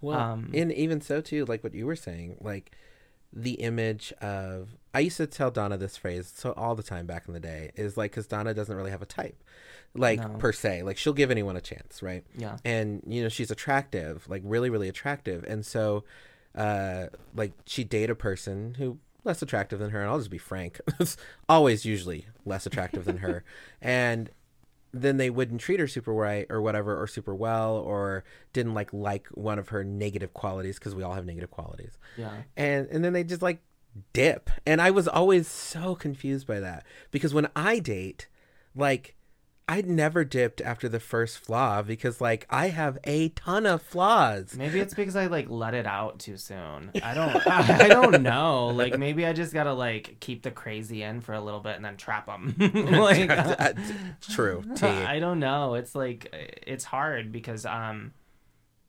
Well, 0.00 0.18
Um, 0.18 0.50
and 0.54 0.72
even 0.72 1.00
so 1.00 1.20
too, 1.20 1.44
like 1.46 1.62
what 1.64 1.74
you 1.74 1.86
were 1.86 1.96
saying, 1.96 2.36
like 2.40 2.72
the 3.32 3.52
image 3.54 4.12
of 4.20 4.76
I 4.94 5.00
used 5.00 5.16
to 5.18 5.26
tell 5.26 5.50
Donna 5.50 5.76
this 5.76 5.96
phrase 5.96 6.32
so 6.34 6.52
all 6.52 6.74
the 6.74 6.82
time 6.82 7.06
back 7.06 7.24
in 7.28 7.34
the 7.34 7.40
day 7.40 7.70
is 7.74 7.96
like 7.96 8.12
because 8.12 8.26
Donna 8.26 8.54
doesn't 8.54 8.74
really 8.74 8.90
have 8.90 9.02
a 9.02 9.06
type, 9.06 9.42
like 9.94 10.20
No. 10.20 10.38
per 10.38 10.52
se, 10.52 10.82
like 10.84 10.96
she'll 10.96 11.12
give 11.12 11.30
anyone 11.30 11.56
a 11.56 11.60
chance, 11.60 12.02
right? 12.02 12.24
yeah. 12.36 12.56
and 12.64 13.02
you 13.06 13.22
know 13.22 13.28
she's 13.28 13.50
attractive 13.50 14.26
like 14.28 14.42
really 14.44 14.70
really 14.70 14.88
attractive 14.88 15.44
and 15.44 15.66
so 15.66 16.04
uh 16.54 17.06
like 17.34 17.52
she 17.66 17.84
date 17.84 18.08
a 18.08 18.14
person 18.14 18.74
who 18.78 18.98
less 19.24 19.42
attractive 19.42 19.78
than 19.80 19.90
her 19.90 20.00
and 20.00 20.08
i'll 20.08 20.18
just 20.18 20.30
be 20.30 20.38
frank 20.38 20.80
it's 21.00 21.16
always 21.48 21.84
usually 21.84 22.26
less 22.46 22.64
attractive 22.64 23.04
than 23.04 23.18
her 23.18 23.44
and 23.82 24.30
then 24.92 25.16
they 25.16 25.28
wouldn't 25.30 25.60
treat 25.60 25.80
her 25.80 25.88
super 25.88 26.12
right 26.12 26.46
or 26.48 26.60
whatever 26.62 27.00
or 27.00 27.06
super 27.06 27.34
well 27.34 27.76
or 27.76 28.24
didn't 28.52 28.72
like 28.74 28.92
like 28.92 29.26
one 29.28 29.58
of 29.58 29.68
her 29.70 29.82
negative 29.84 30.32
qualities 30.32 30.78
because 30.78 30.94
we 30.94 31.02
all 31.02 31.14
have 31.14 31.26
negative 31.26 31.50
qualities 31.50 31.98
Yeah. 32.16 32.30
and 32.56 32.86
and 32.88 33.04
then 33.04 33.12
they 33.12 33.24
just 33.24 33.42
like 33.42 33.60
dip 34.12 34.48
and 34.66 34.80
i 34.80 34.90
was 34.90 35.08
always 35.08 35.48
so 35.48 35.94
confused 35.94 36.46
by 36.46 36.60
that 36.60 36.84
because 37.10 37.34
when 37.34 37.48
i 37.56 37.78
date 37.78 38.28
like 38.74 39.15
i'd 39.68 39.86
never 39.86 40.24
dipped 40.24 40.60
after 40.60 40.88
the 40.88 41.00
first 41.00 41.38
flaw 41.38 41.82
because 41.82 42.20
like 42.20 42.46
i 42.50 42.68
have 42.68 42.98
a 43.04 43.28
ton 43.30 43.66
of 43.66 43.82
flaws 43.82 44.56
Maybe 44.56 44.80
it's 44.80 44.94
because 44.94 45.16
I 45.16 45.26
like 45.26 45.48
let 45.48 45.74
it 45.74 45.86
out 45.86 46.18
too 46.18 46.36
soon. 46.36 46.90
I 47.02 47.14
don't. 47.14 47.46
I, 47.46 47.78
I 47.84 47.88
don't 47.88 48.22
know. 48.22 48.68
Like 48.68 48.98
maybe 48.98 49.26
I 49.26 49.32
just 49.32 49.52
gotta 49.52 49.72
like 49.72 50.16
keep 50.20 50.42
the 50.42 50.50
crazy 50.50 51.02
in 51.02 51.20
for 51.20 51.34
a 51.34 51.40
little 51.40 51.60
bit 51.60 51.76
and 51.76 51.84
then 51.84 51.96
trap 51.96 52.26
them. 52.26 52.54
like 52.58 53.30
true 54.20 54.64
T. 54.74 54.86
I 54.86 55.18
don't 55.18 55.38
know. 55.38 55.74
It's 55.74 55.94
like 55.94 56.28
it's 56.66 56.84
hard 56.84 57.32
because 57.32 57.66
um 57.66 58.12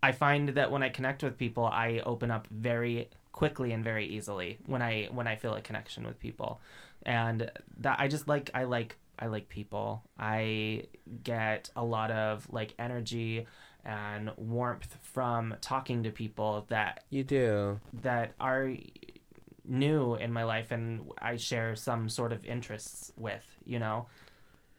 I 0.01 0.11
find 0.11 0.49
that 0.49 0.71
when 0.71 0.83
I 0.83 0.89
connect 0.89 1.23
with 1.23 1.37
people, 1.37 1.65
I 1.65 2.01
open 2.05 2.31
up 2.31 2.47
very 2.51 3.09
quickly 3.31 3.71
and 3.71 3.83
very 3.83 4.05
easily 4.05 4.57
when 4.65 4.81
I 4.81 5.09
when 5.11 5.27
I 5.27 5.35
feel 5.35 5.53
a 5.53 5.61
connection 5.61 6.05
with 6.05 6.19
people. 6.19 6.61
And 7.03 7.49
that 7.79 7.99
I 7.99 8.07
just 8.07 8.27
like 8.27 8.49
I 8.53 8.63
like 8.63 8.95
I 9.19 9.27
like 9.27 9.49
people. 9.49 10.03
I 10.17 10.83
get 11.23 11.69
a 11.75 11.83
lot 11.83 12.11
of 12.11 12.47
like 12.51 12.73
energy 12.77 13.45
and 13.83 14.31
warmth 14.37 14.97
from 15.01 15.55
talking 15.61 16.03
to 16.03 16.11
people 16.11 16.65
that 16.69 17.05
you 17.09 17.23
do 17.23 17.79
that 18.01 18.33
are 18.39 18.71
new 19.65 20.15
in 20.15 20.31
my 20.31 20.43
life 20.43 20.71
and 20.71 21.09
I 21.19 21.37
share 21.37 21.75
some 21.75 22.09
sort 22.09 22.31
of 22.31 22.45
interests 22.45 23.11
with, 23.17 23.45
you 23.65 23.79
know. 23.79 24.07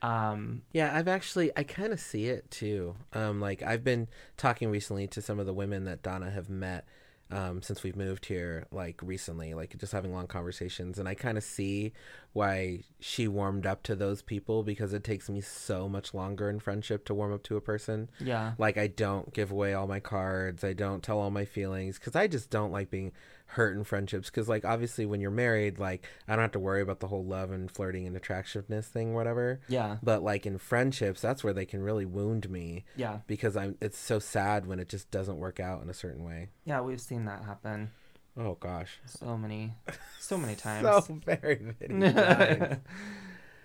Um 0.03 0.63
Yeah, 0.73 0.95
I've 0.95 1.09
actually 1.09 1.51
I 1.57 1.63
kind 1.65 1.93
of 1.93 2.01
see 2.01 2.27
it 2.27 2.51
too. 2.51 2.95
Um, 3.13 3.41
like 3.41 3.63
I've 3.63 3.83
been 3.83 4.09
talking 4.37 4.71
recently 4.71 5.07
to 5.09 5.23
some 5.23 5.41
of 5.41 5.47
the 5.47 5.55
women 5.55 5.85
that 5.85 6.03
Donna 6.03 6.31
have 6.31 6.49
met 6.49 6.87
um, 7.31 7.61
since 7.63 7.83
we've 7.83 7.97
moved 7.97 8.27
here, 8.27 8.67
like 8.73 9.01
recently, 9.03 9.55
like 9.55 9.77
just 9.79 9.93
having 9.93 10.13
long 10.13 10.27
conversations, 10.27 10.99
and 10.99 11.09
I 11.09 11.15
kind 11.15 11.37
of 11.37 11.45
see 11.45 11.93
why 12.33 12.85
she 13.01 13.29
warmed 13.29 13.67
up 13.67 13.83
to 13.85 13.97
those 13.97 14.23
people 14.23 14.63
because 14.63 14.93
it 14.93 15.05
takes 15.05 15.29
me 15.29 15.41
so 15.41 15.89
much 15.89 16.15
longer 16.15 16.49
in 16.49 16.61
friendship 16.61 17.05
to 17.07 17.15
warm 17.15 17.33
up 17.33 17.43
to 17.45 17.57
a 17.57 17.61
person. 17.61 18.09
yeah. 18.19 18.53
Like 18.59 18.79
I 18.79 18.87
don't 18.87 19.33
give 19.35 19.51
away 19.51 19.75
all 19.75 19.87
my 19.87 20.01
cards, 20.01 20.65
I 20.65 20.73
don't 20.73 21.03
tell 21.03 21.19
all 21.19 21.31
my 21.31 21.45
feelings 21.45 21.99
because 21.99 22.17
I 22.17 22.27
just 22.29 22.51
don't 22.51 22.73
like 22.73 22.91
being 22.91 23.13
hurt 23.53 23.77
in 23.77 23.83
friendships. 23.85 24.29
Because 24.31 24.49
like 24.49 24.65
obviously 24.65 25.07
when 25.07 25.21
you're 25.21 25.31
married, 25.31 25.79
like 25.79 26.07
I 26.29 26.35
don't 26.37 26.43
have 26.43 26.53
to 26.53 26.59
worry 26.59 26.81
about 26.83 27.01
the 27.01 27.09
whole 27.09 27.25
love 27.25 27.51
and 27.51 27.71
flirting 27.71 28.07
and 28.07 28.17
attractiveness 28.17 28.87
thing, 28.89 29.15
whatever 29.15 29.61
Yeah. 29.69 29.97
but 30.03 30.23
like 30.23 30.47
in 30.47 30.59
friendships 30.59 31.21
that's 31.21 31.43
where 31.43 31.53
they 31.53 31.65
can 31.67 31.83
really 31.83 32.05
wound 32.07 32.49
me 32.51 32.85
Yeah. 32.97 33.19
because 33.27 33.57
i'm 33.57 33.77
it's 33.81 33.99
so 33.99 34.19
sad 34.19 34.67
when 34.67 34.79
it 34.79 34.89
just 34.89 35.11
doesn't 35.11 35.39
work 35.39 35.61
out 35.61 35.83
in 35.83 35.89
a 35.91 35.95
certain 35.95 36.25
way 36.25 36.49
Yeah, 36.65 36.81
we've 36.83 37.01
seen 37.01 37.25
that 37.27 37.45
happen 37.45 37.91
oh 38.37 38.55
gosh 38.61 39.01
so 39.07 39.37
many 39.37 39.75
so 40.21 40.37
many 40.39 40.55
times. 40.67 41.07
so 41.07 41.15
very 41.25 41.75
many 41.81 42.13
times. 42.15 42.77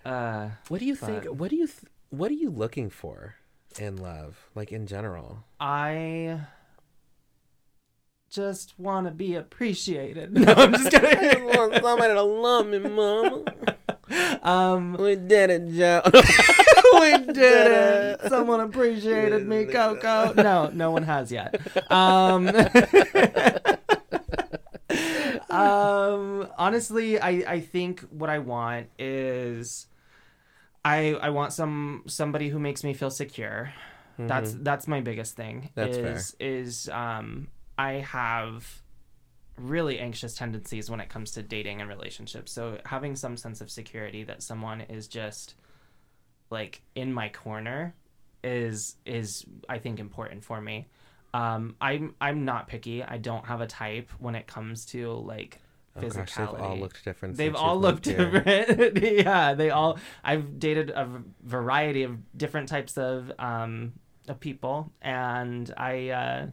uh 0.05 0.49
what 0.69 0.79
do 0.79 0.85
you 0.85 0.95
think 0.95 1.25
what 1.25 1.49
do 1.49 1.55
you 1.55 1.67
th- 1.67 1.83
what 2.09 2.29
are 2.31 2.35
you 2.35 2.49
looking 2.49 2.89
for 2.89 3.35
in 3.79 3.97
love 3.97 4.49
like 4.55 4.71
in 4.71 4.85
general 4.87 5.43
I 5.59 6.39
just 8.33 8.73
want 8.79 9.05
to 9.07 9.11
be 9.11 9.35
appreciated. 9.35 10.33
No, 10.33 10.53
I'm 10.53 10.73
just 10.73 10.91
kidding. 10.91 11.45
want 11.45 11.75
somebody 11.75 12.13
to 12.13 12.23
love 12.23 12.67
me 12.67 12.79
mama 12.79 13.43
um, 14.41 14.93
we 14.99 15.15
did 15.15 15.49
it 15.49 15.71
joe 15.71 16.01
we 16.99 17.17
did 17.33 17.71
it. 17.71 18.21
Someone 18.29 18.59
appreciated 18.59 19.47
me, 19.47 19.65
Coco. 19.65 20.33
No, 20.33 20.69
no 20.73 20.91
one 20.91 21.03
has 21.03 21.31
yet. 21.31 21.59
Um, 21.89 22.47
um, 25.49 26.47
honestly, 26.57 27.19
I, 27.19 27.29
I 27.47 27.59
think 27.59 28.01
what 28.11 28.29
I 28.29 28.39
want 28.39 28.87
is 28.99 29.87
I 30.85 31.13
I 31.13 31.29
want 31.29 31.53
some 31.53 32.03
somebody 32.07 32.49
who 32.49 32.59
makes 32.59 32.83
me 32.83 32.93
feel 32.93 33.09
secure. 33.09 33.73
That's 34.19 34.53
that's 34.53 34.87
my 34.87 35.01
biggest 35.01 35.35
thing. 35.35 35.69
That's 35.75 35.97
fair. 35.97 36.13
is 36.13 36.35
is 36.39 36.89
um 36.89 37.47
I 37.77 37.93
have 37.93 38.81
really 39.57 39.99
anxious 39.99 40.35
tendencies 40.35 40.89
when 40.89 40.99
it 40.99 41.09
comes 41.09 41.31
to 41.31 41.43
dating 41.43 41.81
and 41.81 41.89
relationships. 41.89 42.51
So 42.51 42.79
having 42.85 43.15
some 43.15 43.37
sense 43.37 43.61
of 43.61 43.69
security 43.69 44.23
that 44.23 44.41
someone 44.41 44.81
is 44.81 45.07
just 45.07 45.55
like 46.49 46.81
in 46.95 47.13
my 47.13 47.29
corner 47.29 47.95
is 48.43 48.95
is 49.05 49.45
I 49.69 49.79
think 49.79 49.99
important 49.99 50.43
for 50.43 50.59
me. 50.59 50.87
Um, 51.33 51.75
I'm 51.81 52.15
I'm 52.21 52.45
not 52.45 52.67
picky. 52.67 53.03
I 53.03 53.17
don't 53.17 53.45
have 53.45 53.61
a 53.61 53.67
type 53.67 54.09
when 54.19 54.35
it 54.35 54.47
comes 54.47 54.85
to 54.87 55.13
like 55.13 55.59
oh 55.95 56.01
physicality. 56.01 56.15
gosh 56.15 56.35
they've 56.35 56.61
all 56.61 56.77
looked 56.77 57.05
different 57.05 57.37
They've 57.37 57.55
all 57.55 57.79
looked 57.79 58.03
different. 58.03 58.97
yeah, 59.01 59.53
they 59.53 59.69
all. 59.69 59.97
I've 60.23 60.59
dated 60.59 60.89
a 60.89 61.07
variety 61.43 62.03
of 62.03 62.17
different 62.37 62.69
types 62.69 62.97
of 62.97 63.31
um 63.39 63.93
of 64.27 64.39
people, 64.39 64.91
and 65.01 65.73
I 65.75 66.09
uh, 66.09 66.47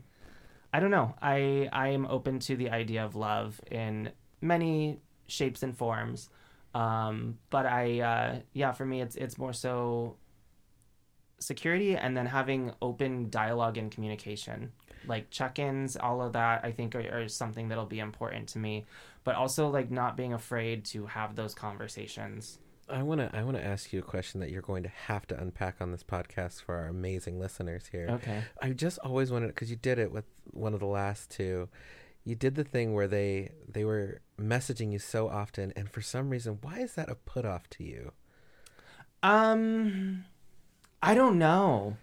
I 0.73 0.81
don't 0.81 0.91
know. 0.91 1.15
I 1.21 1.69
I 1.73 1.89
am 1.89 2.07
open 2.07 2.39
to 2.41 2.57
the 2.57 2.71
idea 2.71 3.05
of 3.05 3.17
love 3.17 3.61
in 3.71 4.11
many 4.41 5.01
shapes 5.27 5.63
and 5.63 5.77
forms. 5.77 6.29
Um, 6.75 7.39
but 7.51 7.67
I 7.67 8.01
uh, 8.01 8.39
yeah, 8.53 8.73
for 8.73 8.87
me, 8.87 9.01
it's 9.01 9.17
it's 9.17 9.39
more 9.39 9.53
so 9.53 10.17
security 11.41 11.97
and 11.97 12.17
then 12.17 12.27
having 12.27 12.73
open 12.83 13.31
dialogue 13.31 13.79
and 13.79 13.91
communication 13.91 14.71
like 15.07 15.31
check-ins 15.31 15.97
all 15.97 16.21
of 16.21 16.35
that 16.35 16.63
i 16.65 16.71
think 16.71 16.95
are, 16.95 17.23
are 17.23 17.29
something 17.29 17.69
that'll 17.69 17.87
be 17.87 17.99
important 17.99 18.47
to 18.47 18.59
me 18.59 18.85
but 19.25 19.35
also 19.35 19.69
like 19.69 19.91
not 19.91 20.17
being 20.17 20.35
afraid 20.35 20.85
to 20.85 21.07
have 21.07 21.35
those 21.37 21.55
conversations 21.55 22.59
I 22.91 23.03
want 23.03 23.21
to 23.21 23.31
I 23.37 23.43
want 23.43 23.57
to 23.57 23.65
ask 23.65 23.93
you 23.93 24.01
a 24.01 24.03
question 24.03 24.41
that 24.41 24.51
you're 24.51 24.63
going 24.63 24.83
to 24.83 24.89
have 25.07 25.27
to 25.29 25.41
unpack 25.41 25.77
on 25.81 25.93
this 25.93 26.03
podcast 26.03 26.63
for 26.63 26.75
our 26.77 26.87
amazing 26.87 27.39
listeners 27.39 27.87
here. 27.91 28.09
okay 28.11 28.43
I 28.61 28.71
just 28.71 28.99
always 29.01 29.31
wanted 29.31 29.49
because 29.49 29.71
you 29.71 29.77
did 29.77 29.99
it 29.99 30.13
with 30.13 30.25
one 30.53 30.75
of 30.75 30.81
the 30.81 30.87
last 30.87 31.31
two. 31.31 31.69
You 32.25 32.35
did 32.35 32.55
the 32.55 32.65
thing 32.65 32.93
where 32.93 33.09
they 33.09 33.53
they 33.69 33.85
were 33.85 34.21
messaging 34.39 34.93
you 34.93 34.99
so 34.99 35.29
often, 35.29 35.73
and 35.77 35.89
for 35.91 36.03
some 36.03 36.29
reason, 36.31 36.59
why 36.63 36.81
is 36.81 36.95
that 36.95 37.09
a 37.09 37.15
put 37.15 37.45
off 37.45 37.69
to 37.71 37.85
you? 37.85 38.13
um 39.23 40.25
i 41.03 41.15
don't 41.15 41.39
know 41.39 41.97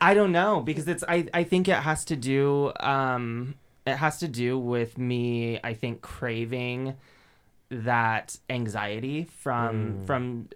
i 0.00 0.14
don't 0.14 0.30
know 0.32 0.60
because 0.60 0.86
it's 0.86 1.02
i 1.08 1.26
i 1.34 1.42
think 1.42 1.66
it 1.68 1.74
has 1.76 2.04
to 2.04 2.14
do 2.14 2.72
um 2.78 3.54
it 3.84 3.96
has 3.96 4.18
to 4.18 4.28
do 4.28 4.56
with 4.58 4.98
me 4.98 5.58
i 5.64 5.74
think 5.74 6.00
craving 6.00 6.94
that 7.72 8.38
anxiety 8.50 9.24
from 9.24 10.04
from 10.06 10.48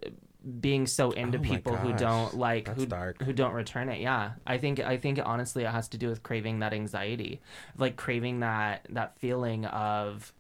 being 0.61 0.87
so 0.87 1.11
into 1.11 1.39
Oh 1.39 1.43
people 1.43 1.77
who 1.77 1.93
don't 1.95 2.37
like 2.37 2.67
that's 2.67 2.79
who 2.79 2.87
dark. 2.87 3.21
who 3.23 3.33
don't 3.33 3.53
return 3.53 3.89
it. 3.89 4.01
Yeah. 4.01 4.33
I 4.47 4.59
think 4.59 4.79
i 4.79 4.97
think 4.97 5.19
honestly 5.25 5.65
it 5.65 5.71
has 5.71 5.89
to 5.89 5.99
do 5.99 6.09
with 6.09 6.23
craving 6.23 6.61
that 6.61 6.73
anxiety 6.73 7.41
like 7.77 7.97
craving 7.97 8.41
that 8.41 8.87
that 8.91 9.19
feeling 9.19 9.65
of 9.67 10.33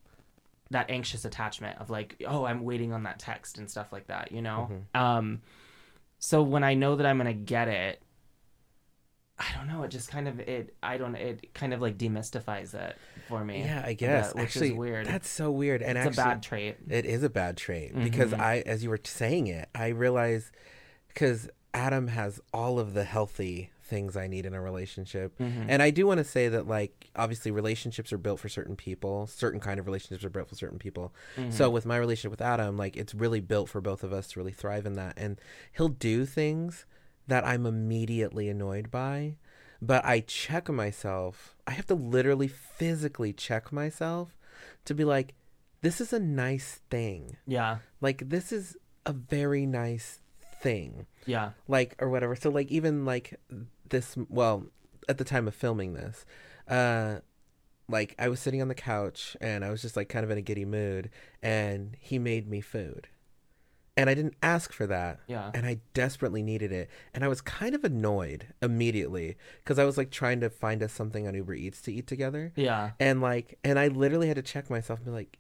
that 0.70 0.91
anxious 0.91 1.24
attachment 1.24 1.81
of 1.81 1.91
like 1.91 2.22
oh 2.27 2.45
i'm 2.45 2.62
waiting 2.64 2.93
on 2.93 3.05
that 3.05 3.18
text 3.18 3.59
and 3.59 3.70
stuff 3.70 3.93
like 3.93 4.07
that 4.09 4.31
you 4.33 4.43
know? 4.43 4.68
Mm-hmm. 4.70 5.01
um 5.01 5.41
so 6.18 6.43
when 6.43 6.64
I 6.64 6.74
know 6.74 6.97
that 6.97 7.07
I'm 7.07 7.18
gonna 7.18 7.35
get 7.35 7.68
it, 7.68 8.01
I 9.39 9.45
don't 9.55 9.68
know. 9.68 9.82
It 9.82 9.91
just 9.91 10.11
kind 10.11 10.28
of 10.28 10.41
it. 10.41 10.74
I 10.82 10.97
don't. 10.97 11.14
It 11.14 11.53
kind 11.53 11.74
of 11.74 11.80
like 11.82 11.99
demystifies 11.99 12.72
it 12.74 12.97
for 13.28 13.45
me. 13.45 13.61
Yeah, 13.61 13.82
I 13.84 13.93
guess. 13.93 14.28
That- 14.28 14.37
which 14.37 14.45
actually, 14.45 14.70
is 14.70 14.76
weird. 14.76 15.07
That's 15.07 15.28
so 15.28 15.51
weird. 15.51 15.82
And 15.82 15.99
it's 15.99 16.07
actually, 16.07 16.22
a 16.22 16.26
bad 16.26 16.43
trait. 16.43 16.76
It 16.89 17.05
is 17.05 17.22
a 17.22 17.28
bad 17.30 17.57
trait 17.59 17.95
because 17.95 18.32
Mhm. 18.32 18.41
I, 18.41 18.61
as 18.61 18.82
you 18.82 18.89
were 18.91 19.01
saying 19.05 19.49
it, 19.49 19.68
I 19.74 19.89
realized 19.89 20.53
because 21.09 21.51
Adam 21.74 22.09
has 22.09 22.41
all 22.55 22.78
of 22.78 22.95
the 22.95 23.05
healthy 23.05 23.70
things 23.82 24.16
I 24.16 24.26
need 24.26 24.47
in 24.47 24.55
a 24.55 24.61
relationship. 24.61 25.39
Mhm. 25.39 25.66
And 25.68 25.80
I 25.82 25.91
do 25.91 26.07
want 26.09 26.18
to 26.18 26.24
say 26.24 26.49
that, 26.49 26.66
like, 26.66 27.09
obviously, 27.14 27.51
relationships 27.53 28.12
are 28.12 28.18
built 28.18 28.41
for 28.41 28.49
certain 28.49 28.74
people. 28.74 29.26
Certain 29.28 29.61
kind 29.61 29.78
of 29.78 29.87
relationships 29.87 30.24
are 30.24 30.30
built 30.30 30.49
for 30.49 30.57
certain 30.57 30.78
people. 30.78 31.14
Mm-hmm. 31.37 31.51
So 31.53 31.70
with 31.70 31.87
my 31.87 31.97
relationship 31.97 32.32
with 32.32 32.41
Adam, 32.41 32.76
like, 32.76 32.97
it's 32.97 33.14
really 33.14 33.39
built 33.41 33.68
for 33.68 33.80
both 33.80 34.03
of 34.03 34.12
us 34.12 34.26
to 34.28 34.41
really 34.41 34.51
thrive 34.51 34.87
in 34.87 34.95
that. 34.95 35.14
And 35.16 35.41
he'll 35.76 35.89
do 35.89 36.24
things 36.26 36.84
that 37.27 37.47
I'm 37.47 37.66
immediately 37.66 38.49
annoyed 38.49 38.91
by, 38.91 39.37
but 39.83 40.05
I 40.05 40.20
check 40.20 40.68
myself. 40.68 41.55
I 41.66 41.72
have 41.72 41.87
to 41.87 41.95
literally 41.95 42.49
physically 42.49 43.33
check 43.33 43.72
myself 43.72 44.37
to 44.85 44.95
be 44.95 45.05
like, 45.05 45.35
this 45.83 46.01
is 46.01 46.12
a 46.12 46.18
nice 46.20 46.81
thing. 46.91 47.37
Yeah. 47.47 47.79
Like, 48.01 48.29
this 48.29 48.53
is 48.53 48.77
a 49.05 49.12
very 49.12 49.66
nice 49.66 50.20
thing 50.62 51.07
Yeah. 51.27 51.51
like 51.68 51.95
or 52.01 52.09
whatever 52.09 52.35
so 52.35 52.49
like 52.51 52.72
even 52.72 53.05
like 53.05 53.39
this 53.91 54.16
well 54.31 54.64
at 55.07 55.18
the 55.18 55.22
time 55.24 55.47
of 55.47 55.55
filming 55.55 55.93
this 55.93 56.24
uh 56.66 57.16
like 57.89 58.14
i 58.18 58.27
was 58.29 58.41
sitting 58.41 58.62
on 58.62 58.68
the 58.68 58.74
couch 58.74 59.37
and 59.41 59.64
i 59.64 59.70
was 59.70 59.83
just 59.83 59.97
like 59.97 60.09
kind 60.09 60.24
of 60.24 60.31
in 60.31 60.39
a 60.39 60.43
giddy 60.43 60.64
mood 60.64 61.11
and 61.43 61.95
he 62.01 62.18
made 62.18 62.49
me 62.49 62.61
food 62.62 63.07
and 63.97 64.11
i 64.11 64.14
didn't 64.14 64.34
ask 64.42 64.72
for 64.72 64.86
that 64.86 65.20
Yeah. 65.26 65.51
and 65.55 65.64
i 65.66 65.78
desperately 65.94 66.42
needed 66.42 66.72
it 66.72 66.90
and 67.14 67.24
i 67.24 67.28
was 67.28 67.40
kind 67.40 67.74
of 67.74 67.84
annoyed 67.84 68.49
immediately 68.62 69.36
because 69.64 69.78
i 69.78 69.84
was 69.84 69.97
like 69.97 70.11
trying 70.11 70.40
to 70.40 70.51
find 70.51 70.82
us 70.82 70.92
something 70.92 71.26
on 71.26 71.34
uber 71.34 71.55
eats 71.55 71.80
to 71.82 71.92
eat 71.92 72.07
together 72.07 72.53
Yeah. 72.57 72.90
and 73.01 73.20
like 73.20 73.59
and 73.64 73.78
i 73.78 73.88
literally 73.88 74.28
had 74.28 74.36
to 74.36 74.42
check 74.42 74.68
myself 74.70 74.99
and 75.01 75.07
be 75.07 75.12
like 75.12 75.38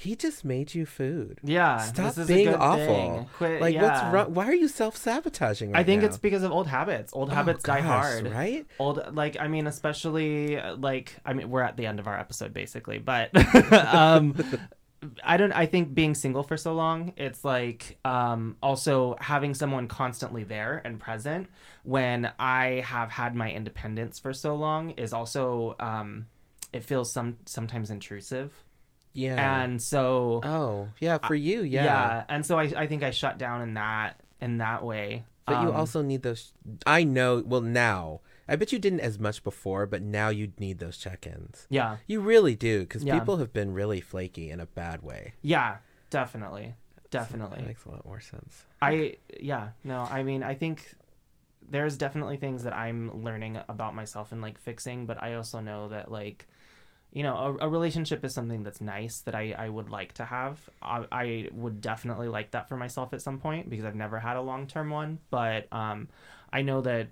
he 0.00 0.14
just 0.14 0.44
made 0.44 0.76
you 0.76 0.86
food 0.86 1.40
Yeah. 1.42 1.78
Stop 1.78 2.14
this 2.14 2.18
is 2.18 2.30
a 2.30 2.32
being 2.32 2.46
good 2.46 2.54
awful. 2.60 2.86
thing. 2.86 3.26
Quit, 3.36 3.60
like 3.60 3.74
yeah. 3.74 3.82
what's 3.82 4.14
wrong 4.14 4.32
why 4.32 4.46
are 4.46 4.54
you 4.54 4.68
self-sabotaging 4.68 5.72
right 5.72 5.80
I 5.80 5.82
think 5.82 6.02
now? 6.02 6.06
it's 6.08 6.18
because 6.18 6.44
of 6.44 6.52
old 6.52 6.68
habits. 6.68 7.12
Old 7.12 7.30
Oh, 7.30 7.34
habits 7.34 7.64
die 7.64 7.80
gosh, 7.80 7.86
hard. 7.88 8.30
right? 8.30 8.64
Old, 8.78 9.00
like 9.16 9.36
I 9.40 9.48
mean, 9.48 9.66
especially 9.66 10.56
uh, 10.56 10.76
like 10.76 11.16
I 11.26 11.32
mean, 11.32 11.50
we're 11.50 11.62
at 11.62 11.76
the 11.76 11.86
end 11.86 11.98
of 11.98 12.06
our 12.06 12.16
episode 12.16 12.52
basically, 12.52 12.98
but 13.00 13.30
um, 13.72 14.36
I 15.22 15.36
don't. 15.36 15.52
I 15.52 15.66
think 15.66 15.94
being 15.94 16.14
single 16.14 16.42
for 16.42 16.56
so 16.56 16.74
long, 16.74 17.12
it's 17.16 17.44
like 17.44 17.98
um, 18.04 18.56
also 18.62 19.16
having 19.20 19.54
someone 19.54 19.86
constantly 19.86 20.42
there 20.44 20.82
and 20.84 20.98
present 20.98 21.48
when 21.84 22.30
I 22.38 22.82
have 22.84 23.10
had 23.10 23.34
my 23.36 23.50
independence 23.52 24.18
for 24.18 24.32
so 24.32 24.56
long 24.56 24.90
is 24.90 25.12
also 25.12 25.76
um, 25.78 26.26
it 26.72 26.82
feels 26.84 27.12
some 27.12 27.38
sometimes 27.46 27.90
intrusive, 27.90 28.52
Yeah. 29.12 29.62
and 29.62 29.80
so 29.80 30.40
oh, 30.42 30.88
yeah, 30.98 31.18
for 31.18 31.36
you, 31.36 31.62
yeah. 31.62 31.84
yeah, 31.84 32.24
and 32.28 32.44
so 32.44 32.58
I 32.58 32.64
I 32.76 32.86
think 32.88 33.02
I 33.04 33.12
shut 33.12 33.38
down 33.38 33.62
in 33.62 33.74
that 33.74 34.20
in 34.40 34.58
that 34.58 34.84
way. 34.84 35.24
But 35.46 35.62
you 35.62 35.68
Um, 35.68 35.76
also 35.76 36.02
need 36.02 36.22
those. 36.22 36.52
I 36.86 37.04
know. 37.04 37.42
Well, 37.46 37.60
now 37.62 38.20
I 38.48 38.56
bet 38.56 38.72
you 38.72 38.78
didn't 38.78 39.00
as 39.00 39.18
much 39.18 39.44
before, 39.44 39.84
but 39.86 40.00
now 40.02 40.28
you 40.30 40.52
need 40.58 40.78
those 40.78 40.96
check-ins. 40.96 41.66
yeah 41.68 41.96
You 42.06 42.20
really 42.20 42.56
do, 42.56 42.80
because 42.80 43.04
Yeah. 43.04 43.18
people 43.18 43.36
have 43.38 43.52
been 43.52 43.72
really 43.74 44.00
flaky 44.00 44.50
in 44.50 44.60
a 44.60 44.66
bad 44.66 45.02
way. 45.02 45.34
yeah 45.42 45.76
definitely 46.10 46.74
definitely. 47.10 47.58
That 47.60 47.66
makes 47.68 47.84
a 47.84 47.90
lot 47.90 48.04
more 48.04 48.20
sense. 48.20 48.64
I 48.82 49.16
yeah 49.40 49.70
no 49.84 50.00
I 50.10 50.22
mean 50.22 50.42
I 50.42 50.54
think 50.54 50.94
there's 51.70 51.96
definitely 51.98 52.36
things 52.38 52.62
that 52.64 52.74
I'm 52.74 53.22
learning 53.24 53.58
about 53.68 53.94
myself 53.94 54.32
and 54.32 54.40
like 54.40 54.58
fixing 54.58 55.04
but 55.06 55.22
I 55.22 55.34
also 55.34 55.60
know 55.60 55.88
that 55.88 56.10
like 56.10 56.46
you 57.12 57.22
know 57.22 57.36
a, 57.60 57.66
a 57.66 57.68
relationship 57.68 58.24
is 58.24 58.32
something 58.34 58.62
that's 58.62 58.80
nice 58.80 59.20
that 59.22 59.34
I, 59.34 59.54
I 59.58 59.68
would 59.68 59.90
like 59.90 60.12
to 60.14 60.24
have 60.24 60.60
I, 60.82 61.04
I 61.12 61.48
would 61.52 61.80
definitely 61.80 62.28
like 62.28 62.50
that 62.52 62.68
for 62.68 62.76
myself 62.76 63.12
at 63.12 63.20
some 63.22 63.38
point 63.38 63.68
because 63.70 63.84
I've 63.84 63.94
never 63.94 64.18
had 64.18 64.36
a 64.36 64.42
long-term 64.42 64.88
one 64.90 65.18
but 65.30 65.70
um 65.72 66.08
I 66.52 66.62
know 66.62 66.80
that 66.82 67.08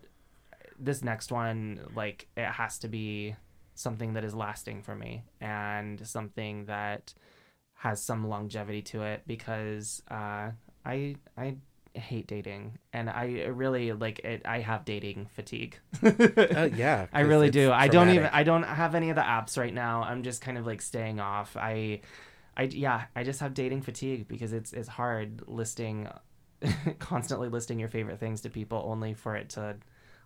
this 0.79 1.03
next 1.03 1.33
one 1.33 1.81
like 1.95 2.27
it 2.37 2.47
has 2.47 2.79
to 2.79 2.89
be 2.89 3.35
something 3.75 4.15
that 4.15 4.25
is 4.25 4.35
lasting 4.35 4.83
for 4.83 4.95
me 4.95 5.23
and 5.41 6.07
something 6.07 6.65
that 6.67 7.13
has 7.75 8.03
some 8.03 8.27
longevity 8.29 8.83
to 8.83 9.03
it 9.03 9.23
because 9.27 10.03
uh, 10.11 10.51
I 10.85 11.17
I 11.37 11.57
hate 11.99 12.27
dating 12.27 12.79
and 12.93 13.09
I 13.09 13.45
really 13.47 13.93
like 13.93 14.21
it. 14.21 14.43
I 14.45 14.61
have 14.61 14.85
dating 14.85 15.29
fatigue. 15.35 15.79
Uh, 16.03 16.69
yeah, 16.75 17.07
I 17.13 17.21
really 17.21 17.51
do. 17.51 17.73
I 17.73 17.89
don't 17.89 18.11
even. 18.11 18.31
I 18.33 18.43
don't 18.43 18.63
have 18.63 18.95
any 18.95 19.11
of 19.11 19.17
the 19.17 19.23
apps 19.23 19.59
right 19.59 19.75
now. 19.75 20.03
I'm 20.03 20.23
just 20.23 20.41
kind 20.41 20.59
of 20.59 20.67
like 20.67 20.83
staying 20.83 21.21
off. 21.21 21.57
I, 21.57 22.01
I 22.57 22.65
yeah. 22.65 23.05
I 23.15 23.25
just 23.25 23.41
have 23.41 23.55
dating 23.55 23.83
fatigue 23.83 24.29
because 24.29 24.53
it's 24.53 24.73
it's 24.73 24.89
hard 24.89 25.43
listing, 25.47 26.09
constantly 26.99 27.49
listing 27.49 27.79
your 27.79 27.89
favorite 27.89 28.21
things 28.21 28.41
to 28.43 28.51
people 28.51 28.83
only 28.87 29.15
for 29.15 29.37
it 29.37 29.51
to 29.51 29.77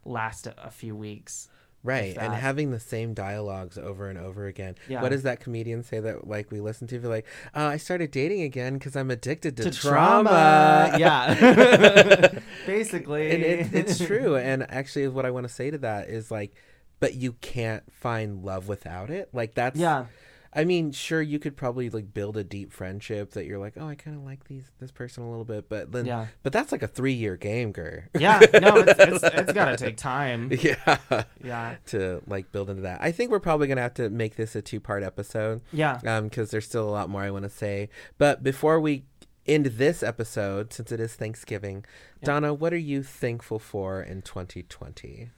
last 0.05 0.47
a 0.47 0.55
a 0.67 0.71
few 0.71 0.95
weeks. 0.97 1.49
Right, 1.83 2.15
and 2.19 2.35
having 2.35 2.73
the 2.73 2.79
same 2.79 3.15
dialogues 3.15 3.79
over 3.79 4.11
and 4.11 4.19
over 4.19 4.45
again. 4.47 4.75
Yeah. 4.87 5.01
What 5.01 5.13
does 5.13 5.23
that 5.23 5.41
comedian 5.41 5.83
say 5.83 5.99
that 5.99 6.29
like 6.29 6.51
we 6.51 6.61
listen 6.61 6.87
to? 6.89 6.99
Be 6.99 7.09
like, 7.09 7.27
uh, 7.57 7.61
I 7.61 7.79
started 7.79 8.11
dating 8.11 8.43
again 8.43 8.75
because 8.75 8.97
I'm 8.97 9.11
addicted 9.11 9.57
to, 9.57 9.63
To 9.63 9.71
trauma. 9.71 10.95
yeah. 10.99 12.29
Basically, 12.67 13.31
and 13.31 13.43
it, 13.43 13.73
it's 13.75 13.99
true. 13.99 14.37
And 14.37 14.71
actually, 14.71 15.09
what 15.09 15.25
I 15.25 15.31
want 15.31 15.49
to 15.49 15.53
say 15.55 15.71
to 15.71 15.79
that 15.79 16.11
is 16.11 16.31
like, 16.31 16.55
but 16.99 17.15
you 17.15 17.33
can't 17.41 17.91
find 17.91 18.45
love 18.45 18.69
without 18.69 19.09
it. 19.09 19.31
Like 19.33 19.55
that's 19.55 19.81
Yeah. 19.81 20.05
I 20.53 20.65
mean, 20.65 20.91
sure, 20.91 21.23
you 21.23 21.39
could 21.39 21.57
probably 21.57 21.91
like 21.91 22.13
build 22.13 22.37
a 22.37 22.43
deep 22.43 22.73
friendship 22.73 23.31
that 23.33 23.47
you're 23.47 23.61
like, 23.61 23.75
oh, 23.77 23.87
I 23.87 23.95
kind 23.95 24.17
of 24.17 24.25
like 24.25 24.45
these 24.49 24.73
this 24.81 24.91
person 24.91 25.23
a 25.23 25.31
little 25.31 25.45
bit, 25.45 25.69
but 25.69 25.93
then, 25.93 26.07
Yeah. 26.07 26.27
but 26.43 26.53
that's 26.53 26.73
like 26.73 26.83
a 26.83 26.89
three 26.89 27.13
year 27.13 27.37
game, 27.37 27.71
Gur. 27.71 28.07
Yeah. 28.19 28.41
No, 28.61 28.79
it's 28.79 28.99
it's, 28.99 29.23
it's 29.23 29.53
gotta 29.55 29.77
take 29.77 29.97
time. 29.97 30.51
yeah, 30.61 30.99
Yeah. 31.45 31.77
to 31.87 32.21
like 32.27 32.51
build 32.51 32.69
into 32.69 32.83
that. 32.83 33.01
I 33.01 33.13
think 33.13 33.31
we're 33.31 33.39
probably 33.39 33.69
gonna 33.69 33.81
have 33.83 33.95
to 33.95 34.11
make 34.11 34.35
this 34.35 34.57
a 34.57 34.63
two 34.63 34.81
part 34.81 35.05
episode, 35.05 35.61
Yeah. 35.73 36.01
um, 36.05 36.25
because 36.25 36.51
there's 36.51 36.67
still 36.67 36.89
a 36.89 36.91
lot 36.91 37.09
more 37.09 37.23
I 37.23 37.31
want 37.31 37.45
to 37.45 37.51
say. 37.51 37.89
But 38.19 38.43
before 38.43 38.81
we 38.81 39.05
end 39.47 39.67
this 39.67 40.03
episode, 40.03 40.73
since 40.73 40.91
it 40.91 40.99
is 40.99 41.15
Thanksgiving, 41.15 41.85
Donna, 42.25 42.53
what 42.53 42.73
are 42.73 42.77
you 42.77 43.03
thankful 43.05 43.59
for 43.61 44.03
in 44.03 44.23
2020? 44.23 45.31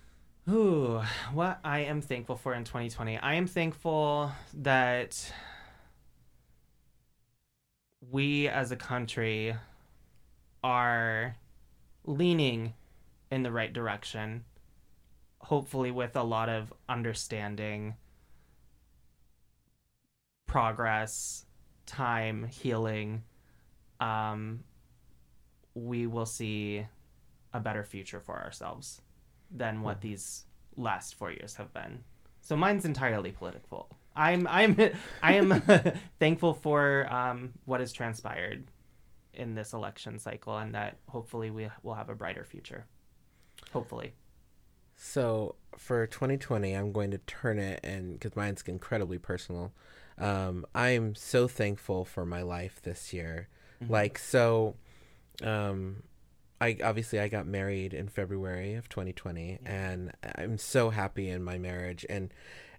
Ooh, 0.51 1.01
what 1.33 1.61
I 1.63 1.81
am 1.81 2.01
thankful 2.01 2.35
for 2.35 2.53
in 2.53 2.65
2020. 2.65 3.17
I 3.17 3.35
am 3.35 3.47
thankful 3.47 4.33
that 4.55 5.33
we 8.11 8.49
as 8.49 8.73
a 8.73 8.77
country 8.77 9.55
are 10.65 11.37
leaning 12.05 12.75
in 13.31 13.45
the 13.45 13.53
right 13.53 13.73
direction, 13.73 14.45
hopefully, 15.39 15.93
with 15.93 16.17
a 16.17 16.25
lot 16.25 16.49
of 16.49 16.73
understanding, 16.89 17.95
progress, 20.47 21.47
time, 21.87 22.49
healing. 22.49 23.23
Um, 24.01 24.65
we 25.75 26.09
will 26.09 26.27
see 26.27 26.85
a 27.53 27.61
better 27.61 27.85
future 27.85 28.19
for 28.19 28.43
ourselves 28.43 29.01
than 29.55 29.83
what 29.83 30.01
these 30.01 30.45
last 30.77 31.15
four 31.15 31.31
years 31.31 31.55
have 31.57 31.73
been. 31.73 32.05
So 32.41 32.57
mine's 32.57 32.85
entirely 32.85 33.33
political. 33.33 33.89
I'm 34.17 34.47
I'm 34.49 34.77
I 35.23 35.35
am 35.35 35.63
thankful 36.19 36.55
for 36.55 37.07
um, 37.13 37.53
what 37.65 37.81
has 37.81 37.93
transpired 37.93 38.65
in 39.35 39.55
this 39.55 39.73
election 39.73 40.19
cycle, 40.19 40.57
and 40.59 40.75
that 40.75 40.99
hopefully 41.09 41.51
we 41.51 41.69
will 41.83 41.95
have 41.95 42.09
a 42.09 42.15
brighter 42.15 42.45
future. 42.45 42.87
Hopefully, 43.73 44.13
So 44.97 45.55
for 45.79 46.07
2020, 46.07 46.75
I'm 46.75 46.93
going 46.93 47.11
to 47.13 47.19
turn 47.19 47.59
it 47.59 47.81
and 47.83 48.13
because 48.15 48.37
mine's 48.37 48.63
incredibly 48.63 49.19
personal. 49.19 49.73
Um, 50.19 50.67
I 50.75 50.91
am 50.91 51.15
so 51.15 51.49
thankful 51.49 52.05
for 52.05 52.27
my 52.27 52.43
life 52.43 52.81
this 52.83 53.13
year. 53.13 53.49
Like 53.89 54.19
so, 54.19 54.77
um, 55.43 56.05
I 56.63 56.77
obviously 56.85 57.19
I 57.19 57.27
got 57.27 57.45
married 57.45 57.93
in 57.93 58.07
February 58.07 58.75
of 58.75 58.89
2020, 58.89 59.59
and 59.67 60.13
I'm 60.37 60.59
so 60.59 60.91
happy 60.91 61.29
in 61.29 61.43
my 61.43 61.59
marriage 61.59 62.07
and 62.09 62.33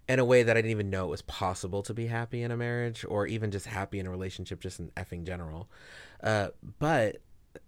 in 0.08 0.18
a 0.18 0.24
way 0.24 0.42
that 0.42 0.56
I 0.56 0.60
didn't 0.60 0.70
even 0.70 0.88
know 0.88 1.04
it 1.04 1.10
was 1.10 1.22
possible 1.22 1.82
to 1.82 1.92
be 1.92 2.06
happy 2.06 2.42
in 2.42 2.50
a 2.50 2.56
marriage 2.56 3.04
or 3.06 3.26
even 3.26 3.50
just 3.50 3.66
happy 3.66 3.98
in 3.98 4.06
a 4.06 4.10
relationship, 4.10 4.60
just 4.60 4.80
in 4.80 4.90
effing 4.96 5.24
general. 5.24 5.68
Uh, 6.22 6.48
but 6.78 7.16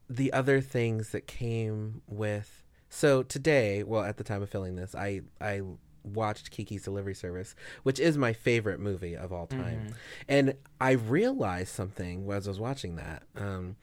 the 0.09 0.33
other 0.33 0.63
things 0.63 1.11
that 1.11 1.27
came 1.27 2.01
with 2.07 2.63
so 2.89 3.23
today, 3.23 3.83
well, 3.83 4.03
at 4.03 4.17
the 4.17 4.25
time 4.25 4.43
of 4.43 4.49
filming 4.49 4.77
this, 4.77 4.95
I 4.95 5.21
I 5.39 5.61
watched 6.03 6.51
Kiki's 6.51 6.85
Delivery 6.85 7.15
Service, 7.15 7.55
which 7.83 8.01
is 8.01 8.17
my 8.17 8.33
favorite 8.33 8.81
movie 8.81 9.17
of 9.17 9.35
all 9.35 9.47
time, 9.47 9.95
and 10.29 10.55
I 10.81 10.93
realized 10.93 11.75
something 11.75 12.31
as 12.33 12.47
I 12.47 12.51
was 12.51 12.61
watching 12.61 12.97
that. 12.97 13.25
Um, 13.37 13.77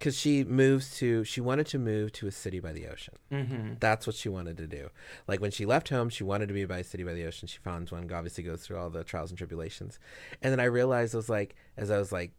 because 0.00 0.16
she 0.18 0.42
moves 0.44 0.96
to 0.96 1.22
she 1.24 1.42
wanted 1.42 1.66
to 1.66 1.78
move 1.78 2.10
to 2.10 2.26
a 2.26 2.30
city 2.32 2.58
by 2.58 2.72
the 2.72 2.88
ocean. 2.88 3.14
Mm-hmm. 3.30 3.74
that's 3.80 4.06
what 4.06 4.16
she 4.16 4.30
wanted 4.30 4.56
to 4.56 4.66
do. 4.66 4.88
Like 5.28 5.40
when 5.42 5.50
she 5.50 5.66
left 5.66 5.90
home 5.90 6.08
she 6.08 6.24
wanted 6.24 6.48
to 6.48 6.54
be 6.54 6.64
by 6.64 6.78
a 6.78 6.84
city 6.84 7.04
by 7.04 7.12
the 7.12 7.24
ocean. 7.26 7.46
She 7.46 7.58
found 7.58 7.90
one 7.90 8.10
obviously 8.10 8.42
goes 8.42 8.62
through 8.62 8.78
all 8.78 8.88
the 8.90 9.04
trials 9.04 9.30
and 9.30 9.36
tribulations. 9.38 9.98
And 10.42 10.50
then 10.50 10.58
i 10.58 10.64
realized 10.64 11.14
i 11.14 11.18
was 11.18 11.28
like 11.28 11.54
as 11.76 11.90
i 11.90 11.98
was 11.98 12.10
like 12.10 12.32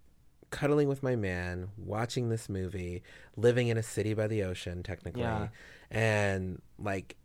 cuddling 0.50 0.90
with 0.90 1.02
my 1.04 1.16
man 1.16 1.70
watching 1.78 2.30
this 2.30 2.50
movie 2.50 3.04
living 3.38 3.68
in 3.70 3.78
a 3.78 3.84
city 3.84 4.14
by 4.14 4.28
the 4.28 4.44
ocean 4.44 4.82
technically. 4.84 5.22
Yeah. 5.22 5.48
and 5.92 6.62
like 6.80 7.16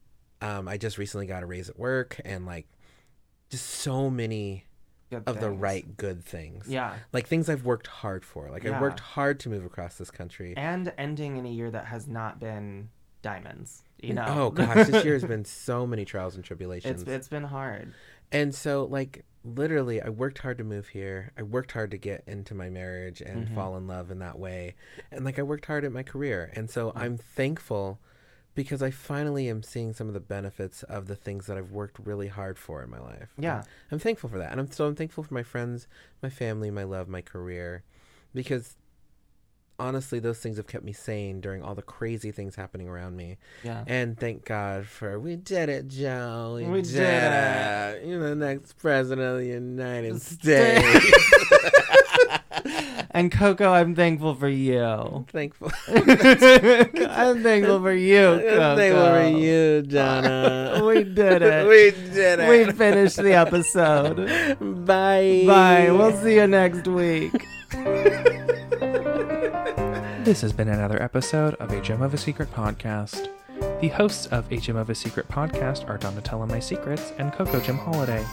um 0.42 0.68
i 0.68 0.76
just 0.76 0.98
recently 0.98 1.26
got 1.26 1.42
a 1.42 1.46
raise 1.46 1.68
at 1.70 1.78
work 1.78 2.20
and 2.26 2.44
like 2.44 2.68
just 3.48 3.64
so 3.66 4.10
many 4.10 4.64
Good 5.10 5.22
of 5.26 5.38
the 5.40 5.50
right 5.50 5.96
good 5.96 6.24
things 6.24 6.68
Yeah. 6.68 6.96
like 7.12 7.28
things 7.28 7.48
I've 7.48 7.64
worked 7.64 7.86
hard 7.86 8.24
for. 8.24 8.50
Like 8.50 8.66
I 8.66 8.70
Yeah. 8.70 8.80
worked 8.80 9.00
hard 9.00 9.38
to 9.40 9.48
move 9.48 9.64
across 9.64 9.96
this 9.98 10.10
country. 10.10 10.54
And 10.56 10.92
ending 10.98 11.36
in 11.36 11.46
a 11.46 11.50
year 11.50 11.70
that 11.70 11.86
has 11.86 12.08
not 12.08 12.40
been 12.40 12.88
diamonds. 13.22 13.82
You 14.02 14.14
know. 14.14 14.24
Oh 14.28 14.50
gosh, 14.50 14.86
this 14.88 15.04
year 15.04 15.14
has 15.14 15.24
been 15.34 15.44
so 15.44 15.86
many 15.86 16.04
trials 16.04 16.34
and 16.34 16.44
tribulations. 16.44 17.02
it's 17.02 17.10
it's 17.10 17.28
been 17.28 17.44
hard. 17.44 17.92
and 18.32 18.54
so 18.54 18.84
like 18.84 19.24
literally 19.44 20.02
I 20.02 20.08
worked 20.08 20.38
hard 20.38 20.58
to 20.58 20.64
move 20.64 20.88
here. 20.88 21.30
I 21.38 21.42
worked 21.42 21.70
hard 21.70 21.92
to 21.92 21.98
get 21.98 22.24
into 22.26 22.52
my 22.54 22.68
marriage 22.68 23.20
and 23.20 23.46
Mhm. 23.46 23.54
fall 23.54 23.76
in 23.76 23.86
love 23.86 24.10
in 24.10 24.18
that 24.18 24.38
way. 24.40 24.74
And 25.12 25.24
like 25.24 25.38
I 25.38 25.42
worked 25.42 25.66
hard 25.66 25.84
at 25.84 25.92
my 25.92 26.02
career. 26.02 26.50
And 26.54 26.68
so 26.68 26.88
Mm-hmm. 26.88 26.98
I'm 26.98 27.16
thankful 27.16 28.00
because 28.56 28.82
I 28.82 28.90
finally 28.90 29.48
am 29.48 29.62
seeing 29.62 29.92
some 29.92 30.08
of 30.08 30.14
the 30.14 30.20
benefits 30.20 30.82
of 30.82 31.06
the 31.06 31.14
things 31.14 31.46
that 31.46 31.56
I've 31.56 31.70
worked 31.70 31.98
really 32.02 32.26
hard 32.26 32.58
for 32.58 32.82
in 32.82 32.90
my 32.90 32.98
life. 32.98 33.32
Yeah. 33.38 33.58
And 33.58 33.66
I'm 33.92 33.98
thankful 34.00 34.28
for 34.28 34.38
that. 34.38 34.50
And 34.50 34.58
I'm 34.58 34.70
so 34.72 34.86
I'm 34.86 34.96
thankful 34.96 35.22
for 35.22 35.34
my 35.34 35.44
friends, 35.44 35.86
my 36.22 36.30
family, 36.30 36.72
my 36.72 36.82
love, 36.82 37.06
my 37.06 37.20
career 37.20 37.84
because 38.34 38.76
honestly 39.78 40.18
those 40.18 40.38
things 40.38 40.56
have 40.56 40.66
kept 40.66 40.84
me 40.84 40.92
sane 40.92 41.40
during 41.40 41.62
all 41.62 41.74
the 41.74 41.82
crazy 41.82 42.32
things 42.32 42.54
happening 42.54 42.88
around 42.88 43.16
me. 43.16 43.36
Yeah. 43.62 43.84
And 43.86 44.18
thank 44.18 44.44
God 44.44 44.86
for 44.86 45.20
we 45.20 45.36
did 45.36 45.68
it, 45.68 45.88
Joe. 45.88 46.54
We, 46.56 46.64
We 46.64 46.82
did, 46.82 46.92
did 46.92 47.02
it. 47.02 48.06
You're 48.06 48.28
the 48.30 48.34
next 48.34 48.78
president 48.78 49.26
of 49.26 49.38
the 49.38 49.46
United 49.46 50.20
States. 50.22 50.82
States. 50.82 52.02
and 53.16 53.32
Coco, 53.32 53.72
I'm 53.72 53.94
thankful 53.94 54.34
for 54.34 54.48
you. 54.48 54.82
I'm 54.84 55.24
thankful. 55.24 55.72
I'm 55.88 57.42
thankful 57.42 57.80
for 57.80 57.92
you, 57.92 58.28
I'm 58.28 58.76
thankful 58.76 59.06
for 59.06 59.28
you, 59.38 59.82
Donna. 59.82 60.82
We 60.86 61.02
did 61.02 61.42
it. 61.42 61.66
we 61.66 61.90
did 62.12 62.40
it. 62.40 62.48
We 62.48 62.72
finished 62.72 63.16
the 63.16 63.32
episode. 63.32 64.16
Bye. 64.86 65.44
Bye. 65.46 65.88
We'll 65.90 66.16
see 66.16 66.34
you 66.34 66.46
next 66.46 66.86
week. 66.86 67.32
This 70.24 70.42
has 70.42 70.52
been 70.52 70.68
another 70.68 71.02
episode 71.02 71.54
of 71.54 71.72
A 71.72 71.80
Jem 71.80 72.02
of 72.02 72.12
a 72.12 72.18
Secret 72.18 72.52
podcast. 72.52 73.28
The 73.80 73.88
hosts 73.88 74.26
of 74.26 74.50
A 74.52 74.58
Jem 74.58 74.76
of 74.76 74.90
a 74.90 74.94
Secret 74.94 75.28
podcast 75.28 75.88
are 75.88 75.98
Donatella 75.98 76.48
Mysecrets 76.48 77.18
and 77.18 77.32
Coco 77.32 77.60
Jem 77.60 77.78
Holiday. 77.78 78.24